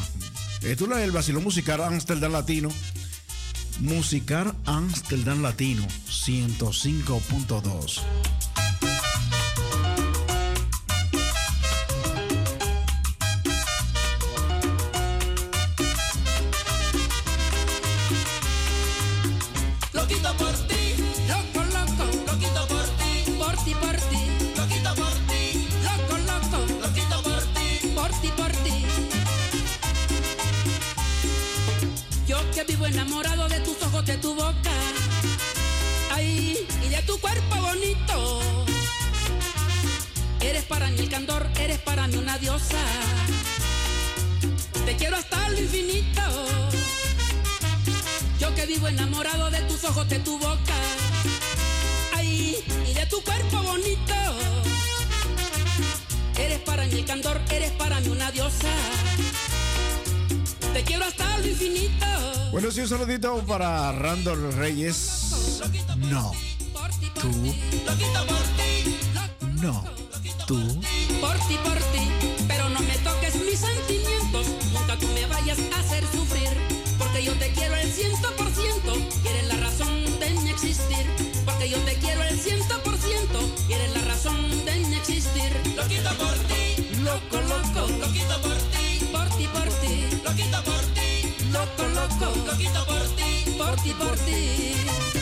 Esto 0.62 0.98
es 0.98 0.98
el 0.98 1.12
vacilón 1.14 1.46
musical 1.46 1.82
Amsterdam 1.82 2.34
Latino. 2.34 2.68
Musical 3.80 4.54
Amsterdam 4.66 5.42
Latino 5.42 5.88
105.2. 6.10 8.02
enamorado 32.88 33.48
de 33.50 33.60
tus 33.60 33.82
ojos, 33.84 34.06
de 34.06 34.18
tu 34.18 34.34
boca. 34.34 34.72
Ay, 36.12 36.66
y 36.86 36.90
de 36.90 37.02
tu 37.04 37.20
cuerpo 37.20 37.56
bonito. 37.58 38.42
Eres 40.40 40.64
para 40.64 40.88
mí 40.90 41.00
el 41.00 41.10
candor, 41.10 41.48
eres 41.60 41.80
para 41.80 42.08
mí 42.08 42.16
una 42.18 42.38
diosa. 42.38 42.82
Te 44.86 44.96
quiero 44.96 45.18
hasta 45.18 45.50
lo 45.50 45.60
infinito. 45.60 46.22
Yo 48.40 48.56
que 48.56 48.66
vivo 48.66 48.88
enamorado 48.88 49.50
de 49.50 49.62
tus 49.62 49.84
ojos, 49.84 50.08
de 50.08 50.20
tu 50.20 50.40
boca. 50.40 50.78
Ay, 52.14 52.64
y 52.90 52.94
de 52.94 53.06
tu 53.08 53.22
cuerpo 53.22 53.64
bonito. 53.64 54.16
Eres 56.38 56.60
para 56.60 56.86
mí 56.86 57.00
el 57.00 57.06
candor, 57.06 57.42
eres 57.50 57.72
para 57.72 58.00
mí 58.00 58.08
una 58.10 58.32
diosa. 58.32 58.70
Te 60.78 60.84
quiero 60.84 61.06
hasta 61.06 61.38
el 61.38 61.48
infinito. 61.48 62.06
Bueno, 62.52 62.70
sí, 62.70 62.82
un 62.82 62.88
saludito 62.88 63.44
para 63.48 63.92
Randall 63.94 64.54
Reyes. 64.54 65.60
No. 65.98 66.32
Tú. 67.20 67.56
No. 69.60 69.84
Tú. 70.46 70.80
Por 71.20 71.36
ti, 71.48 71.58
por 71.64 71.80
ti. 71.80 72.12
Pero 72.48 72.70
no 72.70 72.80
me 72.82 72.96
toques 73.00 73.34
mis 73.42 73.58
sentimientos. 73.58 74.46
Nunca 74.72 74.96
tú 75.00 75.08
me 75.16 75.26
vayas 75.26 75.58
a 75.76 75.80
hacer 75.80 76.04
sufrir. 76.12 76.50
Porque 77.00 77.24
yo 77.24 77.34
te 77.40 77.50
quiero 77.54 77.76
el 77.76 77.92
ciento 77.92 78.32
por 78.36 78.47
loco, 91.98 92.26
loquito 92.46 92.86
por 92.86 93.02
ti, 93.16 93.58
por 93.58 93.76
ti, 93.82 93.94
por 93.94 94.16
ti. 94.20 95.17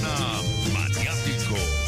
Semana 0.00 0.42
maniático. 0.72 1.79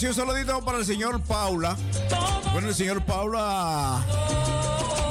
Sí, 0.00 0.06
un 0.06 0.14
saludito 0.14 0.64
para 0.64 0.78
el 0.78 0.86
señor 0.86 1.20
Paula. 1.20 1.76
Bueno, 2.52 2.68
el 2.68 2.74
señor 2.74 3.04
Paula 3.04 4.02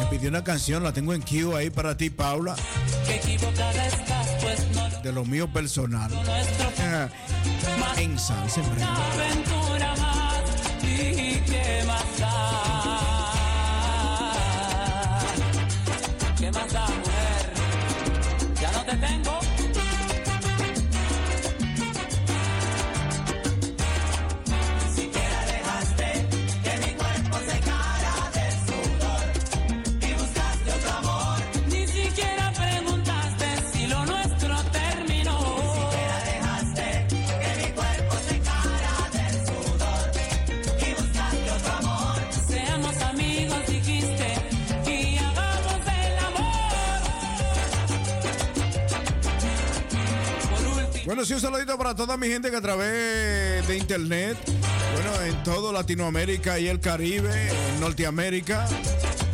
pidió 0.10 0.30
una 0.30 0.44
canción, 0.44 0.84
la 0.84 0.92
tengo 0.92 1.14
en 1.14 1.22
queue 1.22 1.56
ahí 1.56 1.70
para 1.70 1.96
ti, 1.96 2.10
Paula, 2.10 2.56
de 5.04 5.12
lo 5.14 5.26
mío 5.26 5.48
personal. 5.54 6.12
En 7.98 8.18
salsa, 8.18 8.62
Un 51.20 51.26
saludito 51.26 51.78
para 51.78 51.94
toda 51.94 52.16
mi 52.16 52.30
gente 52.30 52.50
que 52.50 52.56
a 52.56 52.62
través 52.62 53.68
de 53.68 53.78
internet, 53.78 54.38
bueno, 54.94 55.22
en 55.24 55.44
todo 55.44 55.74
Latinoamérica 55.74 56.58
y 56.60 56.70
el 56.70 56.80
Caribe, 56.80 57.30
en 57.50 57.82
Norteamérica, 57.82 58.66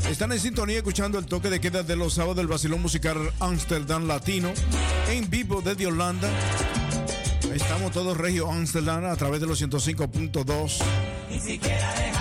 están 0.10 0.32
en 0.32 0.40
sintonía 0.40 0.78
escuchando 0.78 1.20
el 1.20 1.28
toque 1.28 1.52
de 1.52 1.62
queda 1.62 1.84
de 1.84 1.96
los 1.96 2.16
sábados 2.16 2.38
del 2.38 2.48
Basilón 2.48 2.82
Musical 2.82 3.32
Amsterdam 3.40 4.08
Latino, 4.08 4.52
en 5.10 5.30
vivo 5.30 5.62
desde 5.62 5.86
Holanda. 5.86 6.28
Estamos 7.54 7.92
todos 7.92 8.18
Regio 8.18 8.52
Amsterdam 8.52 9.06
a 9.06 9.16
través 9.16 9.40
de 9.40 9.46
los 9.46 9.62
105.2. 9.62 10.80
Ni 11.30 11.40
siquiera 11.40 12.15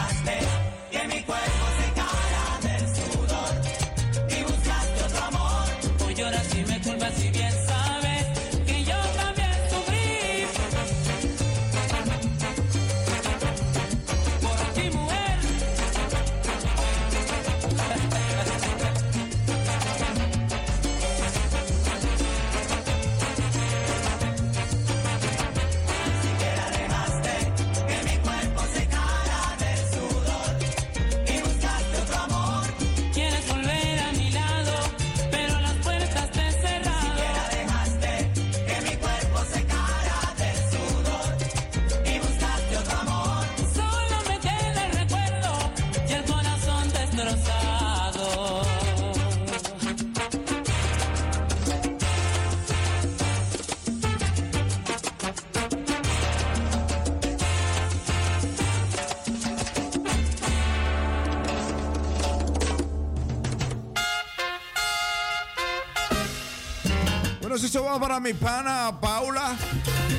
Para 68.00 68.18
mi 68.18 68.34
pana 68.34 68.92
Paula. 69.00 69.56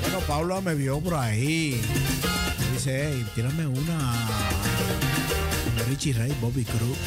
Bueno, 0.02 0.20
Paula 0.22 0.62
me 0.62 0.74
vio 0.76 1.00
por 1.00 1.14
ahí. 1.16 1.82
Dice, 2.74 3.12
hey, 3.12 3.28
tírame 3.36 3.68
una. 3.68 4.28
Richie 5.88 6.14
Ray, 6.14 6.36
Bobby 6.42 6.64
Cruz. 6.64 6.98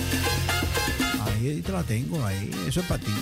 Ahí 1.24 1.62
te 1.62 1.72
la 1.72 1.82
tengo, 1.82 2.24
ahí. 2.24 2.50
Eso 2.66 2.80
es 2.80 2.86
para 2.86 3.02
ti. 3.02 3.12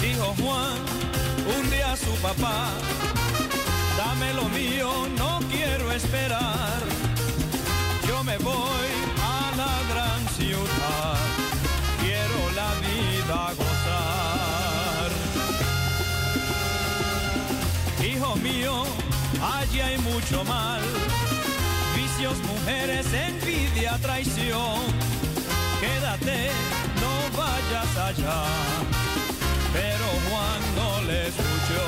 Dijo 0.00 0.34
Juan 0.40 0.78
un 1.58 1.70
día 1.70 1.96
su 1.96 2.14
papá, 2.20 2.70
dame 3.96 4.34
lo 4.34 4.48
mío, 4.50 5.08
no 5.16 5.40
quiero 5.50 5.90
esperar. 5.90 6.80
Yo 8.06 8.22
me 8.24 8.36
voy 8.38 9.01
mío, 18.52 18.84
allí 19.58 19.80
hay 19.80 19.98
mucho 19.98 20.44
mal, 20.44 20.80
vicios, 21.96 22.38
mujeres, 22.38 23.06
envidia, 23.12 23.98
traición. 23.98 24.80
Quédate, 25.80 26.50
no 27.00 27.36
vayas 27.36 27.96
allá 27.96 28.44
pero 29.72 30.04
Juan 30.28 30.60
no 30.76 31.02
le 31.06 31.28
escuchó. 31.28 31.86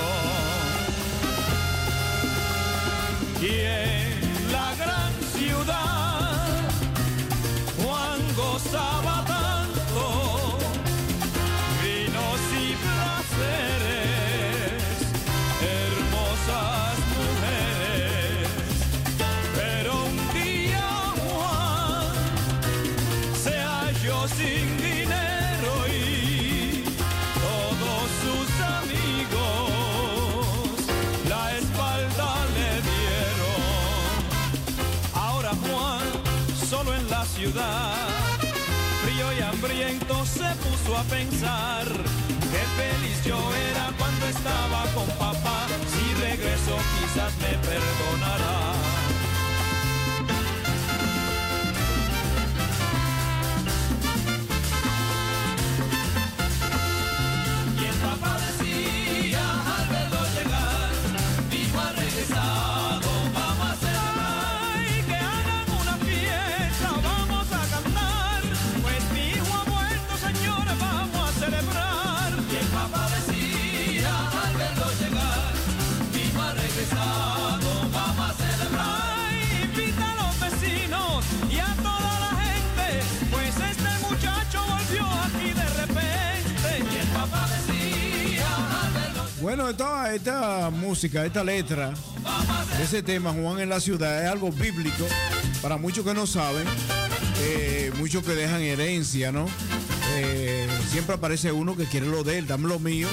Y 3.42 3.60
en 3.60 4.52
la 4.52 4.74
gran 4.76 5.12
ciudad, 5.36 6.48
Juan 7.82 8.20
gozaba 8.36 9.13
frío 37.52 39.32
y 39.38 39.42
hambriento, 39.42 40.24
se 40.24 40.44
puso 40.62 40.96
a 40.96 41.02
pensar. 41.04 41.86
Qué 42.50 42.62
feliz 42.78 43.24
yo 43.24 43.36
era 43.70 43.92
cuando 43.98 44.26
estaba 44.26 44.84
con 44.94 45.06
papá. 45.18 45.66
Si 45.88 46.14
regreso, 46.20 46.76
quizás 47.00 47.32
me 47.38 47.58
perdonará. 47.58 48.93
Bueno, 89.56 89.70
esta, 89.70 90.12
esta 90.12 90.70
música, 90.70 91.24
esta 91.24 91.44
letra, 91.44 91.94
ese 92.82 93.04
tema, 93.04 93.32
Juan 93.32 93.60
en 93.60 93.68
la 93.68 93.78
ciudad, 93.78 94.24
es 94.24 94.28
algo 94.28 94.50
bíblico 94.50 95.06
para 95.62 95.76
muchos 95.76 96.04
que 96.04 96.12
no 96.12 96.26
saben, 96.26 96.66
eh, 97.38 97.92
muchos 97.96 98.24
que 98.24 98.32
dejan 98.32 98.62
herencia, 98.62 99.30
¿no? 99.30 99.46
Eh, 100.16 100.66
siempre 100.90 101.14
aparece 101.14 101.52
uno 101.52 101.76
que 101.76 101.84
quiere 101.84 102.08
lo 102.08 102.24
de 102.24 102.38
él, 102.38 102.48
dame 102.48 102.66
lo 102.66 102.80
mío, 102.80 103.06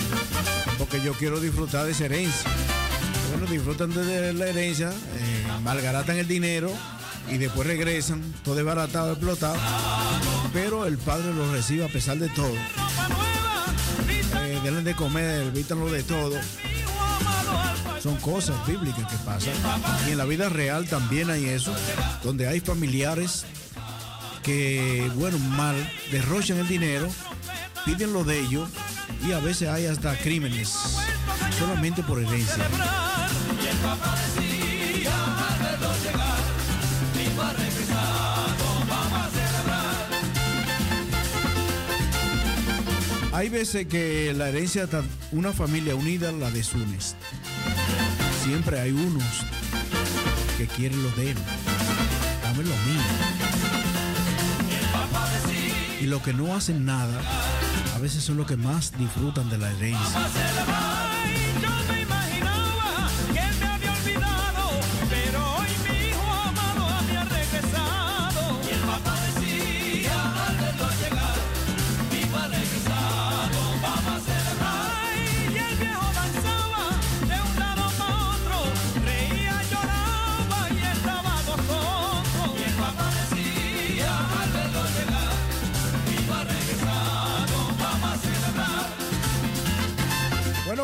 porque 0.80 1.00
yo 1.04 1.14
quiero 1.14 1.40
disfrutar 1.40 1.86
de 1.86 1.92
esa 1.92 2.06
herencia. 2.06 2.50
Bueno, 3.30 3.46
disfrutan 3.46 3.94
de 3.94 4.34
la 4.34 4.48
herencia, 4.48 4.90
eh, 4.90 5.46
malgaratan 5.64 6.18
el 6.18 6.28
dinero 6.28 6.72
y 7.30 7.38
después 7.38 7.68
regresan, 7.68 8.20
todo 8.44 8.56
desbaratado, 8.56 9.12
explotado, 9.12 9.60
pero 10.52 10.88
el 10.88 10.98
padre 10.98 11.36
lo 11.36 11.52
recibe 11.52 11.86
a 11.86 11.88
pesar 11.88 12.18
de 12.18 12.30
todo 12.30 12.56
que 14.64 14.72
de 14.72 14.96
comer, 14.96 15.42
evítanlo 15.48 15.90
de 15.92 16.04
todo. 16.04 16.36
Son 18.02 18.16
cosas 18.18 18.56
bíblicas 18.68 19.06
que 19.12 19.18
pasan. 19.18 19.54
Y 20.08 20.12
en 20.12 20.18
la 20.18 20.26
vida 20.26 20.50
real 20.50 20.88
también 20.88 21.30
hay 21.30 21.46
eso, 21.46 21.74
donde 22.24 22.48
hay 22.48 22.60
familiares 22.60 23.46
que, 24.44 25.10
bueno, 25.16 25.38
mal, 25.40 25.76
derrochan 26.12 26.58
el 26.58 26.68
dinero, 26.68 27.08
piden 27.86 28.14
lo 28.14 28.24
de 28.24 28.40
ellos 28.40 28.70
y 29.28 29.32
a 29.34 29.40
veces 29.40 29.70
hay 29.70 29.86
hasta 29.86 30.18
crímenes, 30.18 30.70
solamente 31.60 32.04
por 32.04 32.20
herencia. 32.20 32.66
Hay 43.42 43.50
veces 43.50 43.88
que 43.88 44.36
la 44.38 44.50
herencia 44.50 44.86
de 44.86 45.02
una 45.32 45.52
familia 45.52 45.96
unida 45.96 46.32
la 46.32 46.52
desune. 46.52 47.00
Siempre 48.44 48.80
hay 48.80 48.92
unos 48.92 49.24
que 50.60 50.68
quieren 50.68 51.02
lo 51.02 51.10
de 51.14 51.32
él. 51.32 51.38
Dame 52.44 52.58
lo 52.58 52.70
mío. 52.70 53.02
Y 56.02 56.06
los 56.06 56.22
que 56.22 56.34
no 56.34 56.54
hacen 56.54 56.86
nada, 56.86 57.20
a 57.96 57.98
veces 57.98 58.24
son 58.24 58.38
los 58.38 58.46
que 58.46 58.58
más 58.58 58.96
disfrutan 59.00 59.50
de 59.50 59.58
la 59.58 59.72
herencia. 59.72 61.01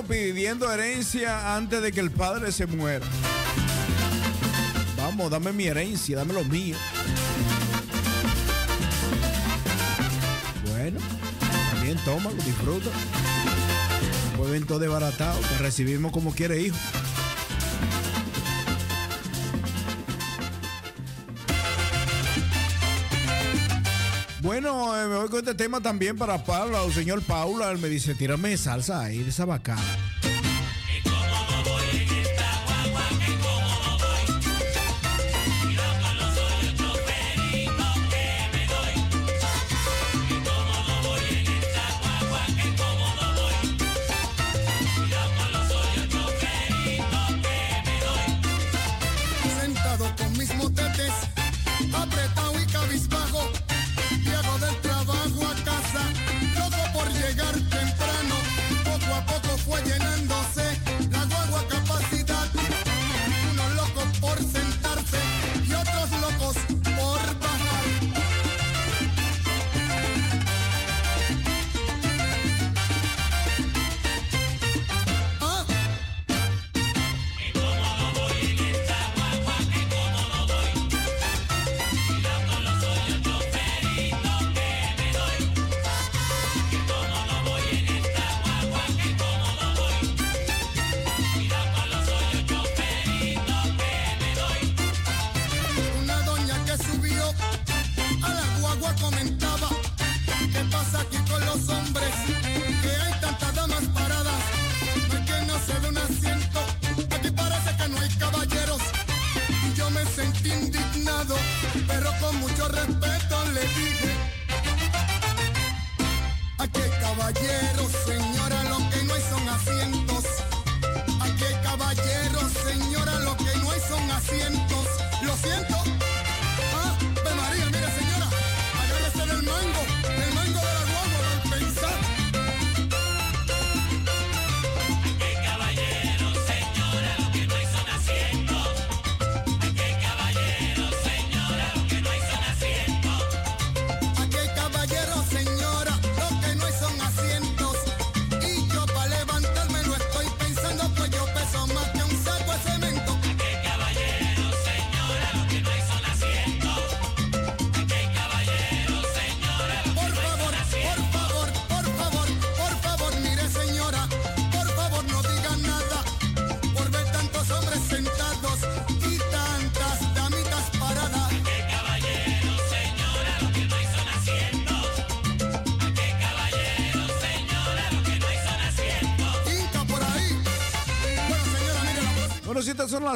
pidiendo 0.04 0.72
herencia 0.72 1.56
antes 1.56 1.82
de 1.82 1.92
que 1.92 2.00
el 2.00 2.12
padre 2.12 2.52
se 2.52 2.68
muera. 2.68 3.06
Vamos, 4.96 5.32
dame 5.32 5.54
mi 5.54 5.68
herencia, 5.68 6.18
dame 6.18 6.34
lo 6.34 6.44
mío. 6.44 6.76
Bueno, 10.70 11.00
también 11.72 11.98
tómalo, 12.06 12.36
disfruta. 12.44 12.90
Pueden 14.38 14.66
todo 14.66 14.80
desbaratado, 14.80 15.40
te 15.40 15.58
recibimos 15.60 16.12
como 16.12 16.34
quiere, 16.34 16.62
hijo. 16.62 16.78
Bueno, 24.70 25.02
eh, 25.02 25.08
me 25.08 25.16
voy 25.16 25.30
con 25.30 25.40
este 25.40 25.56
tema 25.56 25.80
también 25.80 26.18
para 26.18 26.44
Paula, 26.44 26.82
o 26.82 26.92
señor 26.92 27.22
Paula. 27.22 27.72
Él 27.72 27.78
me 27.78 27.88
dice, 27.88 28.16
tírame 28.16 28.58
salsa 28.58 29.02
ahí 29.02 29.20
de 29.20 29.30
esa 29.30 29.46
bacana. 29.46 29.82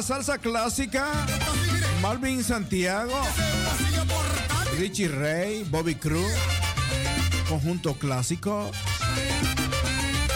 salsa 0.02 0.38
clásica, 0.38 1.06
Marvin 2.00 2.42
Santiago, 2.42 3.22
Richie 4.78 5.08
Ray, 5.08 5.64
Bobby 5.64 5.94
Cruz, 5.94 6.32
conjunto 7.48 7.94
clásico. 7.94 8.70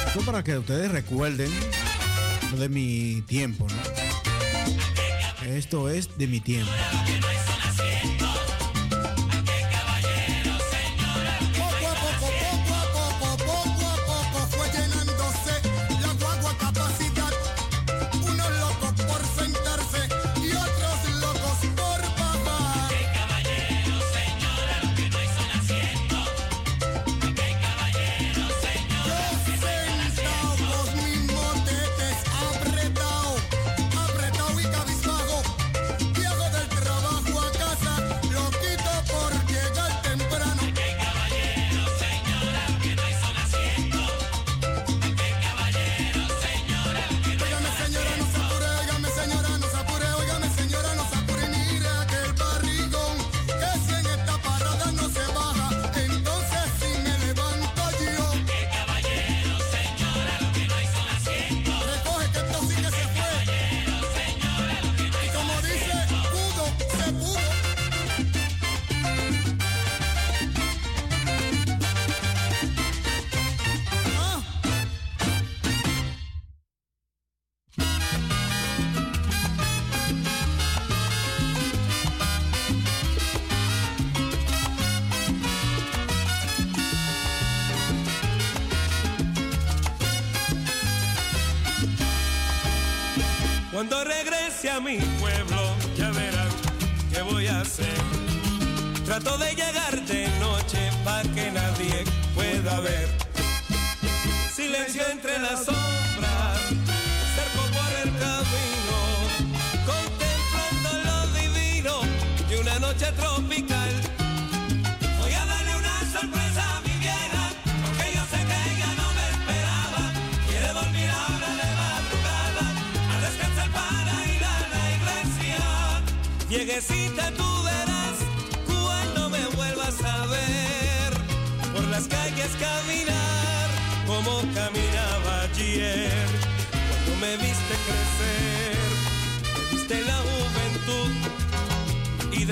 Esto 0.06 0.20
para 0.20 0.44
que 0.44 0.56
ustedes 0.56 0.92
recuerden 0.92 1.50
de 2.56 2.68
mi 2.68 3.22
tiempo, 3.22 3.66
¿no? 3.68 5.46
Esto 5.46 5.90
es 5.90 6.16
de 6.16 6.26
mi 6.28 6.40
tiempo. 6.40 6.70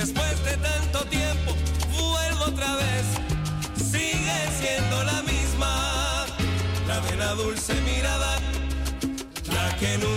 Después 0.04 0.44
de 0.44 0.54
tanto 0.58 1.02
tiempo, 1.06 1.54
vuelvo 1.98 2.44
otra 2.52 2.76
vez. 2.76 3.06
Sigue 3.74 4.36
siendo 4.60 5.02
la 5.02 5.22
misma, 5.22 6.26
la 6.86 7.00
de 7.00 7.16
la 7.16 7.32
dulce 7.32 7.72
mirada, 7.86 8.36
la 9.50 9.76
que 9.78 9.96
nunca. 9.96 10.13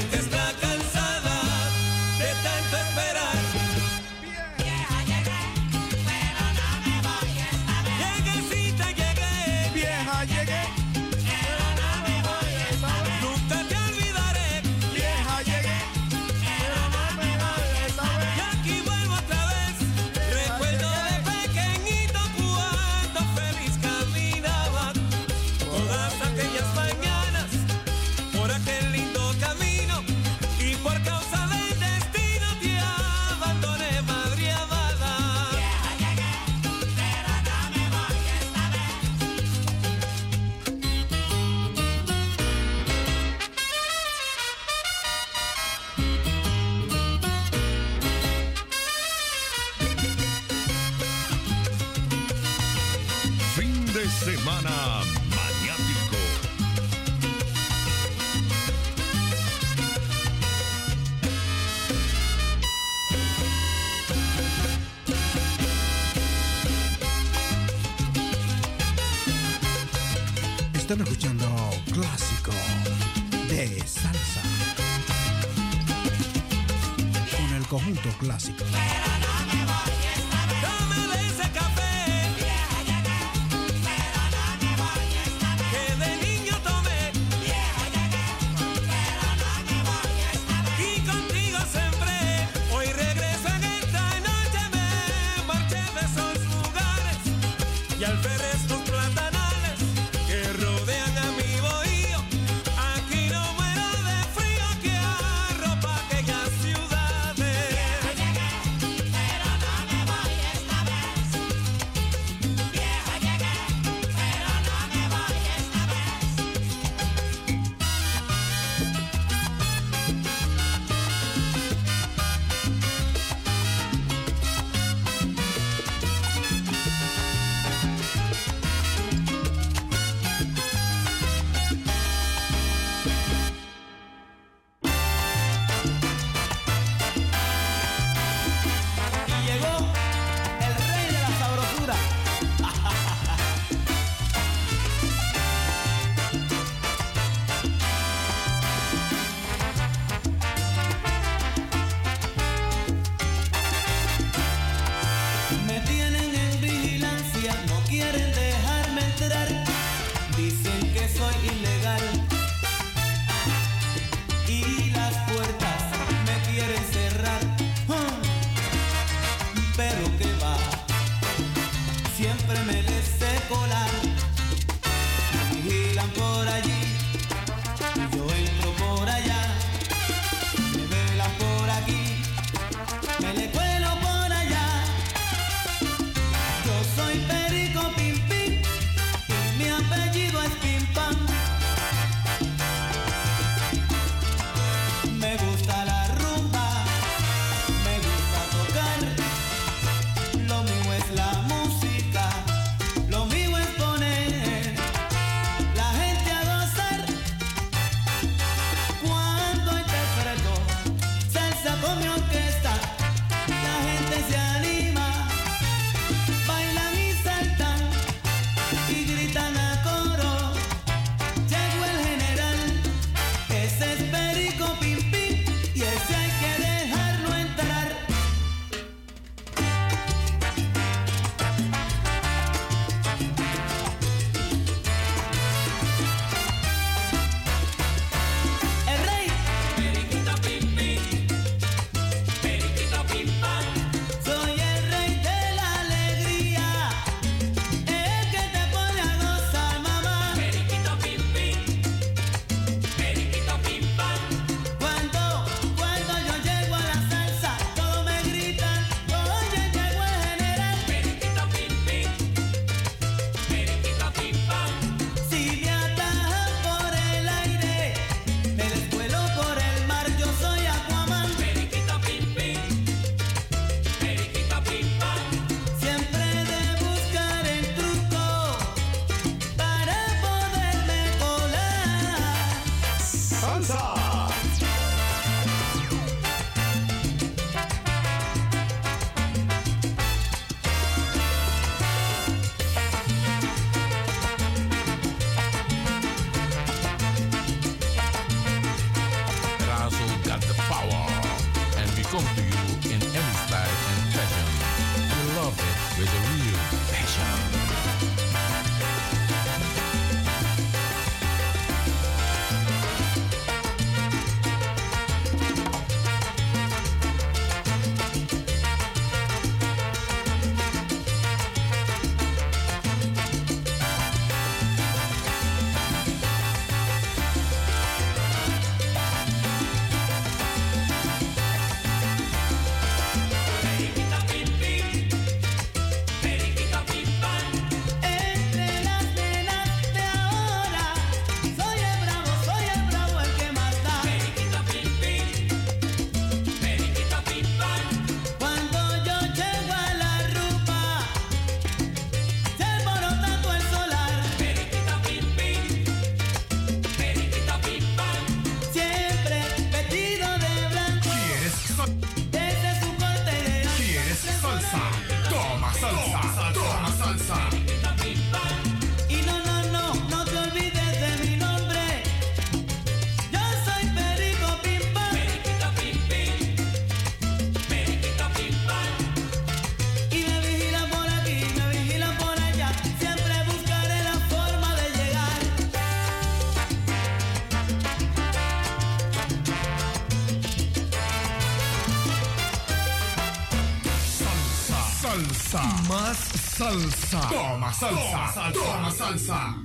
Toma 397.38 397.72
salsa. 397.72 398.52
Toma 398.54 398.90
salsa. 398.92 399.57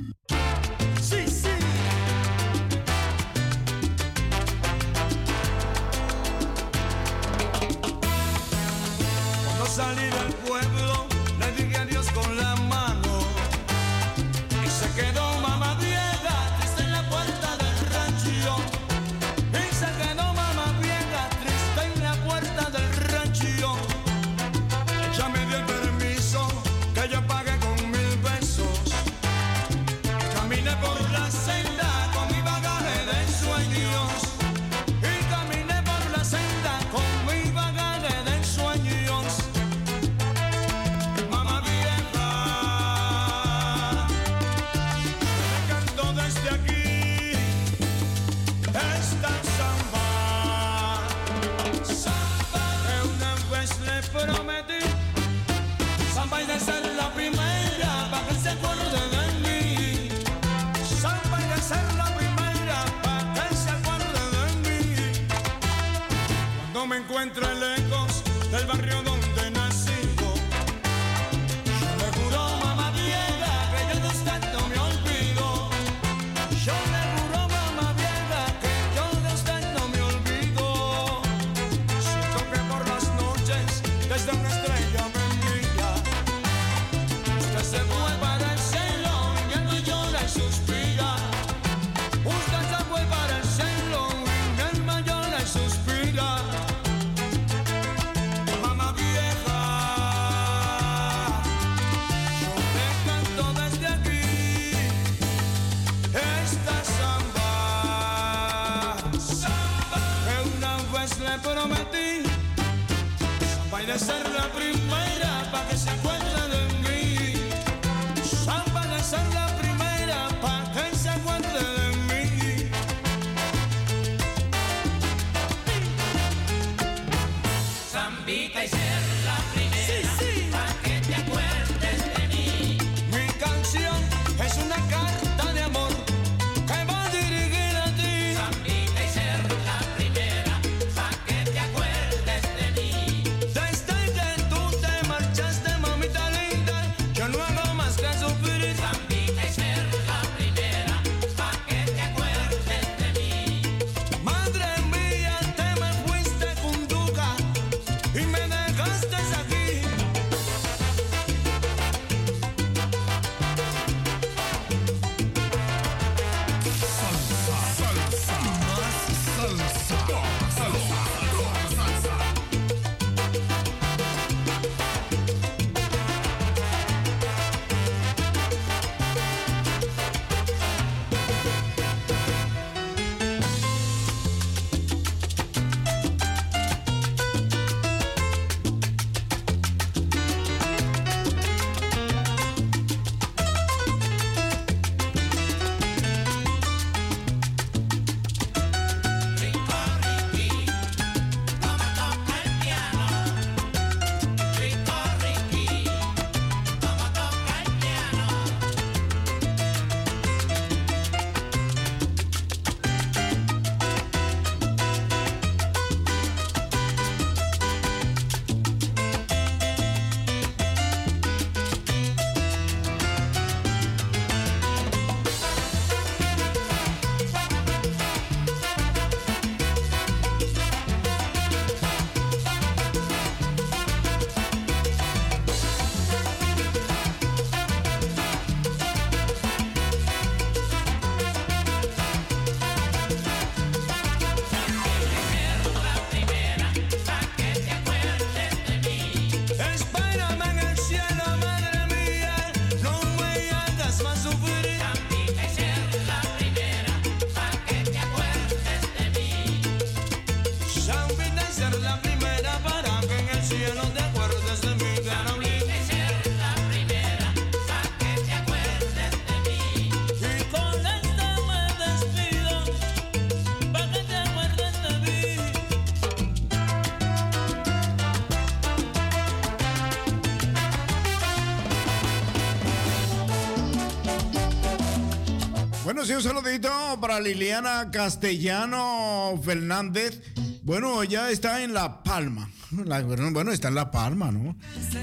Bueno, 286.02 286.16
un 286.16 286.22
saludito 286.24 286.68
para 287.00 287.20
Liliana 287.20 287.88
Castellano 287.92 289.40
Fernández 289.44 290.20
Bueno, 290.64 291.04
ya 291.04 291.30
está 291.30 291.62
en 291.62 291.74
La 291.74 292.02
Palma. 292.02 292.50
Bueno, 292.72 293.52
está 293.52 293.68
en 293.68 293.76
La 293.76 293.92
Palma, 293.92 294.32
¿no? 294.32 294.56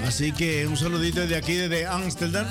Así 0.06 0.32
que 0.32 0.66
un 0.66 0.76
saludito 0.76 1.26
de 1.26 1.36
aquí, 1.36 1.54
desde 1.54 1.86
Ámsterdam. 1.86 2.46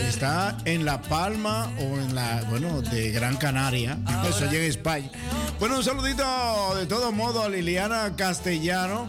Está 0.00 0.58
en 0.64 0.84
La 0.84 1.00
Palma 1.00 1.72
o 1.78 2.00
en 2.00 2.16
la, 2.16 2.42
bueno, 2.50 2.82
de 2.82 3.12
Gran 3.12 3.36
Canaria. 3.36 3.96
Eso 4.28 4.46
allá 4.46 4.58
en 4.58 4.64
España. 4.64 5.10
Bueno, 5.60 5.76
un 5.76 5.84
saludito 5.84 6.24
de 6.74 6.86
todo 6.86 7.12
modo 7.12 7.44
a 7.44 7.48
Liliana 7.48 8.16
Castellano 8.16 9.08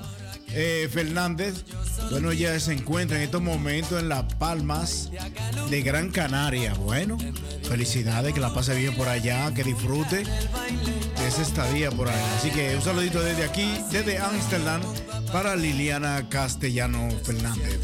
eh, 0.49 0.87
Fernández. 0.93 1.65
Bueno, 2.09 2.31
ella 2.31 2.59
se 2.59 2.73
encuentra 2.73 3.17
en 3.17 3.23
estos 3.23 3.41
momentos 3.41 3.99
en 3.99 4.09
Las 4.09 4.33
Palmas 4.35 5.11
de 5.69 5.81
Gran 5.81 6.09
Canaria. 6.09 6.73
Bueno, 6.73 7.17
felicidades, 7.63 8.33
que 8.33 8.39
la 8.39 8.53
pase 8.53 8.75
bien 8.75 8.95
por 8.95 9.07
allá, 9.07 9.53
que 9.53 9.63
disfrute 9.63 10.23
de 10.23 11.27
esa 11.27 11.41
estadía 11.41 11.91
por 11.91 12.07
ahí. 12.07 12.23
Así 12.37 12.49
que 12.49 12.75
un 12.75 12.81
saludito 12.81 13.21
desde 13.21 13.43
aquí, 13.43 13.77
desde 13.91 14.17
Ámsterdam, 14.17 14.81
para 15.31 15.55
Liliana 15.55 16.27
Castellano 16.29 17.09
Fernández. 17.23 17.79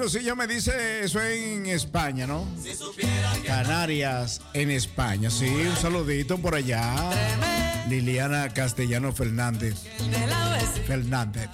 Bueno, 0.00 0.18
sí, 0.18 0.24
ya 0.24 0.34
me 0.34 0.46
dice 0.46 1.04
eso 1.04 1.20
en 1.20 1.66
España, 1.66 2.26
¿no? 2.26 2.48
Canarias 3.44 4.40
en 4.54 4.70
España. 4.70 5.28
Sí, 5.28 5.44
un 5.44 5.76
saludito 5.76 6.38
por 6.38 6.54
allá. 6.54 6.94
Liliana 7.86 8.48
Castellano 8.48 9.12
Fernández. 9.12 9.74
Fernández. 10.86 11.50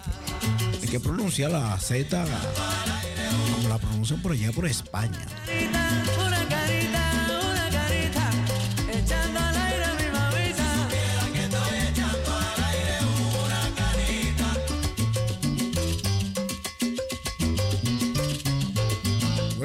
Hay 0.80 0.88
que 0.88 1.00
pronunciar 1.00 1.50
la 1.50 1.76
Z 1.80 2.24
como 3.56 3.68
la 3.68 3.78
pronuncian 3.78 4.22
por 4.22 4.30
allá, 4.30 4.52
por 4.52 4.66
España. 4.66 5.26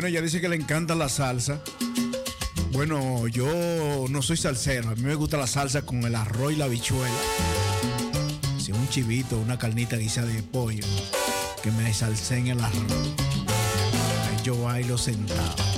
Bueno, 0.01 0.15
ella 0.17 0.23
dice 0.23 0.41
que 0.41 0.49
le 0.49 0.55
encanta 0.55 0.95
la 0.95 1.07
salsa. 1.07 1.61
Bueno, 2.71 3.27
yo 3.27 4.07
no 4.09 4.23
soy 4.23 4.35
salsero. 4.35 4.89
A 4.89 4.95
mí 4.95 5.03
me 5.03 5.13
gusta 5.13 5.37
la 5.37 5.45
salsa 5.45 5.83
con 5.83 6.03
el 6.03 6.15
arroz 6.15 6.53
y 6.53 6.55
la 6.55 6.65
bichuela. 6.65 7.05
Si 8.57 8.71
un 8.71 8.89
chivito, 8.89 9.37
una 9.37 9.59
carnita 9.59 9.97
guisada 9.97 10.25
de 10.25 10.41
pollo, 10.41 10.83
que 11.61 11.69
me 11.73 11.93
salsen 11.93 12.47
el 12.47 12.59
arroz. 12.61 13.13
Yo 14.43 14.59
bailo 14.59 14.97
sentado. 14.97 15.70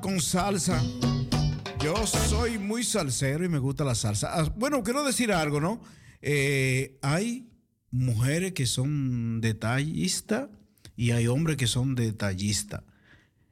Con 0.00 0.20
salsa. 0.20 0.82
Yo 1.82 2.06
soy 2.06 2.58
muy 2.58 2.82
salsero 2.82 3.44
y 3.44 3.48
me 3.48 3.58
gusta 3.58 3.84
la 3.84 3.94
salsa. 3.94 4.30
Ah, 4.32 4.52
Bueno, 4.56 4.82
quiero 4.82 5.04
decir 5.04 5.32
algo, 5.32 5.60
¿no? 5.60 5.80
Eh, 6.20 6.98
hay 7.02 7.48
mujeres 7.90 8.52
que 8.52 8.66
son 8.66 9.40
detallistas 9.40 10.48
y 10.96 11.12
hay 11.12 11.26
hombres 11.26 11.56
que 11.56 11.66
son 11.66 11.94
detallistas. 11.94 12.82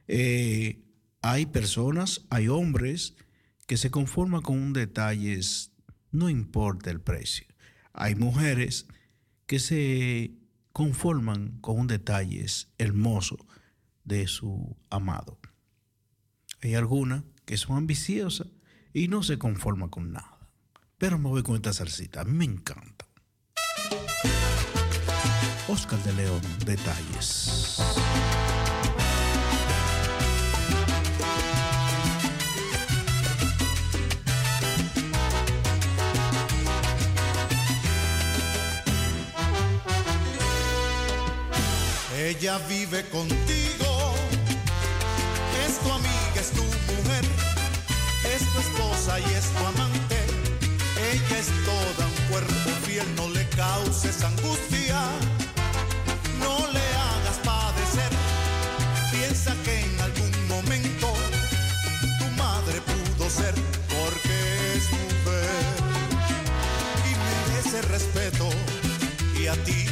Eh, 0.09 0.83
hay 1.21 1.47
personas, 1.47 2.23
hay 2.31 2.49
hombres 2.49 3.15
que 3.67 3.77
se 3.77 3.91
conforman 3.91 4.43
con 4.43 4.59
un 4.59 4.73
detalle, 4.73 5.39
no 6.11 6.29
importa 6.29 6.91
el 6.91 7.01
precio. 7.01 7.47
Hay 7.93 8.15
mujeres 8.15 8.87
que 9.47 9.59
se 9.61 10.33
conforman 10.73 11.59
con 11.61 11.79
un 11.79 11.87
detalle 11.87 12.47
hermoso 12.79 13.47
de 14.05 14.27
su 14.27 14.77
amado. 14.91 15.39
Hay 16.63 16.77
algunas 16.77 17.25
que 17.45 17.57
son 17.57 17.77
ambiciosas 17.77 18.47
y 18.93 19.09
no 19.09 19.25
se 19.25 19.37
conforman 19.37 19.89
con 19.89 20.13
nada. 20.13 20.39
Pero 20.97 21.19
me 21.19 21.29
voy 21.29 21.43
con 21.43 21.57
esta 21.57 21.73
salsita, 21.73 22.21
a 22.21 22.25
mí 22.25 22.33
me 22.33 22.45
encanta. 22.45 23.07
Oscar 25.67 25.99
de 26.05 26.13
León, 26.13 26.41
detalles. 26.65 27.79
Ella 42.17 42.59
vive 42.69 43.09
contigo, 43.09 43.62
esposa 48.63 49.19
y 49.21 49.25
es 49.25 49.47
tu 49.57 49.67
amante. 49.67 50.19
Ella 51.13 51.39
es 51.39 51.49
toda 51.71 52.07
un 52.07 52.19
cuerpo 52.31 52.71
fiel 52.87 53.09
no 53.17 53.29
le 53.29 53.45
causes 53.51 54.23
angustia, 54.23 55.01
no 56.39 56.55
le 56.77 56.87
hagas 57.07 57.39
padecer. 57.45 58.13
Piensa 59.11 59.55
que 59.65 59.75
en 59.81 60.01
algún 60.01 60.33
momento 60.49 61.09
tu 62.19 62.27
madre 62.43 62.79
pudo 62.91 63.29
ser 63.29 63.55
porque 63.97 64.37
es 64.77 64.85
mujer 65.03 65.75
y 67.09 67.13
merece 67.27 67.83
respeto 67.83 68.49
y 69.41 69.47
a 69.49 69.55
ti 69.65 69.92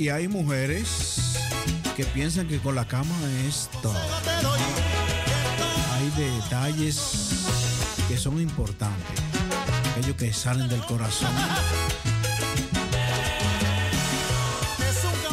y 0.00 0.08
hay 0.08 0.28
mujeres 0.28 1.36
que 1.94 2.06
piensan 2.06 2.48
que 2.48 2.58
con 2.58 2.74
la 2.74 2.88
cama 2.88 3.14
es 3.46 3.68
todo. 3.82 4.00
Hay 5.94 6.10
detalles 6.16 7.44
que 8.08 8.16
son 8.16 8.40
importantes, 8.40 9.20
aquellos 9.92 10.16
que 10.16 10.32
salen 10.32 10.70
del 10.70 10.80
corazón. 10.86 11.28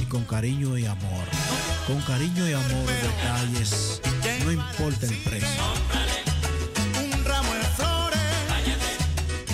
Y 0.01 0.05
con 0.05 0.25
cariño 0.25 0.77
y 0.77 0.85
amor. 0.85 1.25
Con 1.87 2.01
cariño 2.01 2.45
y 2.49 2.51
amor, 2.51 2.87
detalles. 3.01 4.01
No 4.43 4.51
importa 4.51 5.05
el 5.05 5.15
precio. 5.19 5.63
Un 7.01 7.23
ramo 7.23 7.53
de 7.53 7.61
flores. 7.61 8.19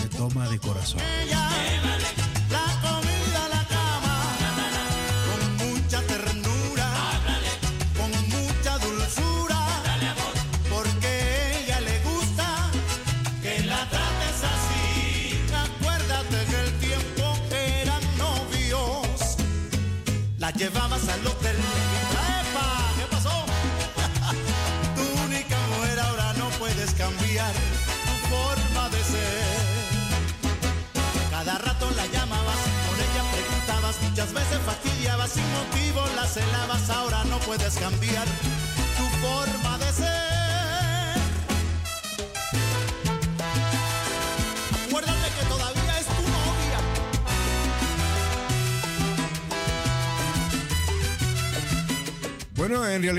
Se 0.02 0.10
toma 0.18 0.50
de 0.50 0.58
corazón. 0.58 1.02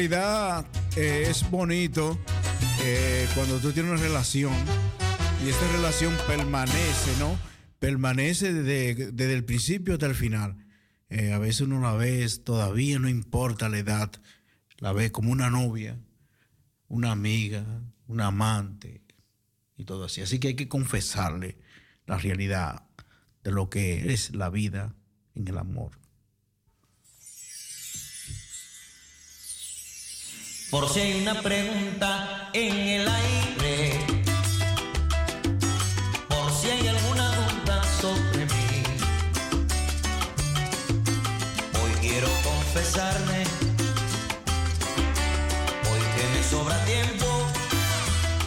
Realidad 0.08 0.66
eh, 0.96 1.28
es 1.30 1.50
bonito 1.50 2.18
eh, 2.82 3.26
cuando 3.34 3.58
tú 3.58 3.72
tienes 3.72 3.92
una 3.92 4.02
relación 4.02 4.52
y 5.42 5.48
esta 5.48 5.66
relación 5.72 6.14
permanece, 6.26 7.16
¿no? 7.18 7.38
Permanece 7.78 8.52
desde, 8.52 9.12
desde 9.12 9.32
el 9.32 9.44
principio 9.44 9.94
hasta 9.94 10.04
el 10.04 10.14
final. 10.14 10.58
Eh, 11.08 11.32
a 11.32 11.38
veces 11.38 11.62
uno 11.62 11.80
la 11.80 11.94
ve, 11.94 12.28
todavía 12.44 12.98
no 12.98 13.08
importa 13.08 13.70
la 13.70 13.78
edad, 13.78 14.12
la 14.76 14.92
ve 14.92 15.10
como 15.10 15.32
una 15.32 15.48
novia, 15.48 15.98
una 16.88 17.10
amiga, 17.10 17.64
una 18.06 18.26
amante 18.26 19.00
y 19.78 19.84
todo 19.84 20.04
así. 20.04 20.20
Así 20.20 20.38
que 20.38 20.48
hay 20.48 20.54
que 20.54 20.68
confesarle 20.68 21.56
la 22.04 22.18
realidad 22.18 22.82
de 23.42 23.52
lo 23.52 23.70
que 23.70 24.12
es 24.12 24.34
la 24.34 24.50
vida 24.50 24.94
en 25.34 25.48
el 25.48 25.56
amor. 25.56 26.03
Por 30.74 30.88
si 30.88 30.98
hay 30.98 31.22
una 31.22 31.40
pregunta 31.40 32.50
en 32.52 32.74
el 32.76 33.08
aire, 33.08 34.00
por 36.28 36.50
si 36.50 36.68
hay 36.68 36.88
alguna 36.88 37.28
duda 37.28 37.80
sobre 38.00 38.44
mí, 38.46 38.82
hoy 41.80 41.92
quiero 42.00 42.26
confesarme, 42.42 43.44
hoy 45.92 46.02
que 46.16 46.24
me 46.34 46.42
sobra 46.42 46.84
tiempo, 46.86 47.26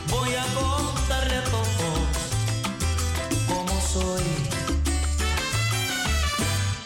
voy 0.09 0.35
a 0.35 0.43
contarle 0.53 1.37
a 1.37 1.43
todos 1.45 1.69
cómo 3.47 3.81
soy. 3.93 4.25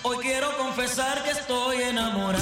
Hoy 0.03 0.17
quiero 0.21 0.55
confesar 0.55 1.23
que 1.23 1.31
estoy 1.31 1.81
enamorado 1.81 2.40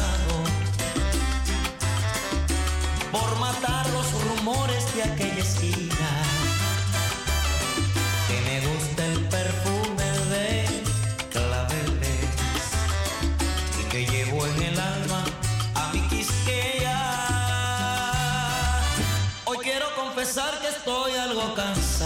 estoy 21.60 21.99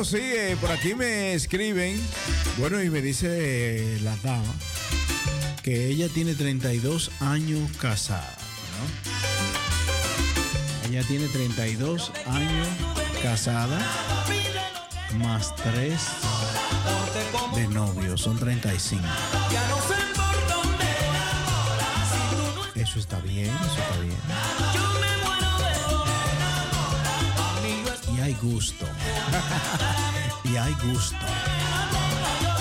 Bueno, 0.00 0.18
sí, 0.18 0.56
por 0.62 0.70
aquí 0.70 0.94
me 0.94 1.34
escriben, 1.34 2.00
bueno, 2.56 2.82
y 2.82 2.88
me 2.88 3.02
dice 3.02 3.98
la 4.02 4.16
dama 4.22 4.50
que 5.62 5.88
ella 5.88 6.08
tiene 6.08 6.34
32 6.34 7.10
años 7.20 7.70
casada. 7.76 8.34
Ella 10.88 11.02
tiene 11.02 11.28
32 11.28 12.12
años 12.24 12.68
casada, 13.22 13.78
más 15.18 15.54
3 15.56 15.92
de 17.56 17.68
novio, 17.68 18.16
son 18.16 18.38
35. 18.38 19.02
Ya 19.52 19.68
no 19.68 19.76
sé 19.82 19.96
por 20.16 20.48
dónde 20.48 20.86
si 22.08 22.20
tú 22.34 22.38
no 22.56 22.64
Eso 22.82 22.98
está 22.98 23.20
bien, 23.20 23.50
eso 23.50 23.82
está 23.82 24.00
bien. 24.00 24.16
Y 28.16 28.20
hay 28.22 28.32
gusto. 28.40 28.86
y 30.44 30.56
hay 30.56 30.74
gusto. 30.74 31.26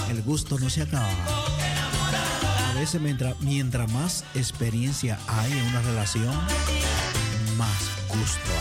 El 0.10 0.22
gusto 0.24 0.58
no 0.60 0.70
se 0.70 0.82
acaba. 0.82 1.10
A 2.70 2.74
veces 2.74 3.02
mientras, 3.02 3.40
mientras 3.42 3.92
más 3.92 4.24
experiencia 4.36 5.20
hay 5.28 5.52
en 5.52 5.66
una 5.68 5.82
relación, 5.82 6.36
más 7.58 7.90
gusto 8.08 8.59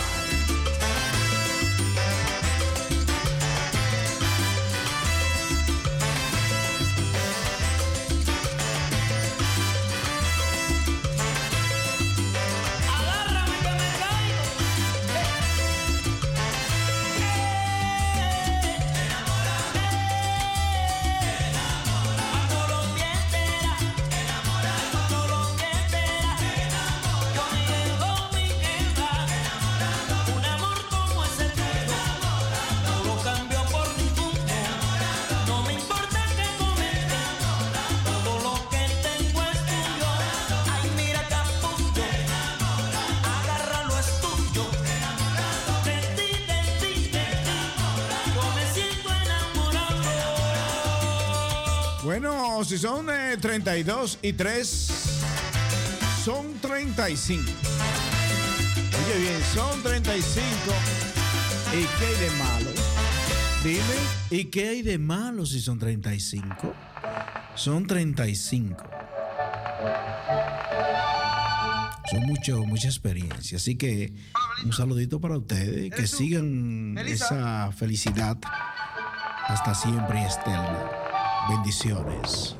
si 52.78 52.82
son 52.82 53.08
eh, 53.10 53.36
32 53.40 54.20
y 54.22 54.34
3, 54.34 54.92
son 56.24 56.54
35. 56.60 57.42
Oye 57.42 59.18
bien, 59.18 59.42
son 59.52 59.82
35. 59.82 60.52
¿Y 61.72 61.84
qué 61.98 62.06
hay 62.06 62.14
de 62.20 62.30
malo? 62.36 62.70
Dime, 63.64 63.82
¿y 64.30 64.44
qué 64.44 64.68
hay 64.68 64.82
de 64.82 64.96
malo 64.96 65.44
si 65.44 65.60
son 65.60 65.80
35? 65.80 66.72
Son 67.56 67.84
35. 67.84 68.84
Son 72.10 72.20
mucho, 72.26 72.64
mucha 72.64 72.86
experiencia. 72.86 73.56
Así 73.56 73.76
que 73.76 74.12
un 74.64 74.72
saludito 74.72 75.20
para 75.20 75.36
ustedes. 75.36 75.92
Que 75.92 76.06
sigan 76.06 76.96
esa 76.98 77.72
felicidad 77.72 78.38
hasta 79.48 79.74
siempre 79.74 80.20
y 80.20 80.24
eterna. 80.24 80.90
Bendiciones. 81.48 82.57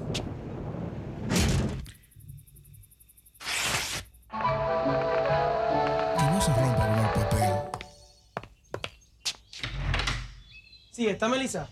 Está 11.18 11.28
Melissa. 11.28 11.68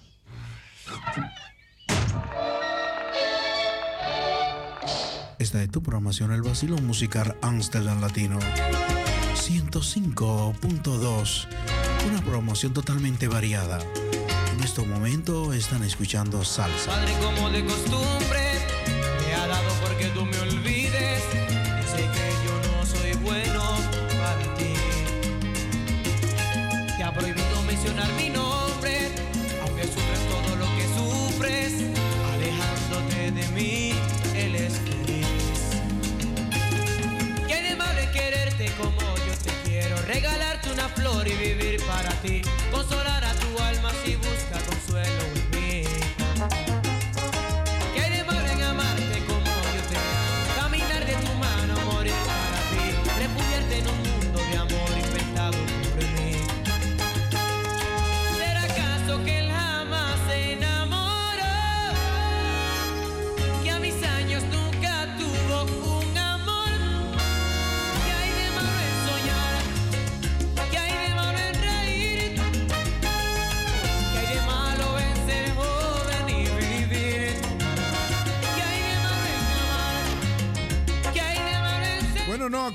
Esta 5.38 5.62
es 5.62 5.70
tu 5.70 5.84
programación, 5.84 6.32
el 6.32 6.42
vacilo 6.42 6.76
musical 6.78 7.36
Amsterdam 7.42 8.00
Latino 8.00 8.40
105.2. 9.36 11.46
Una 12.10 12.20
promoción 12.22 12.72
totalmente 12.72 13.28
variada. 13.28 13.78
En 14.52 14.64
este 14.64 14.84
momento 14.84 15.52
están 15.52 15.84
escuchando 15.84 16.42
salsa. 16.42 16.90
Padre, 16.90 17.12
como 17.22 17.48
de 17.50 17.64
costumbre, 17.64 18.45
consolará. 42.70 43.25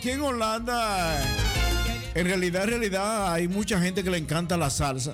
aquí 0.02 0.10
en 0.10 0.22
Holanda, 0.24 1.22
en 2.16 2.26
realidad, 2.26 2.64
en 2.64 2.70
realidad 2.72 3.32
hay 3.34 3.48
mucha 3.48 3.80
gente 3.80 4.04
que 4.04 4.10
le 4.10 4.18
encanta 4.18 4.58
la 4.58 4.72
salsa. 4.72 5.14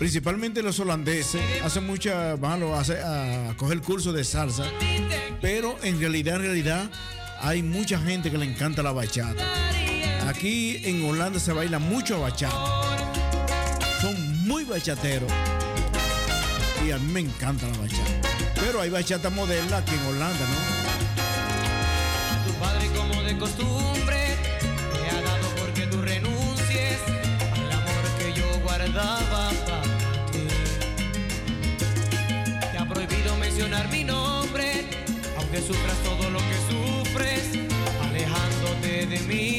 Principalmente 0.00 0.64
los 0.64 0.80
holandeses 0.80 1.40
hacen 1.62 1.86
mucha, 1.86 2.34
van 2.34 2.60
a, 2.64 2.66
a, 2.66 3.50
a 3.50 3.56
coger 3.56 3.80
curso 3.82 4.12
de 4.12 4.24
salsa. 4.24 4.64
Pero 5.40 5.76
en 5.84 6.00
realidad, 6.00 6.34
en 6.36 6.42
realidad 6.42 6.90
hay 7.40 7.62
mucha 7.62 8.00
gente 8.00 8.28
que 8.28 8.36
le 8.36 8.46
encanta 8.46 8.82
la 8.82 8.90
bachata. 8.90 9.44
Aquí 10.26 10.80
en 10.82 11.04
Holanda 11.04 11.38
se 11.38 11.52
baila 11.52 11.78
mucho 11.78 12.20
bachata. 12.20 12.66
Son 14.00 14.44
muy 14.44 14.64
bachateros. 14.64 15.30
Y 16.84 16.90
a 16.90 16.98
mí 16.98 17.12
me 17.12 17.20
encanta 17.20 17.68
la 17.68 17.78
bachata. 17.78 18.28
Pero 18.56 18.80
hay 18.80 18.90
bachata 18.90 19.30
moderna 19.30 19.76
aquí 19.76 19.94
en 19.94 20.04
Holanda, 20.04 20.46
¿no? 20.48 20.56
Tu 22.44 22.52
padre 22.58 22.88
como 22.88 23.22
de 23.22 23.38
costumbre. 23.38 23.75
Te 28.96 29.02
ha 32.78 32.88
prohibido 32.88 33.36
mencionar 33.36 33.90
mi 33.90 34.04
nombre, 34.04 34.86
aunque 35.36 35.60
sufras 35.60 35.98
todo 36.02 36.30
lo 36.30 36.38
que 36.38 36.56
sufres, 37.04 37.42
alejándote 38.00 39.04
de 39.04 39.18
mí. 39.28 39.55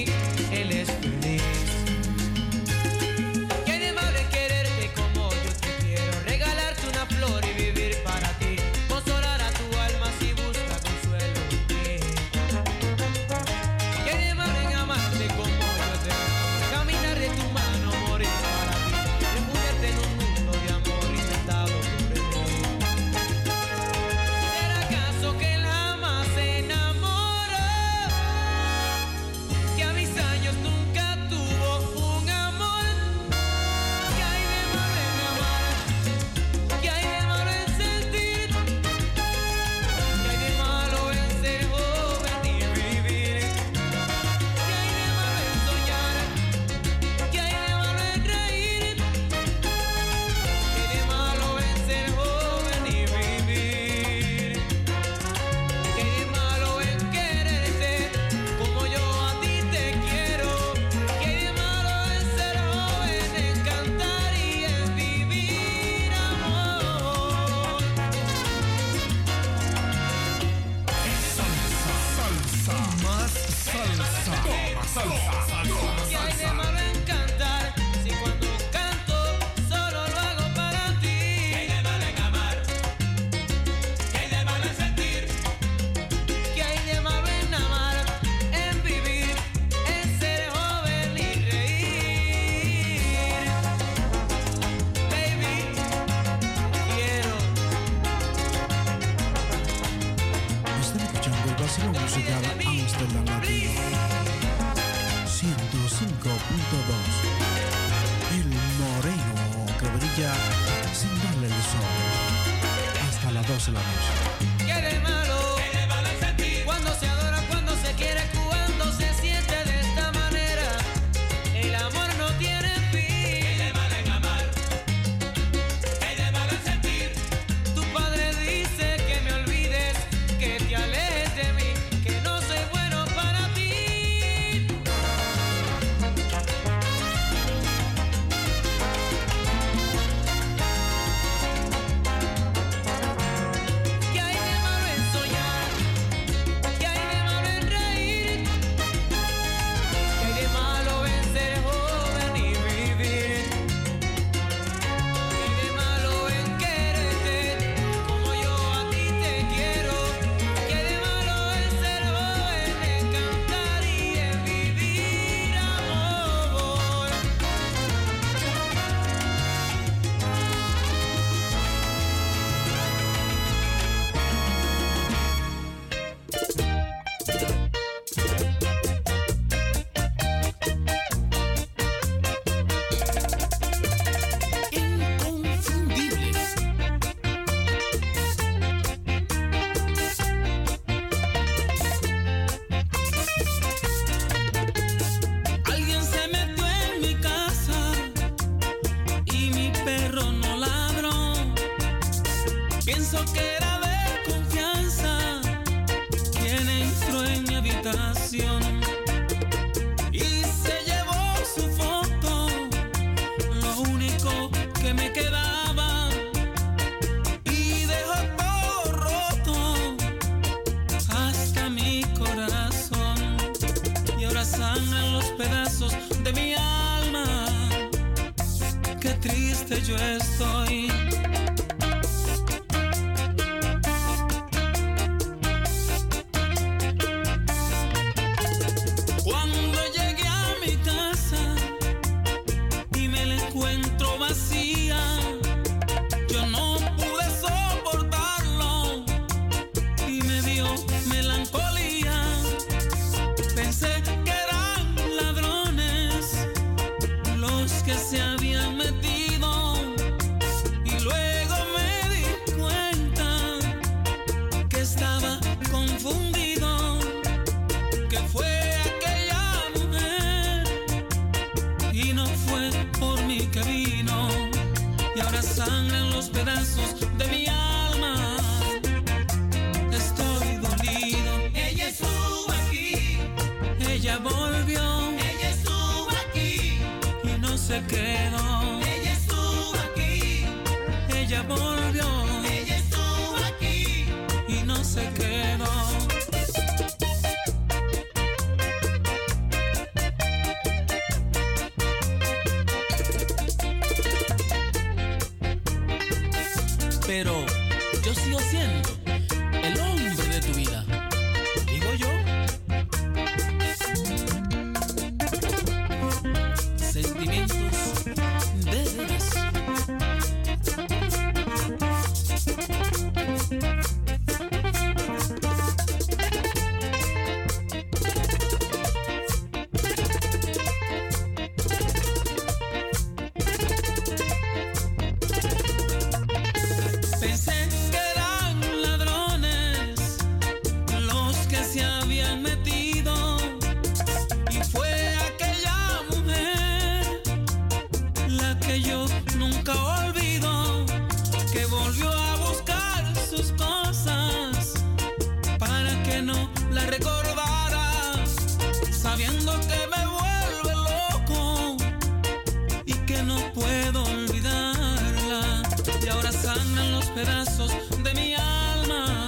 de 367.18 368.14
mi 368.14 368.36
alma. 368.36 369.28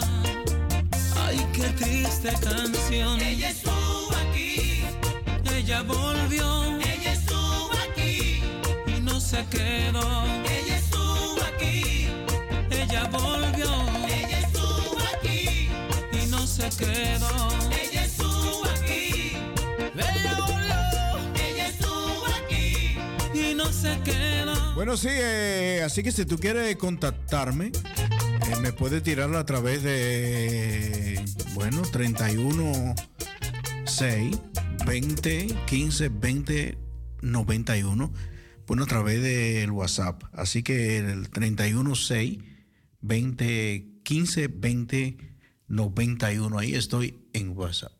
Ay, 1.25 1.43
qué 1.53 1.69
triste 1.69 2.31
canción. 2.39 3.19
Ella 3.19 3.49
estuvo 3.49 4.11
aquí. 4.29 4.83
Ella 5.55 5.81
volvió. 5.81 6.77
Ella 6.81 7.13
estuvo 7.13 7.71
aquí. 7.89 8.43
Y 8.85 9.01
no 9.01 9.19
se 9.19 9.43
quedó. 9.47 10.23
Ella 10.45 10.77
estuvo 10.77 11.41
aquí. 11.41 12.09
Ella 12.69 13.05
volvió. 13.05 13.71
Ella 14.07 14.39
estuvo 14.39 14.99
aquí. 15.15 15.69
Y 16.11 16.27
no 16.27 16.45
se 16.45 16.69
quedó. 16.69 17.49
Ella 17.71 18.05
estuvo 18.05 18.65
aquí. 18.65 19.33
Ella 19.95 20.35
volvió. 20.37 21.43
Ella 21.43 21.67
estuvo 21.69 22.25
aquí. 22.37 22.99
Y 23.33 23.55
no 23.55 23.65
se 23.73 23.99
quedó. 24.01 24.58
Bueno, 24.79 24.95
sí, 24.95 25.09
eh, 25.11 25.81
así 25.83 26.03
que 26.03 26.13
si 26.13 26.23
tú 26.23 26.37
quieres 26.37 26.73
contactarme, 26.77 27.65
eh, 27.65 28.55
me 28.61 28.71
puedes 28.71 29.03
tirar 29.03 29.35
a 29.35 29.45
través 29.45 29.83
de, 29.83 31.21
bueno, 31.53 31.81
31 31.81 32.95
6 33.83 34.39
20 34.85 35.47
15 35.65 36.07
20 36.07 36.77
91. 37.21 38.13
Bueno, 38.67 38.83
a 38.83 38.85
través 38.85 39.21
del 39.21 39.69
WhatsApp. 39.71 40.23
Así 40.31 40.63
que 40.63 40.99
el 40.99 41.29
31 41.29 41.93
6 41.93 42.39
20 43.01 43.85
15 44.03 44.47
20 44.47 45.17
91. 45.67 46.57
Ahí 46.57 46.75
estoy 46.75 47.19
en 47.33 47.49
WhatsApp. 47.49 47.91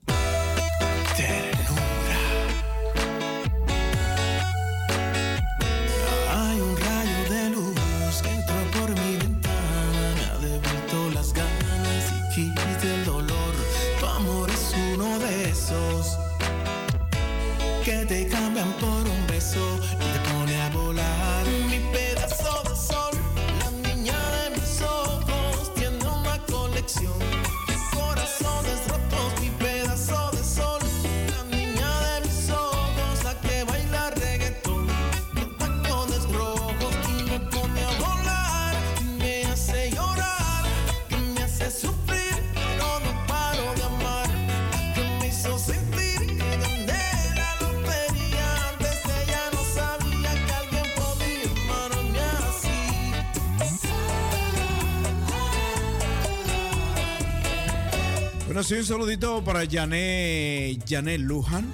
sí, 58.70 58.76
un 58.76 58.86
saludito 58.86 59.44
para 59.44 59.68
Janet, 59.68 60.88
Luján. 61.22 61.68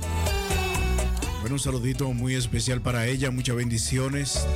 Bueno, 1.42 1.56
un 1.56 1.60
saludito 1.60 2.14
muy 2.14 2.36
especial 2.36 2.80
para 2.80 3.06
ella, 3.06 3.32
muchas 3.32 3.58
bendiciones 3.58 4.48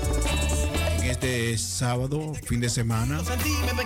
en 1.01 1.09
este 1.09 1.57
sábado, 1.57 2.31
fin 2.45 2.61
de 2.61 2.69
semana, 2.69 3.19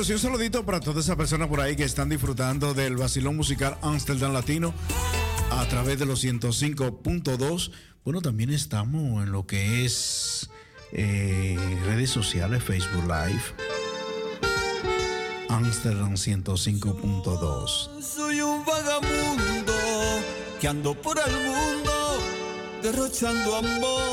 Bueno, 0.00 0.06
sí, 0.06 0.12
un 0.14 0.32
saludito 0.32 0.64
para 0.64 0.80
todas 0.80 1.04
esas 1.04 1.16
personas 1.16 1.48
por 1.48 1.60
ahí 1.60 1.76
que 1.76 1.84
están 1.84 2.08
disfrutando 2.08 2.72
del 2.72 2.96
vacilón 2.96 3.36
musical 3.36 3.76
Amsterdam 3.82 4.32
Latino 4.32 4.72
a 5.50 5.68
través 5.68 5.98
de 5.98 6.06
los 6.06 6.24
105.2. 6.24 7.70
Bueno, 8.02 8.22
también 8.22 8.48
estamos 8.48 9.22
en 9.22 9.30
lo 9.30 9.46
que 9.46 9.84
es 9.84 10.48
eh, 10.92 11.58
redes 11.84 12.08
sociales, 12.08 12.64
Facebook 12.64 13.02
Live. 13.02 13.42
Amsterdam 15.50 16.14
105.2. 16.14 18.02
Soy 18.02 18.40
un 18.40 18.64
vagabundo 18.64 19.74
que 20.62 20.66
ando 20.66 20.94
por 20.94 21.18
el 21.18 21.44
mundo 21.44 21.92
derrochando 22.82 23.54
amor. 23.54 24.09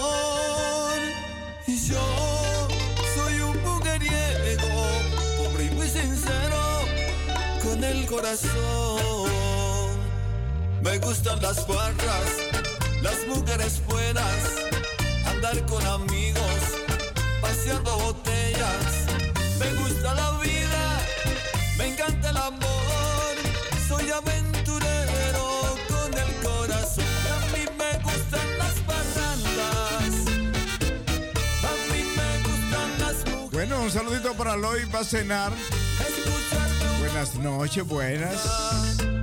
Corazón. 8.07 9.29
Me 10.81 10.97
gustan 10.99 11.41
las 11.41 11.67
barras, 11.67 12.29
las 13.01 13.27
mujeres 13.27 13.81
buenas, 13.87 14.65
andar 15.25 15.65
con 15.65 15.85
amigos, 15.85 16.61
paseando 17.41 17.97
botellas. 17.97 19.05
Me 19.59 19.73
gusta 19.73 20.13
la 20.15 20.31
vida, 20.39 20.99
me 21.77 21.87
encanta 21.87 22.29
el 22.29 22.37
amor. 22.37 23.35
Soy 23.87 24.09
aventurero 24.09 25.75
con 25.89 26.13
el 26.13 26.33
corazón. 26.41 27.05
A 27.35 27.57
mí 27.57 27.65
me 27.77 27.91
gustan 28.03 28.57
las 28.57 28.73
parrandas. 28.89 30.13
A 31.63 31.73
mí 31.91 32.03
me 32.15 32.43
gustan 32.47 32.99
las 32.99 33.15
mujeres. 33.25 33.51
Bueno, 33.51 33.81
un 33.81 33.91
saludito 33.91 34.33
para 34.33 34.55
Loy 34.55 34.85
va 34.85 34.99
a 34.99 35.03
cenar. 35.03 35.51
Buenas 37.17 37.35
noches, 37.39 37.87
buenas. 37.87 39.16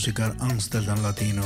Musical 0.00 0.32
Amsterdam 0.40 1.02
Latino, 1.02 1.42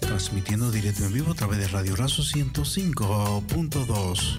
transmitiendo 0.00 0.70
directo 0.70 1.04
en 1.04 1.12
vivo 1.12 1.32
a 1.32 1.34
través 1.34 1.58
de 1.58 1.68
Radio 1.68 1.94
Razo 1.94 2.22
105.2. 2.22 4.38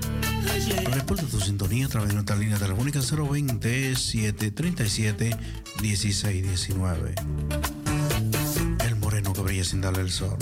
Reporta 0.91 1.27
tu 1.27 1.40
sintonía 1.40 1.85
a 1.85 1.90
través 1.90 2.09
de 2.09 2.15
nuestra 2.15 2.35
línea 2.35 2.57
telefónica 2.57 2.99
020 2.99 3.95
737 3.95 5.38
1619. 5.83 7.14
El 8.88 8.95
moreno 8.95 9.33
que 9.33 9.41
brilla 9.41 9.64
sin 9.64 9.82
darle 9.82 10.01
el 10.01 10.09
sol. 10.09 10.35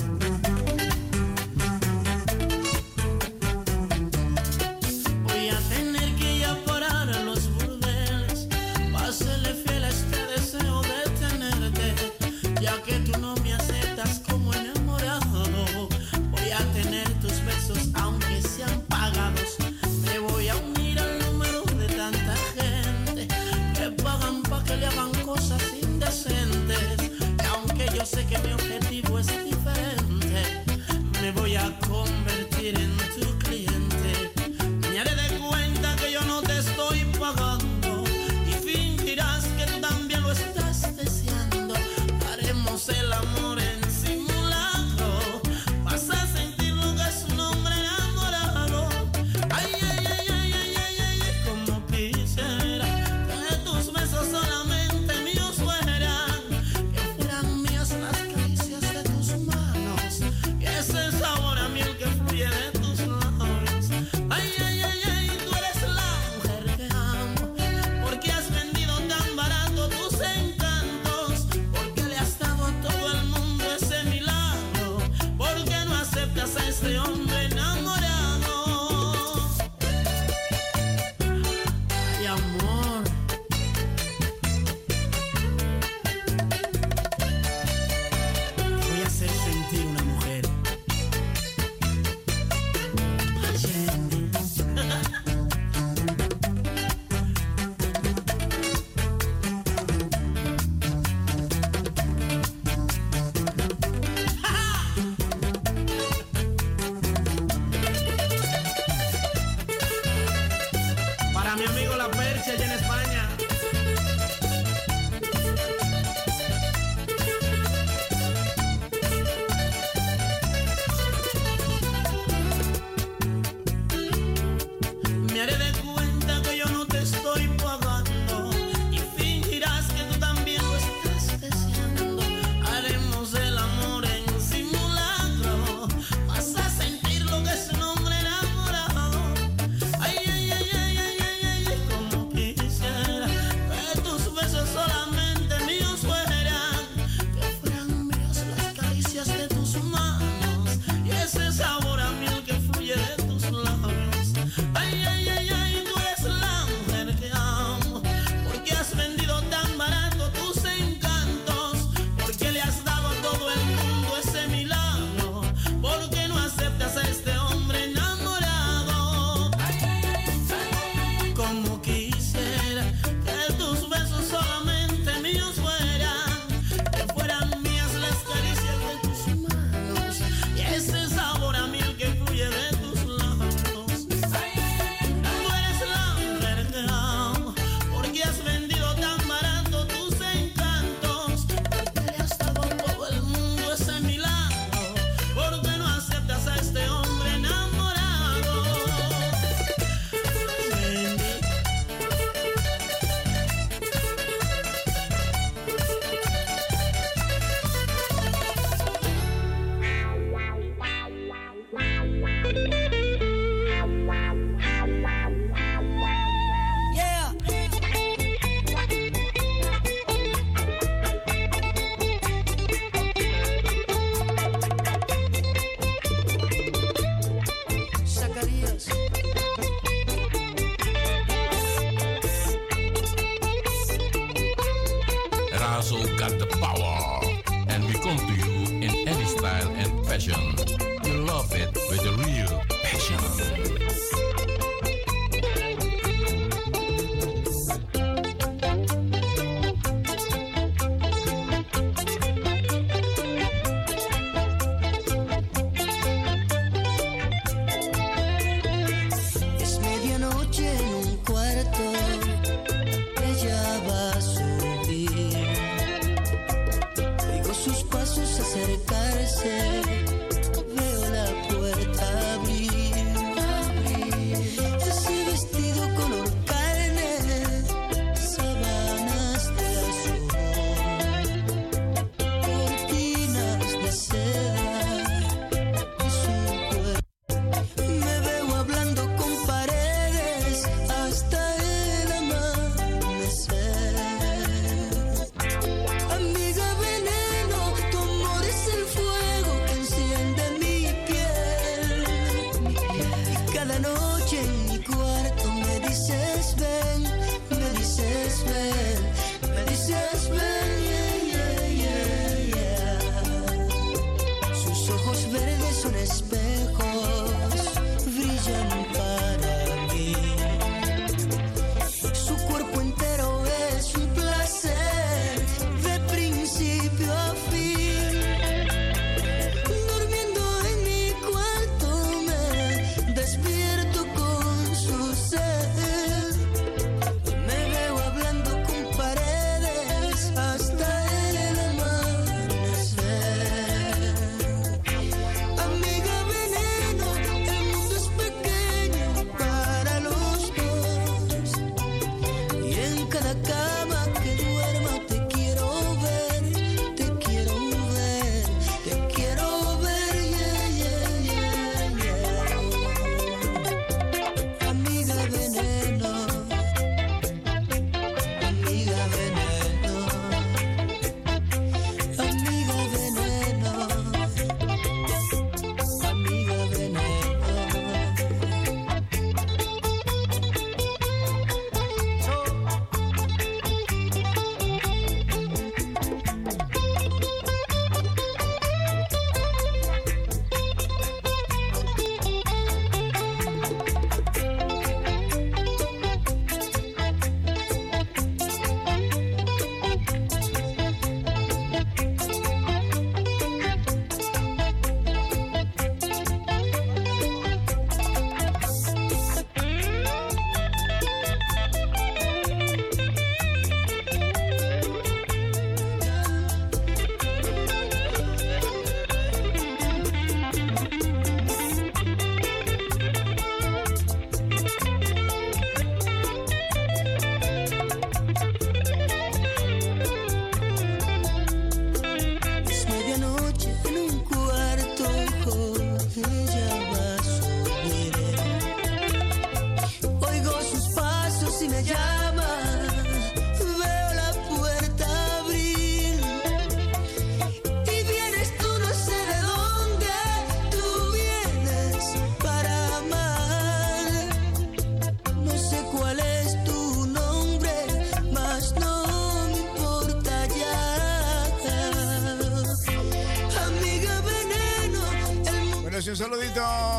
Saludito 466.31 466.90